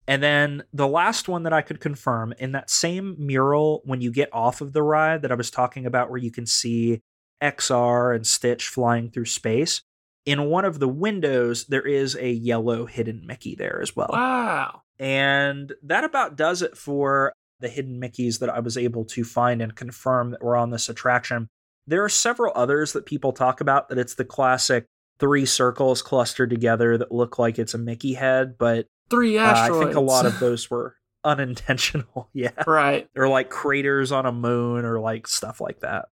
And 0.08 0.24
then 0.24 0.64
the 0.74 0.88
last 0.88 1.28
one 1.28 1.44
that 1.44 1.54
I 1.54 1.62
could 1.62 1.80
confirm 1.80 2.34
in 2.38 2.54
that 2.54 2.70
same 2.70 3.16
mural 3.20 3.82
when 3.86 4.02
you 4.02 4.12
get 4.12 4.30
off 4.34 4.62
of 4.62 4.74
the 4.74 4.84
ride 4.84 5.22
that 5.22 5.32
I 5.32 5.36
was 5.36 5.52
talking 5.52 5.86
about, 5.86 6.10
where 6.10 6.20
you 6.20 6.32
can 6.32 6.46
see 6.46 7.02
XR 7.42 8.16
and 8.16 8.26
Stitch 8.26 8.68
flying 8.68 9.12
through 9.12 9.26
space, 9.26 9.82
in 10.26 10.46
one 10.46 10.66
of 10.66 10.80
the 10.80 10.88
windows, 10.88 11.66
there 11.66 11.86
is 11.86 12.16
a 12.16 12.32
yellow 12.32 12.86
hidden 12.86 13.26
Mickey 13.26 13.56
there 13.56 13.82
as 13.82 13.96
well. 13.96 14.10
Wow. 14.12 14.82
And 15.00 15.74
that 15.84 16.04
about 16.04 16.38
does 16.38 16.62
it 16.62 16.78
for 16.78 17.34
the 17.60 17.70
hidden 17.70 18.00
Mickeys 18.00 18.40
that 18.40 18.50
I 18.50 18.60
was 18.60 18.78
able 18.78 19.06
to 19.06 19.24
find 19.24 19.62
and 19.62 19.76
confirm 19.76 20.32
that 20.32 20.44
were 20.44 20.56
on 20.56 20.70
this 20.70 20.90
attraction. 20.90 21.48
There 21.88 22.04
are 22.04 22.10
several 22.10 22.54
others 22.56 22.94
that 22.94 23.06
people 23.06 23.34
talk 23.34 23.62
about 23.62 23.90
that 23.90 23.98
it's 23.98 24.16
the 24.16 24.26
classic 24.26 24.86
three 25.20 25.46
circles 25.46 26.02
clustered 26.02 26.50
together 26.50 26.98
that 26.98 27.12
look 27.12 27.40
like 27.40 27.60
it's 27.60 27.74
a 27.74 27.78
Mickey 27.78 28.14
head, 28.14 28.58
but 28.58 28.88
three 29.10 29.38
asteroids. 29.38 29.72
Uh, 29.72 29.80
I 29.80 29.84
think 29.86 29.96
a 29.96 30.02
lot 30.02 30.26
of 30.26 30.40
those 30.40 30.70
were 30.70 30.96
unintentional. 31.24 32.30
yeah. 32.34 32.52
Right. 32.68 33.08
They're 33.14 33.30
like 33.30 33.50
craters 33.50 34.12
on 34.12 34.26
a 34.26 34.32
moon 34.32 34.86
or 34.86 35.00
like 35.00 35.28
stuff 35.28 35.62
like 35.62 35.80
that. 35.82 36.06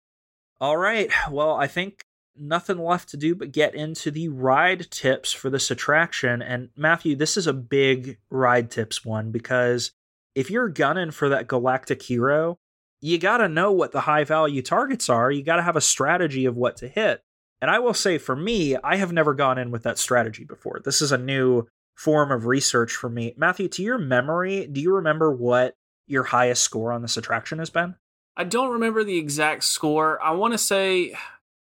All 0.61 0.77
right. 0.77 1.11
Well, 1.31 1.55
I 1.55 1.67
think 1.67 2.03
nothing 2.39 2.77
left 2.77 3.09
to 3.09 3.17
do 3.17 3.35
but 3.35 3.51
get 3.51 3.75
into 3.75 4.11
the 4.11 4.29
ride 4.29 4.89
tips 4.91 5.31
for 5.31 5.49
this 5.49 5.69
attraction. 5.69 6.41
And 6.41 6.69
Matthew, 6.75 7.15
this 7.15 7.37
is 7.37 7.47
a 7.47 7.53
big 7.53 8.17
ride 8.29 8.71
tips 8.71 9.03
one 9.03 9.31
because 9.31 9.91
if 10.35 10.49
you're 10.49 10.69
gunning 10.69 11.11
for 11.11 11.29
that 11.29 11.47
galactic 11.47 12.01
hero, 12.01 12.57
you 13.01 13.17
got 13.17 13.37
to 13.37 13.49
know 13.49 13.71
what 13.71 13.91
the 13.91 14.01
high 14.01 14.23
value 14.23 14.61
targets 14.61 15.09
are. 15.09 15.31
You 15.31 15.43
got 15.43 15.57
to 15.57 15.63
have 15.63 15.75
a 15.75 15.81
strategy 15.81 16.45
of 16.45 16.55
what 16.55 16.77
to 16.77 16.87
hit. 16.87 17.21
And 17.61 17.69
I 17.69 17.79
will 17.79 17.93
say 17.93 18.17
for 18.17 18.35
me, 18.35 18.77
I 18.77 18.95
have 18.95 19.11
never 19.11 19.33
gone 19.33 19.57
in 19.57 19.71
with 19.71 19.83
that 19.83 19.97
strategy 19.97 20.43
before. 20.43 20.81
This 20.83 21.01
is 21.01 21.11
a 21.11 21.17
new 21.17 21.67
form 21.95 22.31
of 22.31 22.45
research 22.45 22.93
for 22.93 23.09
me. 23.09 23.33
Matthew, 23.37 23.67
to 23.69 23.83
your 23.83 23.97
memory, 23.97 24.65
do 24.67 24.79
you 24.79 24.95
remember 24.95 25.31
what 25.31 25.75
your 26.07 26.23
highest 26.23 26.63
score 26.63 26.91
on 26.91 27.01
this 27.01 27.17
attraction 27.17 27.59
has 27.59 27.69
been? 27.69 27.95
I 28.37 28.45
don't 28.45 28.71
remember 28.71 29.03
the 29.03 29.17
exact 29.17 29.65
score. 29.65 30.21
I 30.23 30.31
want 30.31 30.53
to 30.53 30.57
say 30.57 31.13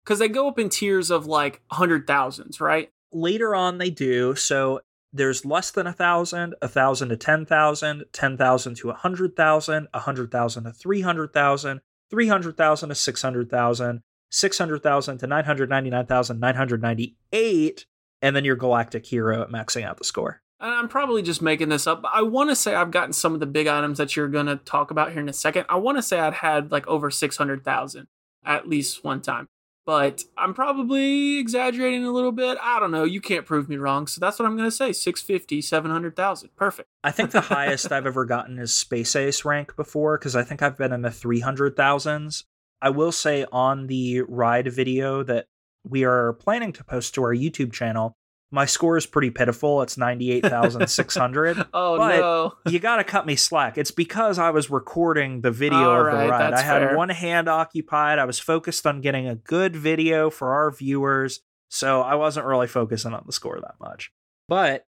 because 0.05 0.18
they 0.18 0.28
go 0.28 0.48
up 0.48 0.59
in 0.59 0.68
tiers 0.68 1.11
of 1.11 1.26
like 1.26 1.62
hundred 1.70 2.07
thousands, 2.07 2.61
right? 2.61 2.90
Later 3.12 3.55
on, 3.55 3.78
they 3.78 3.90
do. 3.90 4.34
So 4.34 4.80
there's 5.12 5.44
less 5.44 5.70
than 5.70 5.86
a 5.86 5.92
thousand, 5.92 6.55
a 6.62 6.68
thousand 6.68 7.11
to 7.11 7.16
ten 7.16 7.44
thousand, 7.44 8.05
ten 8.12 8.36
thousand 8.36 8.76
to 8.76 8.90
a 8.90 8.94
hundred 8.94 9.36
thousand, 9.36 9.88
a 9.92 10.00
hundred 10.00 10.30
thousand 10.30 10.64
to 10.64 10.72
three 10.72 11.03
hundred 11.03 11.32
thousand, 11.32 11.80
three 12.11 12.28
hundred 12.28 12.57
thousand 12.57 12.88
to 12.88 12.94
six 12.94 13.22
hundred 13.22 13.50
thousand, 13.50 14.03
600,000 14.32 15.18
to 15.18 15.26
999,998, 15.26 17.86
and 18.22 18.34
then 18.34 18.44
your 18.44 18.57
galactic 18.57 19.07
hero 19.07 19.42
at 19.42 19.50
maxing 19.50 19.84
out 19.84 19.98
the 19.98 20.05
score. 20.05 20.40
And 20.59 20.72
I'm 20.72 20.88
probably 20.88 21.20
just 21.22 21.42
making 21.42 21.68
this 21.68 21.86
up. 21.86 22.03
but 22.03 22.11
I 22.14 22.22
want 22.22 22.50
to 22.50 22.57
say 22.57 22.74
I've 22.74 22.90
gotten 22.90 23.12
some 23.12 23.34
of 23.34 23.40
the 23.40 23.46
big 23.46 23.66
items 23.66 23.98
that 23.98 24.16
you're 24.16 24.28
going 24.28 24.46
to 24.46 24.57
talk 24.57 24.90
about 24.90 25.12
here 25.12 25.20
in 25.20 25.28
a 25.28 25.34
second. 25.34 25.66
I 25.68 25.76
want 25.76 25.98
to 25.98 26.03
say 26.03 26.18
I'd 26.18 26.32
had 26.34 26.72
like 26.72 26.86
over 26.86 27.11
600,000 27.11 28.07
at 28.44 28.68
least 28.68 29.05
one 29.05 29.20
time 29.20 29.48
but 29.85 30.22
I'm 30.37 30.55
probably 30.55 31.39
exaggerating 31.39 32.05
a 32.05 32.12
little 32.12 32.33
bit. 32.33 32.59
I 32.62 32.78
don't 32.78 32.91
know. 32.91 33.05
You 33.05 33.20
can't 33.20 33.47
prove 33.47 33.68
me 33.68 33.76
wrong. 33.76 34.07
So 34.07 34.20
that's 34.20 34.39
what 34.39 34.47
I'm 34.47 34.57
going 34.57 34.68
to 34.68 34.76
say 34.76 34.93
650, 34.93 35.61
700,000. 35.61 36.51
Perfect. 36.57 36.89
I 37.03 37.11
think 37.11 37.30
the 37.30 37.41
highest 37.41 37.91
I've 37.91 38.07
ever 38.07 38.24
gotten 38.24 38.59
is 38.59 38.72
Space 38.72 39.16
Ace 39.16 39.45
rank 39.45 39.74
before 39.76 40.18
because 40.18 40.37
I 40.37 40.45
think 40.45 40.62
I've 40.62 40.78
been 40.78 40.93
in 40.93 41.03
the 41.03 41.11
300,000s. 41.11 42.45
I 42.80 42.91
will 42.91 43.12
say 43.12 43.45
on 43.53 43.87
the 43.87 44.22
ride 44.22 44.68
video 44.72 45.22
that 45.22 45.47
we 45.85 46.05
are 46.05 46.33
planning 46.35 46.72
to 46.72 46.85
post 46.85 47.14
to 47.14 47.22
our 47.22 47.35
YouTube 47.35 47.72
channel, 47.72 48.16
my 48.53 48.66
score 48.66 48.98
is 48.98 49.07
pretty 49.07 49.30
pitiful. 49.30 49.80
It's 49.80 49.96
98,600. 49.96 51.66
oh, 51.74 51.96
but 51.96 52.16
no. 52.18 52.53
you 52.70 52.78
got 52.78 52.96
to 52.96 53.05
cut 53.05 53.26
me 53.26 53.34
slack. 53.34 53.78
It's 53.78 53.90
because 53.90 54.38
I 54.38 54.50
was 54.50 54.70
recording 54.70 55.40
the 55.40 55.50
video 55.50 55.90
All 55.90 56.00
of 56.00 56.07
right, 56.07 56.24
the 56.26 56.30
ride. 56.30 56.53
I 56.53 56.61
had 56.61 56.82
fair. 56.82 56.96
one 56.96 57.09
hand 57.09 57.48
occupied. 57.48 58.18
I 58.18 58.26
was 58.26 58.38
focused 58.38 58.86
on 58.86 59.00
getting 59.00 59.26
a 59.26 59.34
good 59.34 59.74
video 59.74 60.28
for 60.28 60.53
our 60.53 60.70
viewers. 60.70 61.40
So 61.70 62.03
I 62.03 62.16
wasn't 62.16 62.44
really 62.44 62.66
focusing 62.66 63.14
on 63.14 63.24
the 63.24 63.32
score 63.32 63.59
that 63.59 63.76
much. 63.80 64.12
But 64.48 64.84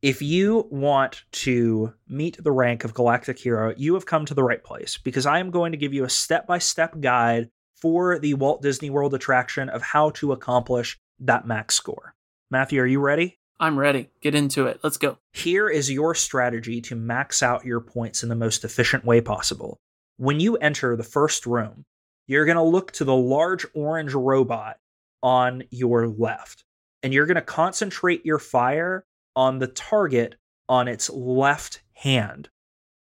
if 0.00 0.22
you 0.22 0.68
want 0.70 1.24
to 1.32 1.92
meet 2.06 2.42
the 2.42 2.52
rank 2.52 2.84
of 2.84 2.94
Galactic 2.94 3.40
Hero, 3.40 3.74
you 3.76 3.94
have 3.94 4.06
come 4.06 4.26
to 4.26 4.34
the 4.34 4.44
right 4.44 4.62
place 4.62 4.96
because 4.96 5.26
I 5.26 5.40
am 5.40 5.50
going 5.50 5.72
to 5.72 5.78
give 5.78 5.92
you 5.92 6.04
a 6.04 6.08
step 6.08 6.46
by 6.46 6.58
step 6.58 7.00
guide 7.00 7.50
for 7.74 8.20
the 8.20 8.34
Walt 8.34 8.62
Disney 8.62 8.90
World 8.90 9.12
attraction 9.12 9.68
of 9.68 9.82
how 9.82 10.10
to 10.10 10.30
accomplish 10.30 10.98
that 11.18 11.48
max 11.48 11.74
score. 11.74 12.14
Matthew, 12.50 12.80
are 12.80 12.86
you 12.86 13.00
ready? 13.00 13.38
I'm 13.60 13.78
ready. 13.78 14.08
Get 14.22 14.34
into 14.34 14.66
it. 14.66 14.80
Let's 14.82 14.96
go. 14.96 15.18
Here 15.32 15.68
is 15.68 15.90
your 15.90 16.14
strategy 16.14 16.80
to 16.82 16.94
max 16.94 17.42
out 17.42 17.66
your 17.66 17.80
points 17.80 18.22
in 18.22 18.28
the 18.28 18.34
most 18.34 18.64
efficient 18.64 19.04
way 19.04 19.20
possible. 19.20 19.78
When 20.16 20.40
you 20.40 20.56
enter 20.56 20.96
the 20.96 21.02
first 21.02 21.44
room, 21.44 21.84
you're 22.26 22.46
going 22.46 22.56
to 22.56 22.62
look 22.62 22.92
to 22.92 23.04
the 23.04 23.14
large 23.14 23.66
orange 23.74 24.14
robot 24.14 24.78
on 25.22 25.64
your 25.70 26.08
left, 26.08 26.64
and 27.02 27.12
you're 27.12 27.26
going 27.26 27.34
to 27.34 27.42
concentrate 27.42 28.24
your 28.24 28.38
fire 28.38 29.04
on 29.36 29.58
the 29.58 29.66
target 29.66 30.36
on 30.68 30.88
its 30.88 31.10
left 31.10 31.82
hand. 31.94 32.48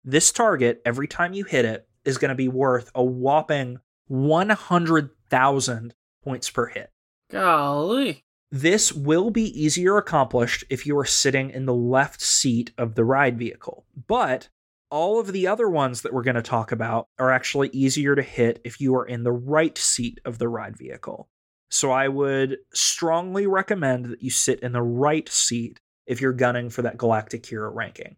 This 0.04 0.32
target, 0.32 0.82
every 0.86 1.08
time 1.08 1.34
you 1.34 1.43
hit 1.43 1.66
it, 1.66 1.88
is 2.04 2.18
going 2.18 2.30
to 2.30 2.36
be 2.36 2.48
worth 2.48 2.91
a 2.96 3.04
whopping 3.04 3.80
100,000 4.08 5.93
points 6.24 6.50
per 6.50 6.66
hit. 6.68 6.91
Golly. 7.30 8.25
This 8.56 8.93
will 8.93 9.32
be 9.32 9.62
easier 9.62 9.97
accomplished 9.97 10.64
if 10.70 10.86
you 10.86 10.97
are 10.97 11.03
sitting 11.03 11.49
in 11.49 11.66
the 11.66 11.74
left 11.74 12.22
seat 12.22 12.72
of 12.78 12.95
the 12.95 13.03
ride 13.03 13.38
vehicle, 13.38 13.86
but 14.08 14.47
all 14.89 15.20
of 15.20 15.34
the 15.34 15.45
other 15.45 15.70
ones 15.70 16.03
that 16.03 16.14
we're 16.14 16.24
going 16.24 16.38
to 16.38 16.41
talk 16.41 16.72
about 16.72 17.10
are 17.20 17.32
actually 17.32 17.68
easier 17.74 18.16
to 18.16 18.22
hit 18.22 18.62
if 18.64 18.80
you 18.80 18.95
are 18.95 19.06
in 19.06 19.24
the 19.24 19.32
right 19.34 19.78
seat 19.78 20.22
of 20.24 20.38
the 20.38 20.47
ride 20.47 20.78
vehicle. 20.78 21.28
So 21.70 21.91
I 21.91 22.08
would 22.08 22.60
strongly 22.74 23.45
recommend 23.45 24.06
that 24.06 24.24
you 24.24 24.30
sit 24.30 24.62
in 24.62 24.72
the 24.72 24.82
right 24.82 25.28
seat 25.28 25.82
if 26.08 26.22
you're 26.22 26.32
gunning 26.32 26.70
for 26.70 26.82
that 26.84 26.97
Galactic 26.97 27.45
Hero 27.45 27.70
ranking. 27.70 28.16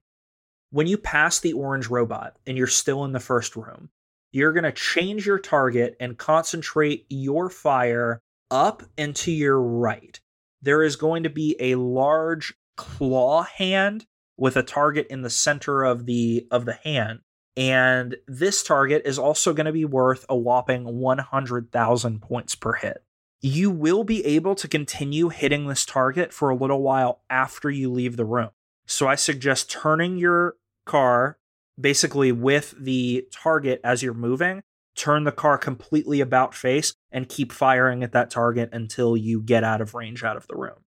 When 0.69 0.85
you 0.85 0.99
pass 0.99 1.39
the 1.39 1.53
orange 1.53 1.87
robot 1.87 2.37
and 2.45 2.55
you're 2.55 2.67
still 2.67 3.05
in 3.05 3.11
the 3.11 3.19
first 3.19 3.55
room, 3.55 3.89
you're 4.31 4.53
going 4.53 4.65
to 4.65 4.71
change 4.71 5.25
your 5.25 5.39
target 5.39 5.97
and 5.99 6.15
concentrate 6.15 7.07
your 7.09 7.49
fire 7.49 8.21
up 8.51 8.83
and 8.99 9.15
to 9.15 9.31
your 9.31 9.59
right. 9.59 10.19
There 10.61 10.83
is 10.83 10.95
going 10.95 11.23
to 11.23 11.29
be 11.29 11.55
a 11.59 11.75
large 11.75 12.53
claw 12.75 13.43
hand 13.43 14.05
with 14.37 14.55
a 14.55 14.63
target 14.63 15.07
in 15.09 15.21
the 15.21 15.29
center 15.29 15.83
of 15.83 16.05
the 16.05 16.47
of 16.51 16.65
the 16.65 16.73
hand. 16.83 17.19
And 17.55 18.17
this 18.27 18.61
target 18.61 19.01
is 19.05 19.17
also 19.17 19.53
going 19.53 19.65
to 19.65 19.71
be 19.71 19.85
worth 19.85 20.25
a 20.29 20.35
whopping 20.35 20.99
100,000 20.99 22.21
points 22.21 22.53
per 22.53 22.73
hit. 22.73 23.03
You 23.41 23.71
will 23.71 24.03
be 24.03 24.23
able 24.25 24.53
to 24.55 24.67
continue 24.67 25.29
hitting 25.29 25.67
this 25.67 25.83
target 25.83 26.31
for 26.31 26.49
a 26.49 26.55
little 26.55 26.81
while 26.81 27.21
after 27.29 27.69
you 27.71 27.91
leave 27.91 28.15
the 28.15 28.25
room. 28.25 28.49
So 28.85 29.07
I 29.07 29.15
suggest 29.15 29.71
turning 29.71 30.17
your 30.17 30.55
car 30.85 31.39
basically 31.79 32.31
with 32.31 32.75
the 32.79 33.27
target 33.31 33.81
as 33.83 34.03
you're 34.03 34.13
moving 34.13 34.61
turn 34.97 35.23
the 35.23 35.31
car 35.31 35.57
completely 35.57 36.19
about 36.19 36.53
face 36.53 36.93
and 37.11 37.29
keep 37.29 37.51
firing 37.51 38.03
at 38.03 38.11
that 38.11 38.29
target 38.29 38.69
until 38.73 39.15
you 39.15 39.41
get 39.41 39.63
out 39.63 39.79
of 39.79 39.93
range 39.93 40.23
out 40.23 40.35
of 40.35 40.47
the 40.47 40.55
room. 40.55 40.83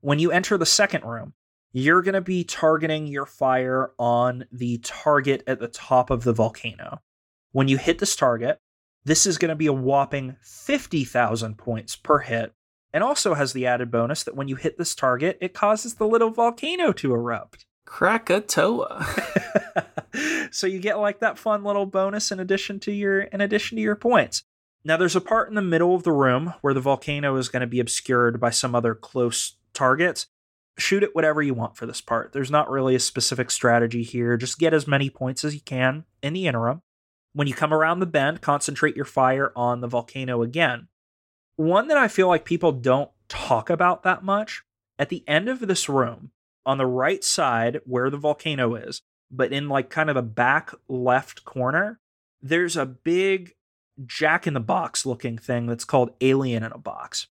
When 0.00 0.18
you 0.18 0.32
enter 0.32 0.58
the 0.58 0.66
second 0.66 1.04
room, 1.04 1.34
you're 1.72 2.02
going 2.02 2.14
to 2.14 2.20
be 2.20 2.44
targeting 2.44 3.06
your 3.06 3.26
fire 3.26 3.92
on 3.98 4.46
the 4.50 4.78
target 4.78 5.42
at 5.46 5.60
the 5.60 5.68
top 5.68 6.10
of 6.10 6.24
the 6.24 6.32
volcano. 6.32 7.00
When 7.52 7.68
you 7.68 7.78
hit 7.78 7.98
this 7.98 8.16
target, 8.16 8.58
this 9.04 9.26
is 9.26 9.38
going 9.38 9.50
to 9.50 9.54
be 9.56 9.66
a 9.66 9.72
whopping 9.72 10.36
50,000 10.42 11.56
points 11.58 11.96
per 11.96 12.18
hit, 12.18 12.52
and 12.92 13.02
also 13.02 13.34
has 13.34 13.52
the 13.52 13.66
added 13.66 13.90
bonus 13.90 14.22
that 14.24 14.36
when 14.36 14.48
you 14.48 14.56
hit 14.56 14.78
this 14.78 14.94
target, 14.94 15.38
it 15.40 15.54
causes 15.54 15.94
the 15.94 16.06
little 16.06 16.30
volcano 16.30 16.92
to 16.92 17.12
erupt. 17.12 17.66
Krakatoa. 17.84 19.06
so 20.52 20.66
you 20.66 20.78
get 20.78 20.98
like 20.98 21.20
that 21.20 21.38
fun 21.38 21.64
little 21.64 21.86
bonus 21.86 22.30
in 22.30 22.38
addition 22.38 22.78
to 22.80 22.92
your 22.92 23.22
in 23.22 23.40
addition 23.40 23.76
to 23.76 23.82
your 23.82 23.96
points. 23.96 24.44
Now 24.84 24.96
there's 24.96 25.16
a 25.16 25.20
part 25.20 25.48
in 25.48 25.54
the 25.54 25.62
middle 25.62 25.94
of 25.94 26.02
the 26.02 26.12
room 26.12 26.54
where 26.60 26.74
the 26.74 26.80
volcano 26.80 27.36
is 27.36 27.48
going 27.48 27.60
to 27.60 27.66
be 27.66 27.80
obscured 27.80 28.40
by 28.40 28.50
some 28.50 28.74
other 28.74 28.94
close 28.94 29.56
targets. 29.72 30.26
Shoot 30.78 31.02
it 31.02 31.14
whatever 31.14 31.42
you 31.42 31.54
want 31.54 31.76
for 31.76 31.86
this 31.86 32.00
part. 32.00 32.32
There's 32.32 32.50
not 32.50 32.70
really 32.70 32.94
a 32.94 33.00
specific 33.00 33.50
strategy 33.50 34.02
here. 34.02 34.36
Just 34.36 34.58
get 34.58 34.74
as 34.74 34.88
many 34.88 35.10
points 35.10 35.44
as 35.44 35.54
you 35.54 35.60
can 35.60 36.04
in 36.22 36.32
the 36.32 36.46
interim. 36.46 36.82
When 37.34 37.46
you 37.46 37.54
come 37.54 37.72
around 37.72 38.00
the 38.00 38.06
bend, 38.06 38.40
concentrate 38.40 38.96
your 38.96 39.04
fire 39.04 39.52
on 39.54 39.80
the 39.80 39.86
volcano 39.86 40.42
again. 40.42 40.88
One 41.56 41.88
that 41.88 41.98
I 41.98 42.08
feel 42.08 42.28
like 42.28 42.44
people 42.44 42.72
don't 42.72 43.10
talk 43.28 43.70
about 43.70 44.02
that 44.02 44.24
much 44.24 44.62
at 44.98 45.08
the 45.08 45.24
end 45.28 45.48
of 45.48 45.60
this 45.60 45.88
room, 45.88 46.30
on 46.66 46.78
the 46.78 46.86
right 46.86 47.22
side 47.22 47.80
where 47.84 48.10
the 48.10 48.18
volcano 48.18 48.74
is, 48.74 49.02
but 49.32 49.52
in 49.52 49.68
like 49.68 49.90
kind 49.90 50.10
of 50.10 50.14
the 50.14 50.22
back 50.22 50.72
left 50.88 51.44
corner, 51.44 51.98
there's 52.40 52.76
a 52.76 52.86
big 52.86 53.54
jack 54.04 54.46
in 54.46 54.54
the 54.54 54.60
box 54.60 55.06
looking 55.06 55.38
thing 55.38 55.66
that's 55.66 55.84
called 55.84 56.10
alien 56.20 56.62
in 56.62 56.72
a 56.72 56.78
box. 56.78 57.26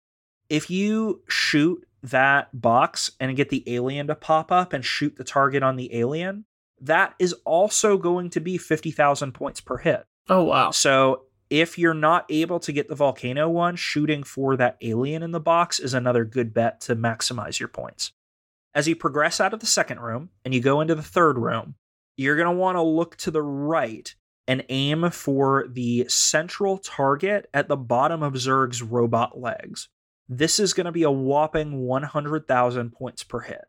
If 0.48 0.68
you 0.68 1.22
shoot 1.28 1.86
that 2.02 2.60
box 2.60 3.12
and 3.20 3.36
get 3.36 3.48
the 3.48 3.62
alien 3.72 4.08
to 4.08 4.14
pop 4.14 4.50
up 4.50 4.72
and 4.72 4.84
shoot 4.84 5.16
the 5.16 5.24
target 5.24 5.62
on 5.62 5.76
the 5.76 5.94
alien, 5.94 6.44
that 6.80 7.14
is 7.18 7.32
also 7.44 7.96
going 7.96 8.28
to 8.30 8.40
be 8.40 8.58
50,000 8.58 9.32
points 9.32 9.60
per 9.60 9.78
hit. 9.78 10.04
Oh, 10.28 10.42
wow. 10.44 10.72
So 10.72 11.22
if 11.48 11.78
you're 11.78 11.94
not 11.94 12.26
able 12.28 12.58
to 12.60 12.72
get 12.72 12.88
the 12.88 12.94
volcano 12.94 13.48
one, 13.48 13.76
shooting 13.76 14.24
for 14.24 14.56
that 14.56 14.78
alien 14.80 15.22
in 15.22 15.30
the 15.30 15.40
box 15.40 15.78
is 15.78 15.94
another 15.94 16.24
good 16.24 16.52
bet 16.52 16.80
to 16.82 16.96
maximize 16.96 17.60
your 17.60 17.68
points. 17.68 18.12
As 18.74 18.88
you 18.88 18.96
progress 18.96 19.38
out 19.38 19.52
of 19.52 19.60
the 19.60 19.66
second 19.66 20.00
room 20.00 20.30
and 20.44 20.54
you 20.54 20.60
go 20.60 20.80
into 20.80 20.94
the 20.94 21.02
third 21.02 21.38
room, 21.38 21.74
you're 22.16 22.36
going 22.36 22.46
to 22.46 22.60
want 22.60 22.76
to 22.76 22.82
look 22.82 23.16
to 23.16 23.30
the 23.30 23.42
right 23.42 24.14
and 24.48 24.64
aim 24.68 25.10
for 25.10 25.66
the 25.68 26.06
central 26.08 26.78
target 26.78 27.48
at 27.54 27.68
the 27.68 27.76
bottom 27.76 28.22
of 28.22 28.34
Zurg's 28.34 28.82
robot 28.82 29.40
legs. 29.40 29.88
This 30.28 30.58
is 30.58 30.72
going 30.72 30.86
to 30.86 30.92
be 30.92 31.02
a 31.02 31.10
whopping 31.10 31.80
100,000 31.80 32.92
points 32.92 33.22
per 33.22 33.40
hit. 33.40 33.64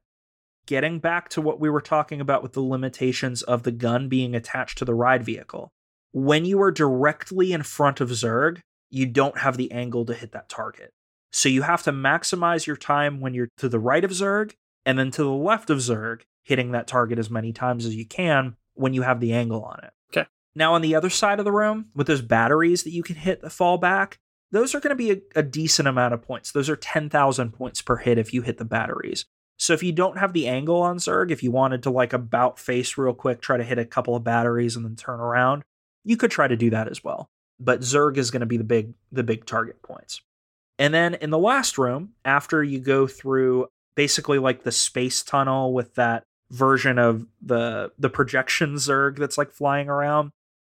Getting 0.66 1.00
back 1.00 1.30
to 1.30 1.42
what 1.42 1.60
we 1.60 1.70
were 1.70 1.82
talking 1.82 2.22
about 2.22 2.42
with 2.42 2.54
the 2.54 2.62
limitations 2.62 3.42
of 3.42 3.64
the 3.64 3.72
gun 3.72 4.08
being 4.08 4.34
attached 4.34 4.78
to 4.78 4.86
the 4.86 4.96
ride 4.96 5.24
vehicle, 5.24 5.70
when 6.12 6.46
you 6.46 6.62
are 6.62 6.72
directly 6.72 7.52
in 7.52 7.64
front 7.64 8.00
of 8.00 8.10
Zurg, 8.10 8.60
you 8.90 9.06
don't 9.06 9.40
have 9.40 9.58
the 9.58 9.72
angle 9.72 10.06
to 10.06 10.14
hit 10.14 10.32
that 10.32 10.48
target. 10.48 10.92
So 11.32 11.50
you 11.50 11.64
have 11.64 11.84
to 11.84 11.92
maximize 11.92 12.68
your 12.68 12.78
time 12.78 13.20
when 13.20 13.34
you're 13.34 13.50
to 13.58 13.68
the 13.68 13.80
right 13.80 14.04
of 14.04 14.12
Zurg 14.12 14.54
and 14.86 14.98
then 14.98 15.12
to 15.12 15.24
the 15.24 15.32
left 15.32 15.70
of 15.70 15.80
Zurg, 15.80 16.22
hitting 16.44 16.72
that 16.72 16.88
target 16.88 17.18
as 17.18 17.30
many 17.30 17.52
times 17.52 17.86
as 17.86 17.96
you 17.96 18.06
can 18.06 18.56
when 18.76 18.94
you 18.94 19.02
have 19.02 19.20
the 19.20 19.34
angle 19.34 19.64
on 19.64 19.80
it. 19.84 19.94
Okay. 20.12 20.28
Now, 20.56 20.74
on 20.74 20.82
the 20.82 20.96
other 20.96 21.10
side 21.10 21.40
of 21.40 21.46
the 21.46 21.52
room, 21.52 21.88
with 21.96 22.08
those 22.08 22.22
batteries 22.22 22.84
that 22.84 22.92
you 22.92 23.04
can 23.04 23.16
hit 23.16 23.42
the 23.42 23.50
fall 23.50 23.78
back, 23.78 24.20
those 24.52 24.76
are 24.76 24.80
going 24.80 24.90
to 24.90 24.96
be 24.96 25.12
a, 25.12 25.18
a, 25.36 25.44
decent 25.44 25.88
amount 25.88 26.14
of 26.14 26.22
points. 26.22 26.52
Those 26.52 26.70
are 26.70 26.76
10,000 26.76 27.52
points 27.52 27.82
per 27.82 27.98
hit 27.98 28.20
if 28.20 28.34
you 28.34 28.44
hit 28.44 28.60
the 28.60 28.66
batteries. 28.66 29.26
So 29.58 29.74
if 29.74 29.82
you 29.82 29.92
don't 29.92 30.20
have 30.20 30.34
the 30.34 30.48
angle 30.48 30.82
on 30.82 30.98
Zurg, 30.98 31.32
if 31.32 31.42
you 31.42 31.52
wanted 31.52 31.84
to 31.84 31.90
like 31.90 32.14
about 32.14 32.60
face 32.60 32.98
real 32.98 33.14
quick, 33.14 33.42
try 33.42 33.58
to 33.58 33.64
hit 33.64 33.80
a 33.80 33.86
couple 33.86 34.16
of 34.16 34.24
batteries 34.24 34.76
and 34.76 34.86
then 34.86 34.96
turn 34.96 35.20
around, 35.20 35.64
you 36.04 36.18
could 36.18 36.32
try 36.32 36.48
to 36.48 36.56
do 36.56 36.70
that 36.70 36.88
as 36.88 37.04
well. 37.04 37.30
But 37.60 37.82
Zurg 37.82 38.18
is 38.18 38.30
going 38.30 38.42
to 38.42 38.46
be 38.46 38.58
the 38.58 38.64
big 38.64 38.94
the 39.12 39.24
big 39.24 39.46
target 39.46 39.82
points. 39.82 40.22
And 40.78 40.94
then 40.94 41.16
in 41.16 41.30
the 41.30 41.38
last 41.38 41.78
room, 41.78 42.10
after 42.26 42.64
you 42.64 42.80
go 42.80 43.08
through 43.08 43.68
basically 43.96 44.40
like 44.40 44.64
the 44.64 44.72
space 44.72 45.24
tunnel 45.24 45.74
with 45.74 45.96
that 45.96 46.24
version 46.54 47.00
of 47.00 47.26
the 47.42 47.92
the 47.98 48.10
projection 48.10 48.76
Zurg 48.76 49.18
that's 49.18 49.38
like 49.38 49.52
flying 49.52 49.90
around, 49.90 50.32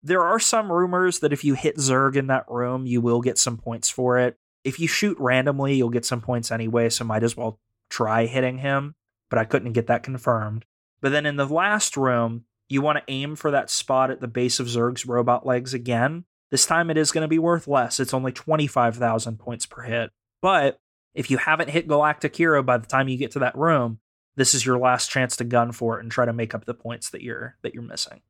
there 0.03 0.23
are 0.23 0.39
some 0.39 0.71
rumors 0.71 1.19
that 1.21 1.33
if 1.33 1.45
you 1.45 1.55
hit 1.55 1.77
Zurg 1.77 2.17
in 2.17 2.29
that 2.29 2.45
room, 2.49 2.87
you 2.87 3.01
will 3.01 3.21
get 3.21 3.39
some 3.39 3.57
points 3.57 3.91
for 3.91 4.19
it. 4.19 4.37
If 4.63 4.79
you 4.79 4.87
shoot 4.87 5.17
randomly, 5.19 5.75
you'll 5.75 5.91
get 5.91 6.07
some 6.07 6.21
points 6.21 6.51
anyway, 6.51 6.89
so 6.89 7.05
might 7.05 7.23
as 7.23 7.37
well 7.37 7.59
try 7.91 8.27
hitting 8.27 8.59
him, 8.59 8.95
but 9.29 9.39
I 9.39 9.45
couldn't 9.45 9.73
get 9.73 9.89
that 9.89 10.03
confirmed. 10.03 10.65
But 11.01 11.13
then 11.13 11.27
in 11.27 11.37
the 11.37 11.47
last 11.47 11.97
room, 11.97 12.45
you 12.69 12.81
want 12.81 12.99
to 12.99 13.13
aim 13.13 13.37
for 13.37 13.51
that 13.51 13.69
spot 13.69 14.11
at 14.11 14.21
the 14.21 14.29
base 14.29 14.59
of 14.59 14.69
Zurg's 14.69 15.05
robot 15.05 15.45
legs 15.45 15.75
again. 15.75 16.25
This 16.51 16.67
time 16.67 16.89
it 16.89 16.97
is 16.97 17.13
going 17.13 17.23
to 17.23 17.29
be 17.29 17.39
worth 17.39 17.67
less. 17.67 18.01
It's 18.01 18.15
only 18.15 18.33
25,000 18.33 19.39
points 19.39 19.67
per 19.67 19.83
hit. 19.83 20.11
But 20.41 20.79
if 21.15 21.31
you 21.31 21.37
haven't 21.37 21.71
hit 21.71 21.89
Galactic 21.89 22.35
Hero 22.37 22.63
by 22.63 22.79
the 22.79 22.87
time 22.87 23.09
you 23.09 23.19
get 23.19 23.33
to 23.33 23.39
that 23.41 23.57
room, 23.57 24.01
this 24.37 24.55
is 24.55 24.67
your 24.67 24.79
last 24.79 25.11
chance 25.11 25.37
to 25.37 25.45
gun 25.45 25.73
for 25.73 25.99
it 25.99 26.03
and 26.03 26.11
try 26.11 26.25
to 26.25 26.33
make 26.33 26.55
up 26.55 26.65
the 26.65 26.75
points 26.75 27.11
that 27.11 27.23
you're 27.23 27.57
that 27.63 27.75
you're 27.75 27.83
missing. 27.83 28.21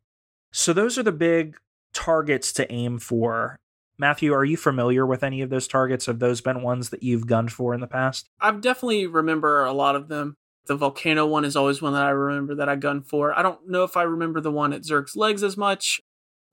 So 0.52 0.72
those 0.72 0.98
are 0.98 1.02
the 1.02 1.12
big 1.12 1.56
targets 1.92 2.52
to 2.54 2.70
aim 2.72 2.98
for. 2.98 3.56
Matthew, 3.96 4.32
are 4.32 4.44
you 4.44 4.56
familiar 4.56 5.06
with 5.06 5.22
any 5.22 5.40
of 5.40 5.50
those 5.50 5.68
targets? 5.68 6.06
Have 6.06 6.18
those 6.18 6.40
been 6.40 6.62
ones 6.62 6.90
that 6.90 7.02
you've 7.02 7.26
gunned 7.26 7.52
for 7.52 7.74
in 7.74 7.80
the 7.80 7.86
past? 7.86 8.28
I 8.40 8.50
definitely 8.50 9.06
remember 9.06 9.64
a 9.64 9.72
lot 9.72 9.94
of 9.94 10.08
them. 10.08 10.36
The 10.66 10.76
volcano 10.76 11.26
one 11.26 11.44
is 11.44 11.56
always 11.56 11.80
one 11.80 11.92
that 11.92 12.06
I 12.06 12.10
remember 12.10 12.54
that 12.56 12.68
I 12.68 12.76
gunned 12.76 13.06
for. 13.06 13.38
I 13.38 13.42
don't 13.42 13.68
know 13.68 13.84
if 13.84 13.96
I 13.96 14.02
remember 14.02 14.40
the 14.40 14.50
one 14.50 14.72
at 14.72 14.82
Zurg's 14.82 15.14
legs 15.14 15.42
as 15.42 15.56
much. 15.56 16.00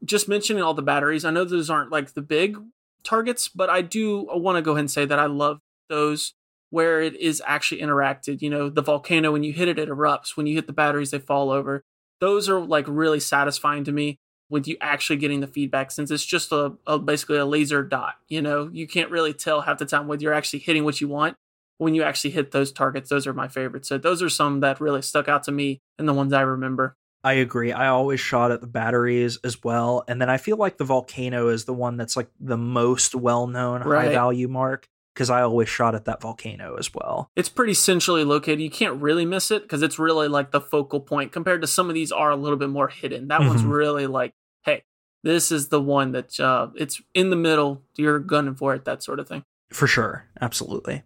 Just 0.04 0.28
mentioning 0.28 0.62
all 0.62 0.74
the 0.74 0.82
batteries, 0.82 1.26
I 1.26 1.32
know 1.32 1.45
those 1.45 1.70
aren't 1.70 1.91
like 1.91 2.14
the 2.14 2.22
big 2.22 2.58
targets, 3.04 3.47
but 3.47 3.70
I 3.70 3.82
do 3.82 4.28
want 4.32 4.58
to 4.58 4.62
go 4.62 4.72
ahead 4.72 4.82
and 4.82 4.91
say 4.91 5.06
that 5.06 5.20
I 5.20 5.28
love 5.28 5.60
those 5.89 6.34
where 6.72 7.01
it 7.01 7.15
is 7.15 7.41
actually 7.45 7.82
interacted. 7.82 8.41
You 8.41 8.49
know, 8.49 8.69
the 8.69 8.82
volcano, 8.82 9.32
when 9.32 9.43
you 9.43 9.53
hit 9.53 9.67
it, 9.67 9.78
it 9.78 9.89
erupts. 9.89 10.36
When 10.36 10.47
you 10.47 10.55
hit 10.55 10.67
the 10.67 10.74
batteries, 10.74 11.11
they 11.11 11.19
fall 11.19 11.51
over. 11.51 11.84
Those 12.19 12.49
are 12.49 12.59
like 12.59 12.86
really 12.88 13.19
satisfying 13.19 13.84
to 13.84 13.91
me 13.91 14.17
with 14.49 14.67
you 14.67 14.76
actually 14.82 15.17
getting 15.17 15.39
the 15.39 15.47
feedback 15.47 15.91
since 15.91 16.11
it's 16.11 16.26
just 16.26 16.51
a, 16.51 16.74
a 16.86 16.99
basically 16.99 17.38
a 17.38 17.45
laser 17.45 17.84
dot. 17.84 18.15
You 18.28 18.41
know, 18.41 18.69
you 18.74 18.88
can't 18.88 19.11
really 19.11 19.34
tell 19.34 19.61
half 19.61 19.78
the 19.78 19.86
time 19.86 20.07
whether 20.07 20.24
you're 20.24 20.34
actually 20.34 20.59
hitting 20.59 20.84
what 20.84 20.99
you 20.99 21.07
want 21.07 21.38
when 21.82 21.95
you 21.95 22.03
actually 22.03 22.30
hit 22.30 22.51
those 22.51 22.72
targets, 22.72 23.09
those 23.09 23.26
are 23.26 23.34
my 23.34 23.47
favorites. 23.47 23.89
So 23.89 23.97
those 23.97 24.22
are 24.22 24.30
some 24.30 24.59
that 24.59 24.80
really 24.80 25.01
stuck 25.01 25.28
out 25.28 25.41
to 25.45 25.51
me 25.51 25.82
and 25.97 26.07
the 26.07 26.13
ones 26.13 26.32
I 26.32 26.41
remember. 26.41 26.95
I 27.24 27.34
agree. 27.34 27.72
I 27.72 27.88
always 27.88 28.19
shot 28.19 28.51
at 28.51 28.61
the 28.61 28.67
batteries 28.67 29.39
as 29.43 29.63
well. 29.63 30.03
And 30.07 30.22
then 30.22 30.30
I 30.30 30.38
feel 30.38 30.57
like 30.57 30.78
the 30.78 30.84
volcano 30.84 31.47
is 31.47 31.65
the 31.65 31.74
one 31.74 31.97
that's 31.97 32.15
like 32.15 32.30
the 32.39 32.57
most 32.57 33.15
well 33.15 33.47
known 33.47 33.82
right. 33.82 34.05
high 34.05 34.11
value 34.11 34.47
mark 34.47 34.88
because 35.14 35.30
I 35.30 35.41
always 35.41 35.70
shot 35.70 35.95
at 35.95 36.05
that 36.05 36.22
volcano 36.22 36.76
as 36.78 36.93
well. 36.93 37.30
It's 37.36 37.49
pretty 37.49 37.74
centrally 37.74 38.24
located. 38.24 38.62
You 38.62 38.70
can't 38.70 39.01
really 39.01 39.26
miss 39.26 39.51
it 39.51 39.64
because 39.64 39.82
it's 39.82 39.99
really 39.99 40.28
like 40.28 40.51
the 40.51 40.62
focal 40.62 40.99
point 40.99 41.32
compared 41.32 41.62
to 41.62 41.68
some 41.68 41.89
of 41.89 41.95
these 41.95 42.12
are 42.12 42.32
a 42.32 42.36
little 42.36 42.57
bit 42.57 42.70
more 42.70 42.88
hidden. 42.88 43.28
That 43.28 43.41
mm-hmm. 43.41 43.49
one's 43.49 43.64
really 43.64 44.07
like, 44.07 44.34
hey, 44.64 44.84
this 45.24 45.51
is 45.51 45.68
the 45.68 45.82
one 45.82 46.14
that 46.14 46.39
uh, 46.39 46.70
it's 46.76 47.01
in 47.14 47.30
the 47.30 47.36
middle. 47.36 47.84
You're 47.95 48.20
gunning 48.20 48.55
for 48.55 48.74
it, 48.74 48.86
that 48.86 49.03
sort 49.03 49.20
of 49.20 49.28
thing. 49.28 49.43
For 49.72 49.88
sure. 49.88 50.28
Absolutely. 50.39 51.03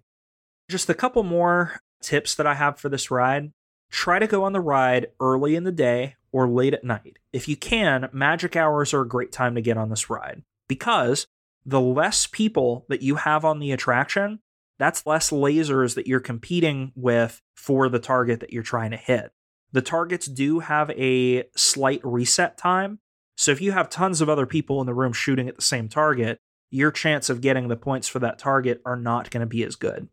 Just 0.69 0.89
a 0.89 0.95
couple 0.95 1.23
more 1.23 1.79
tips 2.01 2.35
that 2.35 2.47
I 2.47 2.55
have 2.55 2.79
for 2.79 2.89
this 2.89 3.11
ride. 3.11 3.51
Try 3.91 4.19
to 4.19 4.27
go 4.27 4.43
on 4.43 4.53
the 4.53 4.61
ride 4.61 5.07
early 5.19 5.55
in 5.55 5.63
the 5.63 5.71
day 5.71 6.15
or 6.31 6.47
late 6.47 6.73
at 6.73 6.83
night. 6.83 7.19
If 7.31 7.47
you 7.47 7.55
can, 7.55 8.09
magic 8.11 8.55
hours 8.55 8.93
are 8.93 9.01
a 9.01 9.07
great 9.07 9.31
time 9.31 9.55
to 9.55 9.61
get 9.61 9.77
on 9.77 9.89
this 9.89 10.09
ride 10.09 10.41
because 10.67 11.27
the 11.65 11.81
less 11.81 12.27
people 12.27 12.85
that 12.89 13.01
you 13.01 13.15
have 13.15 13.43
on 13.43 13.59
the 13.59 13.71
attraction, 13.71 14.39
that's 14.77 15.05
less 15.05 15.29
lasers 15.29 15.95
that 15.95 16.07
you're 16.07 16.19
competing 16.19 16.91
with 16.95 17.41
for 17.55 17.89
the 17.89 17.99
target 17.99 18.39
that 18.41 18.53
you're 18.53 18.63
trying 18.63 18.91
to 18.91 18.97
hit. 18.97 19.31
The 19.71 19.81
targets 19.81 20.27
do 20.27 20.59
have 20.59 20.89
a 20.91 21.45
slight 21.55 22.01
reset 22.03 22.57
time. 22.57 22.99
So 23.37 23.51
if 23.51 23.61
you 23.61 23.71
have 23.71 23.89
tons 23.89 24.21
of 24.21 24.29
other 24.29 24.45
people 24.45 24.79
in 24.79 24.85
the 24.85 24.93
room 24.93 25.13
shooting 25.13 25.49
at 25.49 25.55
the 25.55 25.61
same 25.61 25.89
target, 25.89 26.39
your 26.69 26.91
chance 26.91 27.29
of 27.29 27.41
getting 27.41 27.67
the 27.67 27.75
points 27.75 28.07
for 28.07 28.19
that 28.19 28.39
target 28.39 28.81
are 28.85 28.95
not 28.95 29.29
going 29.31 29.41
to 29.41 29.47
be 29.47 29.63
as 29.63 29.75
good. 29.75 30.07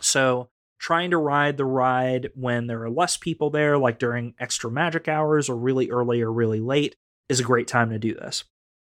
So, 0.00 0.48
trying 0.78 1.10
to 1.10 1.16
ride 1.16 1.56
the 1.56 1.64
ride 1.64 2.30
when 2.34 2.66
there 2.66 2.82
are 2.82 2.90
less 2.90 3.16
people 3.16 3.50
there, 3.50 3.78
like 3.78 3.98
during 3.98 4.34
extra 4.38 4.70
magic 4.70 5.08
hours 5.08 5.48
or 5.48 5.56
really 5.56 5.90
early 5.90 6.20
or 6.20 6.30
really 6.30 6.60
late, 6.60 6.96
is 7.28 7.40
a 7.40 7.44
great 7.44 7.66
time 7.66 7.90
to 7.90 7.98
do 7.98 8.14
this. 8.14 8.44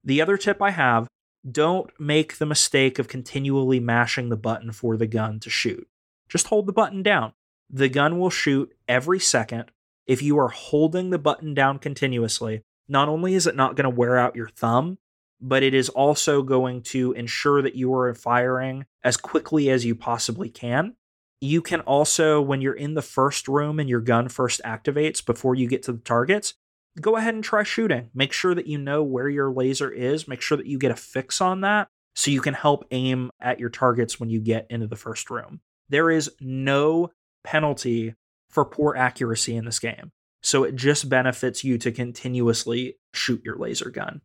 The 0.05 0.21
other 0.21 0.37
tip 0.37 0.61
I 0.63 0.71
have 0.71 1.09
don't 1.49 1.91
make 1.99 2.39
the 2.39 2.47
mistake 2.47 2.99
of 2.99 3.09
continually 3.09 3.81
mashing 3.81 4.29
the 4.29 4.37
button 4.37 4.73
for 4.73 4.97
the 4.97 5.07
gun 5.07 5.41
to 5.41 5.51
shoot. 5.51 5.89
Just 6.29 6.49
hold 6.49 6.67
the 6.67 6.73
button 6.73 7.03
down. 7.03 7.33
The 7.71 7.89
gun 7.89 8.19
will 8.19 8.31
shoot 8.31 8.75
every 8.89 9.21
second. 9.21 9.71
If 10.07 10.23
you 10.23 10.39
are 10.39 10.49
holding 10.49 11.11
the 11.11 11.19
button 11.19 11.55
down 11.55 11.79
continuously, 11.79 12.63
not 12.89 13.09
only 13.09 13.35
is 13.35 13.47
it 13.47 13.57
not 13.57 13.77
going 13.77 13.85
to 13.85 13.97
wear 13.97 14.19
out 14.19 14.37
your 14.37 14.49
thumb, 14.49 14.99
but 15.41 15.63
it 15.63 15.73
is 15.73 15.89
also 15.89 16.43
going 16.43 16.83
to 16.83 17.13
ensure 17.13 17.63
that 17.63 17.75
you 17.75 17.95
are 17.95 18.13
firing 18.15 18.85
as 19.03 19.17
quickly 19.17 19.71
as 19.71 19.85
you 19.85 19.95
possibly 19.95 20.51
can. 20.51 20.97
You 21.41 21.63
can 21.63 21.81
also, 21.83 22.43
when 22.43 22.61
you're 22.61 22.75
in 22.75 22.95
the 22.95 23.03
first 23.03 23.49
room 23.49 23.81
and 23.81 23.89
your 23.89 24.01
gun 24.01 24.29
first 24.29 24.61
activates 24.65 25.25
before 25.25 25.55
you 25.55 25.67
get 25.67 25.83
to 25.85 25.93
the 25.93 26.01
targets, 26.01 26.55
go 26.99 27.17
ahead 27.17 27.35
and 27.35 27.45
try 27.45 27.63
shooting. 27.63 28.11
Make 28.15 28.33
sure 28.33 28.55
that 28.55 28.67
you 28.67 28.79
know 28.79 29.03
where 29.03 29.29
your 29.29 29.53
laser 29.53 29.91
is. 29.91 30.27
Make 30.27 30.41
sure 30.41 30.57
that 30.57 30.67
you 30.67 30.79
get 30.79 30.91
a 30.91 30.97
fix 30.97 31.41
on 31.41 31.61
that 31.61 31.89
so 32.15 32.31
you 32.31 32.41
can 32.41 32.55
help 32.55 32.85
aim 32.91 33.31
at 33.41 33.61
your 33.61 33.71
targets 33.71 34.19
when 34.19 34.31
you 34.31 34.41
get 34.41 34.67
into 34.71 34.87
the 34.87 34.97
first 34.97 35.31
room. 35.31 35.61
There 35.89 36.11
is 36.11 36.31
no 36.41 37.11
penalty 37.45 38.15
for 38.49 38.65
poor 38.65 38.97
accuracy 38.97 39.57
in 39.57 39.65
this 39.65 39.79
game. 39.79 40.13
So 40.43 40.65
it 40.65 40.75
just 40.75 41.09
benefits 41.09 41.65
you 41.65 41.79
to 41.79 41.93
continuously 41.93 42.97
shoot 43.13 43.43
your 43.45 43.57
laser 43.57 43.91
gun. 43.91 44.23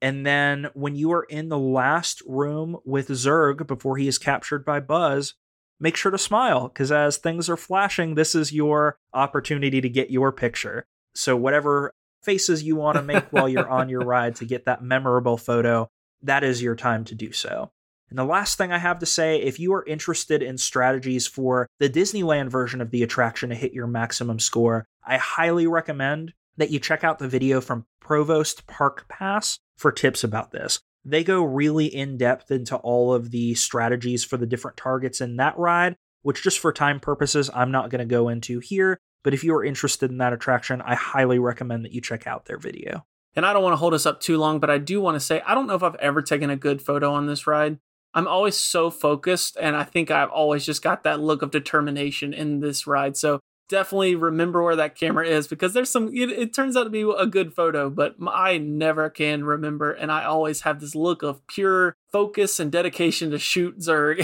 And 0.00 0.24
then 0.24 0.68
when 0.74 0.94
you 0.94 1.12
are 1.12 1.24
in 1.24 1.48
the 1.48 1.58
last 1.58 2.22
room 2.26 2.78
with 2.84 3.08
Zurg 3.08 3.66
before 3.66 3.96
he 3.96 4.06
is 4.06 4.18
captured 4.18 4.64
by 4.64 4.80
Buzz, 4.80 5.34
make 5.80 5.96
sure 5.96 6.12
to 6.12 6.18
smile 6.18 6.68
because 6.68 6.92
as 6.92 7.16
things 7.16 7.48
are 7.48 7.56
flashing, 7.56 8.14
this 8.14 8.34
is 8.34 8.52
your 8.52 8.98
opportunity 9.12 9.80
to 9.80 9.88
get 9.88 10.10
your 10.10 10.30
picture. 10.30 10.86
So, 11.18 11.36
whatever 11.36 11.92
faces 12.22 12.62
you 12.62 12.76
want 12.76 12.96
to 12.96 13.02
make 13.02 13.24
while 13.32 13.48
you're 13.48 13.68
on 13.68 13.88
your 13.88 14.00
ride 14.04 14.36
to 14.36 14.44
get 14.44 14.66
that 14.66 14.84
memorable 14.84 15.36
photo, 15.36 15.88
that 16.22 16.44
is 16.44 16.62
your 16.62 16.76
time 16.76 17.04
to 17.06 17.16
do 17.16 17.32
so. 17.32 17.72
And 18.08 18.16
the 18.16 18.24
last 18.24 18.56
thing 18.56 18.70
I 18.70 18.78
have 18.78 19.00
to 19.00 19.06
say 19.06 19.42
if 19.42 19.58
you 19.58 19.74
are 19.74 19.84
interested 19.84 20.44
in 20.44 20.58
strategies 20.58 21.26
for 21.26 21.66
the 21.80 21.90
Disneyland 21.90 22.50
version 22.50 22.80
of 22.80 22.92
the 22.92 23.02
attraction 23.02 23.50
to 23.50 23.56
hit 23.56 23.72
your 23.72 23.88
maximum 23.88 24.38
score, 24.38 24.86
I 25.04 25.16
highly 25.16 25.66
recommend 25.66 26.34
that 26.56 26.70
you 26.70 26.78
check 26.78 27.02
out 27.02 27.18
the 27.18 27.26
video 27.26 27.60
from 27.60 27.84
Provost 28.00 28.68
Park 28.68 29.06
Pass 29.08 29.58
for 29.76 29.90
tips 29.90 30.22
about 30.22 30.52
this. 30.52 30.78
They 31.04 31.24
go 31.24 31.42
really 31.42 31.86
in 31.86 32.16
depth 32.16 32.52
into 32.52 32.76
all 32.76 33.12
of 33.12 33.32
the 33.32 33.56
strategies 33.56 34.24
for 34.24 34.36
the 34.36 34.46
different 34.46 34.76
targets 34.76 35.20
in 35.20 35.36
that 35.36 35.58
ride, 35.58 35.96
which, 36.22 36.44
just 36.44 36.60
for 36.60 36.72
time 36.72 37.00
purposes, 37.00 37.50
I'm 37.52 37.72
not 37.72 37.90
going 37.90 38.00
to 38.00 38.04
go 38.04 38.28
into 38.28 38.60
here. 38.60 39.00
But 39.28 39.34
if 39.34 39.44
you 39.44 39.54
are 39.54 39.62
interested 39.62 40.10
in 40.10 40.16
that 40.16 40.32
attraction, 40.32 40.80
I 40.80 40.94
highly 40.94 41.38
recommend 41.38 41.84
that 41.84 41.92
you 41.92 42.00
check 42.00 42.26
out 42.26 42.46
their 42.46 42.56
video. 42.56 43.04
And 43.36 43.44
I 43.44 43.52
don't 43.52 43.62
want 43.62 43.74
to 43.74 43.76
hold 43.76 43.92
us 43.92 44.06
up 44.06 44.20
too 44.20 44.38
long, 44.38 44.58
but 44.58 44.70
I 44.70 44.78
do 44.78 45.02
want 45.02 45.16
to 45.16 45.20
say 45.20 45.42
I 45.46 45.54
don't 45.54 45.66
know 45.66 45.74
if 45.74 45.82
I've 45.82 45.96
ever 45.96 46.22
taken 46.22 46.48
a 46.48 46.56
good 46.56 46.80
photo 46.80 47.12
on 47.12 47.26
this 47.26 47.46
ride. 47.46 47.78
I'm 48.14 48.26
always 48.26 48.56
so 48.56 48.88
focused, 48.88 49.58
and 49.60 49.76
I 49.76 49.84
think 49.84 50.10
I've 50.10 50.30
always 50.30 50.64
just 50.64 50.82
got 50.82 51.02
that 51.02 51.20
look 51.20 51.42
of 51.42 51.50
determination 51.50 52.32
in 52.32 52.60
this 52.60 52.86
ride. 52.86 53.18
So 53.18 53.40
definitely 53.68 54.14
remember 54.14 54.62
where 54.62 54.76
that 54.76 54.94
camera 54.94 55.28
is 55.28 55.46
because 55.46 55.74
there's 55.74 55.90
some, 55.90 56.08
it, 56.08 56.30
it, 56.30 56.54
turns 56.54 56.74
out 56.74 56.84
to 56.84 56.90
be 56.90 57.02
a 57.02 57.26
good 57.26 57.52
photo, 57.52 57.90
but 57.90 58.16
I 58.26 58.56
never 58.56 59.10
can 59.10 59.44
remember. 59.44 59.92
And 59.92 60.10
I 60.10 60.24
always 60.24 60.62
have 60.62 60.80
this 60.80 60.94
look 60.94 61.22
of 61.22 61.46
pure 61.48 61.94
focus 62.10 62.58
and 62.58 62.72
dedication 62.72 63.30
to 63.32 63.38
shoot 63.38 63.78
Zurg 63.78 64.20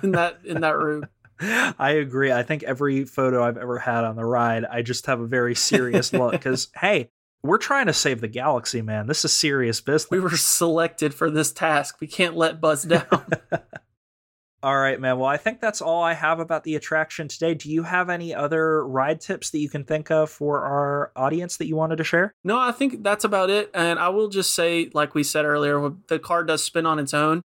in 0.02 0.12
that, 0.12 0.40
in 0.44 0.60
that 0.60 0.76
room. 0.76 1.06
I 1.40 1.92
agree. 1.92 2.32
I 2.32 2.42
think 2.42 2.62
every 2.62 3.04
photo 3.04 3.42
I've 3.42 3.56
ever 3.56 3.78
had 3.78 4.04
on 4.04 4.16
the 4.16 4.24
ride, 4.24 4.64
I 4.64 4.82
just 4.82 5.06
have 5.06 5.20
a 5.20 5.26
very 5.26 5.54
serious 5.54 6.12
look 6.12 6.32
because, 6.32 6.68
hey, 6.76 7.10
we're 7.42 7.58
trying 7.58 7.86
to 7.86 7.92
save 7.92 8.20
the 8.20 8.28
galaxy, 8.28 8.82
man. 8.82 9.06
This 9.06 9.24
is 9.24 9.32
serious 9.32 9.80
business. 9.80 10.10
We 10.10 10.20
were 10.20 10.36
selected 10.36 11.14
for 11.14 11.30
this 11.30 11.52
task. 11.52 11.98
We 12.00 12.06
can't 12.06 12.36
let 12.36 12.60
Buzz 12.60 12.82
down. 12.82 13.26
all 14.62 14.76
right, 14.76 15.00
man. 15.00 15.18
Well, 15.18 15.28
I 15.28 15.36
think 15.36 15.60
that's 15.60 15.80
all 15.80 16.02
I 16.02 16.14
have 16.14 16.40
about 16.40 16.64
the 16.64 16.74
attraction 16.74 17.28
today. 17.28 17.54
Do 17.54 17.70
you 17.70 17.84
have 17.84 18.10
any 18.10 18.34
other 18.34 18.84
ride 18.84 19.20
tips 19.20 19.50
that 19.50 19.58
you 19.58 19.68
can 19.68 19.84
think 19.84 20.10
of 20.10 20.30
for 20.30 20.64
our 20.64 21.12
audience 21.14 21.56
that 21.58 21.68
you 21.68 21.76
wanted 21.76 21.96
to 21.96 22.04
share? 22.04 22.34
No, 22.42 22.58
I 22.58 22.72
think 22.72 23.04
that's 23.04 23.24
about 23.24 23.50
it. 23.50 23.70
And 23.72 24.00
I 24.00 24.08
will 24.08 24.28
just 24.28 24.54
say, 24.54 24.90
like 24.92 25.14
we 25.14 25.22
said 25.22 25.44
earlier, 25.44 25.92
the 26.08 26.18
car 26.18 26.42
does 26.42 26.64
spin 26.64 26.86
on 26.86 26.98
its 26.98 27.14
own. 27.14 27.42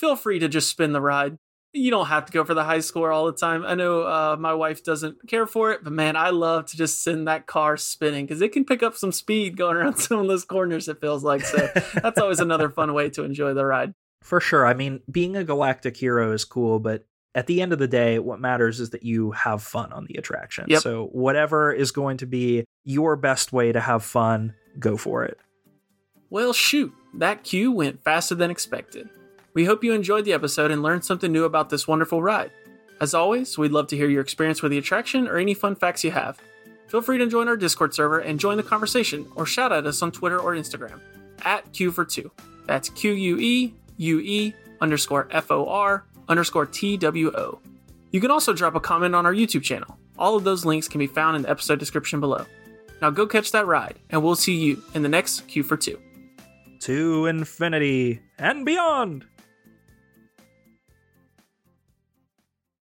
Feel 0.00 0.16
free 0.16 0.38
to 0.38 0.48
just 0.48 0.70
spin 0.70 0.92
the 0.92 1.00
ride 1.00 1.36
you 1.76 1.90
don't 1.90 2.06
have 2.06 2.26
to 2.26 2.32
go 2.32 2.44
for 2.44 2.54
the 2.54 2.64
high 2.64 2.80
score 2.80 3.12
all 3.12 3.26
the 3.26 3.32
time. 3.32 3.64
I 3.64 3.74
know 3.74 4.02
uh, 4.02 4.36
my 4.38 4.54
wife 4.54 4.82
doesn't 4.82 5.28
care 5.28 5.46
for 5.46 5.72
it, 5.72 5.84
but 5.84 5.92
man, 5.92 6.16
I 6.16 6.30
love 6.30 6.66
to 6.66 6.76
just 6.76 7.02
send 7.02 7.28
that 7.28 7.46
car 7.46 7.76
spinning 7.76 8.26
because 8.26 8.40
it 8.40 8.52
can 8.52 8.64
pick 8.64 8.82
up 8.82 8.96
some 8.96 9.12
speed 9.12 9.56
going 9.56 9.76
around 9.76 9.96
some 9.98 10.18
of 10.18 10.26
those 10.26 10.44
corners. 10.44 10.88
It 10.88 11.00
feels 11.00 11.22
like 11.22 11.42
so. 11.42 11.68
that's 11.94 12.18
always 12.18 12.40
another 12.40 12.70
fun 12.70 12.94
way 12.94 13.10
to 13.10 13.24
enjoy 13.24 13.54
the 13.54 13.64
ride. 13.64 13.92
For 14.22 14.40
sure. 14.40 14.66
I 14.66 14.74
mean, 14.74 15.00
being 15.10 15.36
a 15.36 15.44
galactic 15.44 15.96
hero 15.96 16.32
is 16.32 16.44
cool, 16.44 16.80
but 16.80 17.06
at 17.34 17.46
the 17.46 17.60
end 17.60 17.72
of 17.72 17.78
the 17.78 17.86
day, 17.86 18.18
what 18.18 18.40
matters 18.40 18.80
is 18.80 18.90
that 18.90 19.02
you 19.02 19.30
have 19.32 19.62
fun 19.62 19.92
on 19.92 20.06
the 20.06 20.16
attraction. 20.16 20.64
Yep. 20.68 20.82
So 20.82 21.06
whatever 21.12 21.70
is 21.70 21.92
going 21.92 22.16
to 22.18 22.26
be 22.26 22.64
your 22.82 23.14
best 23.16 23.52
way 23.52 23.72
to 23.72 23.80
have 23.80 24.02
fun, 24.02 24.54
go 24.78 24.96
for 24.96 25.24
it. 25.24 25.38
Well, 26.30 26.52
shoot, 26.52 26.92
that 27.14 27.44
queue 27.44 27.70
went 27.70 28.02
faster 28.02 28.34
than 28.34 28.50
expected. 28.50 29.08
We 29.56 29.64
hope 29.64 29.82
you 29.82 29.94
enjoyed 29.94 30.26
the 30.26 30.34
episode 30.34 30.70
and 30.70 30.82
learned 30.82 31.06
something 31.06 31.32
new 31.32 31.44
about 31.44 31.70
this 31.70 31.88
wonderful 31.88 32.22
ride. 32.22 32.50
As 33.00 33.14
always, 33.14 33.56
we'd 33.56 33.72
love 33.72 33.86
to 33.86 33.96
hear 33.96 34.06
your 34.06 34.20
experience 34.20 34.60
with 34.60 34.70
the 34.70 34.76
attraction 34.76 35.26
or 35.26 35.38
any 35.38 35.54
fun 35.54 35.74
facts 35.74 36.04
you 36.04 36.10
have. 36.10 36.38
Feel 36.88 37.00
free 37.00 37.16
to 37.16 37.26
join 37.26 37.48
our 37.48 37.56
Discord 37.56 37.94
server 37.94 38.18
and 38.18 38.38
join 38.38 38.58
the 38.58 38.62
conversation 38.62 39.26
or 39.34 39.46
shout 39.46 39.72
at 39.72 39.86
us 39.86 40.02
on 40.02 40.12
Twitter 40.12 40.38
or 40.38 40.52
Instagram 40.52 41.00
at 41.42 41.72
Queue 41.72 41.90
for 41.90 42.04
two. 42.04 42.30
That's 42.66 42.90
Q 42.90 43.12
U 43.12 43.38
E 43.38 43.74
U 43.96 44.20
E 44.20 44.54
underscore 44.82 45.26
F 45.30 45.50
O 45.50 45.66
R 45.66 46.04
underscore 46.28 46.66
T 46.66 46.98
W 46.98 47.32
O. 47.34 47.58
You 48.10 48.20
can 48.20 48.30
also 48.30 48.52
drop 48.52 48.74
a 48.74 48.80
comment 48.80 49.14
on 49.14 49.24
our 49.24 49.32
YouTube 49.32 49.62
channel. 49.62 49.96
All 50.18 50.36
of 50.36 50.44
those 50.44 50.66
links 50.66 50.86
can 50.86 50.98
be 50.98 51.06
found 51.06 51.34
in 51.34 51.42
the 51.44 51.50
episode 51.50 51.78
description 51.78 52.20
below. 52.20 52.44
Now 53.00 53.08
go 53.08 53.26
catch 53.26 53.52
that 53.52 53.66
ride, 53.66 53.98
and 54.10 54.22
we'll 54.22 54.36
see 54.36 54.54
you 54.54 54.82
in 54.92 55.00
the 55.00 55.08
next 55.08 55.48
Queue 55.48 55.62
for 55.62 55.78
two. 55.78 55.98
To 56.80 57.24
infinity 57.24 58.20
and 58.38 58.66
beyond! 58.66 59.24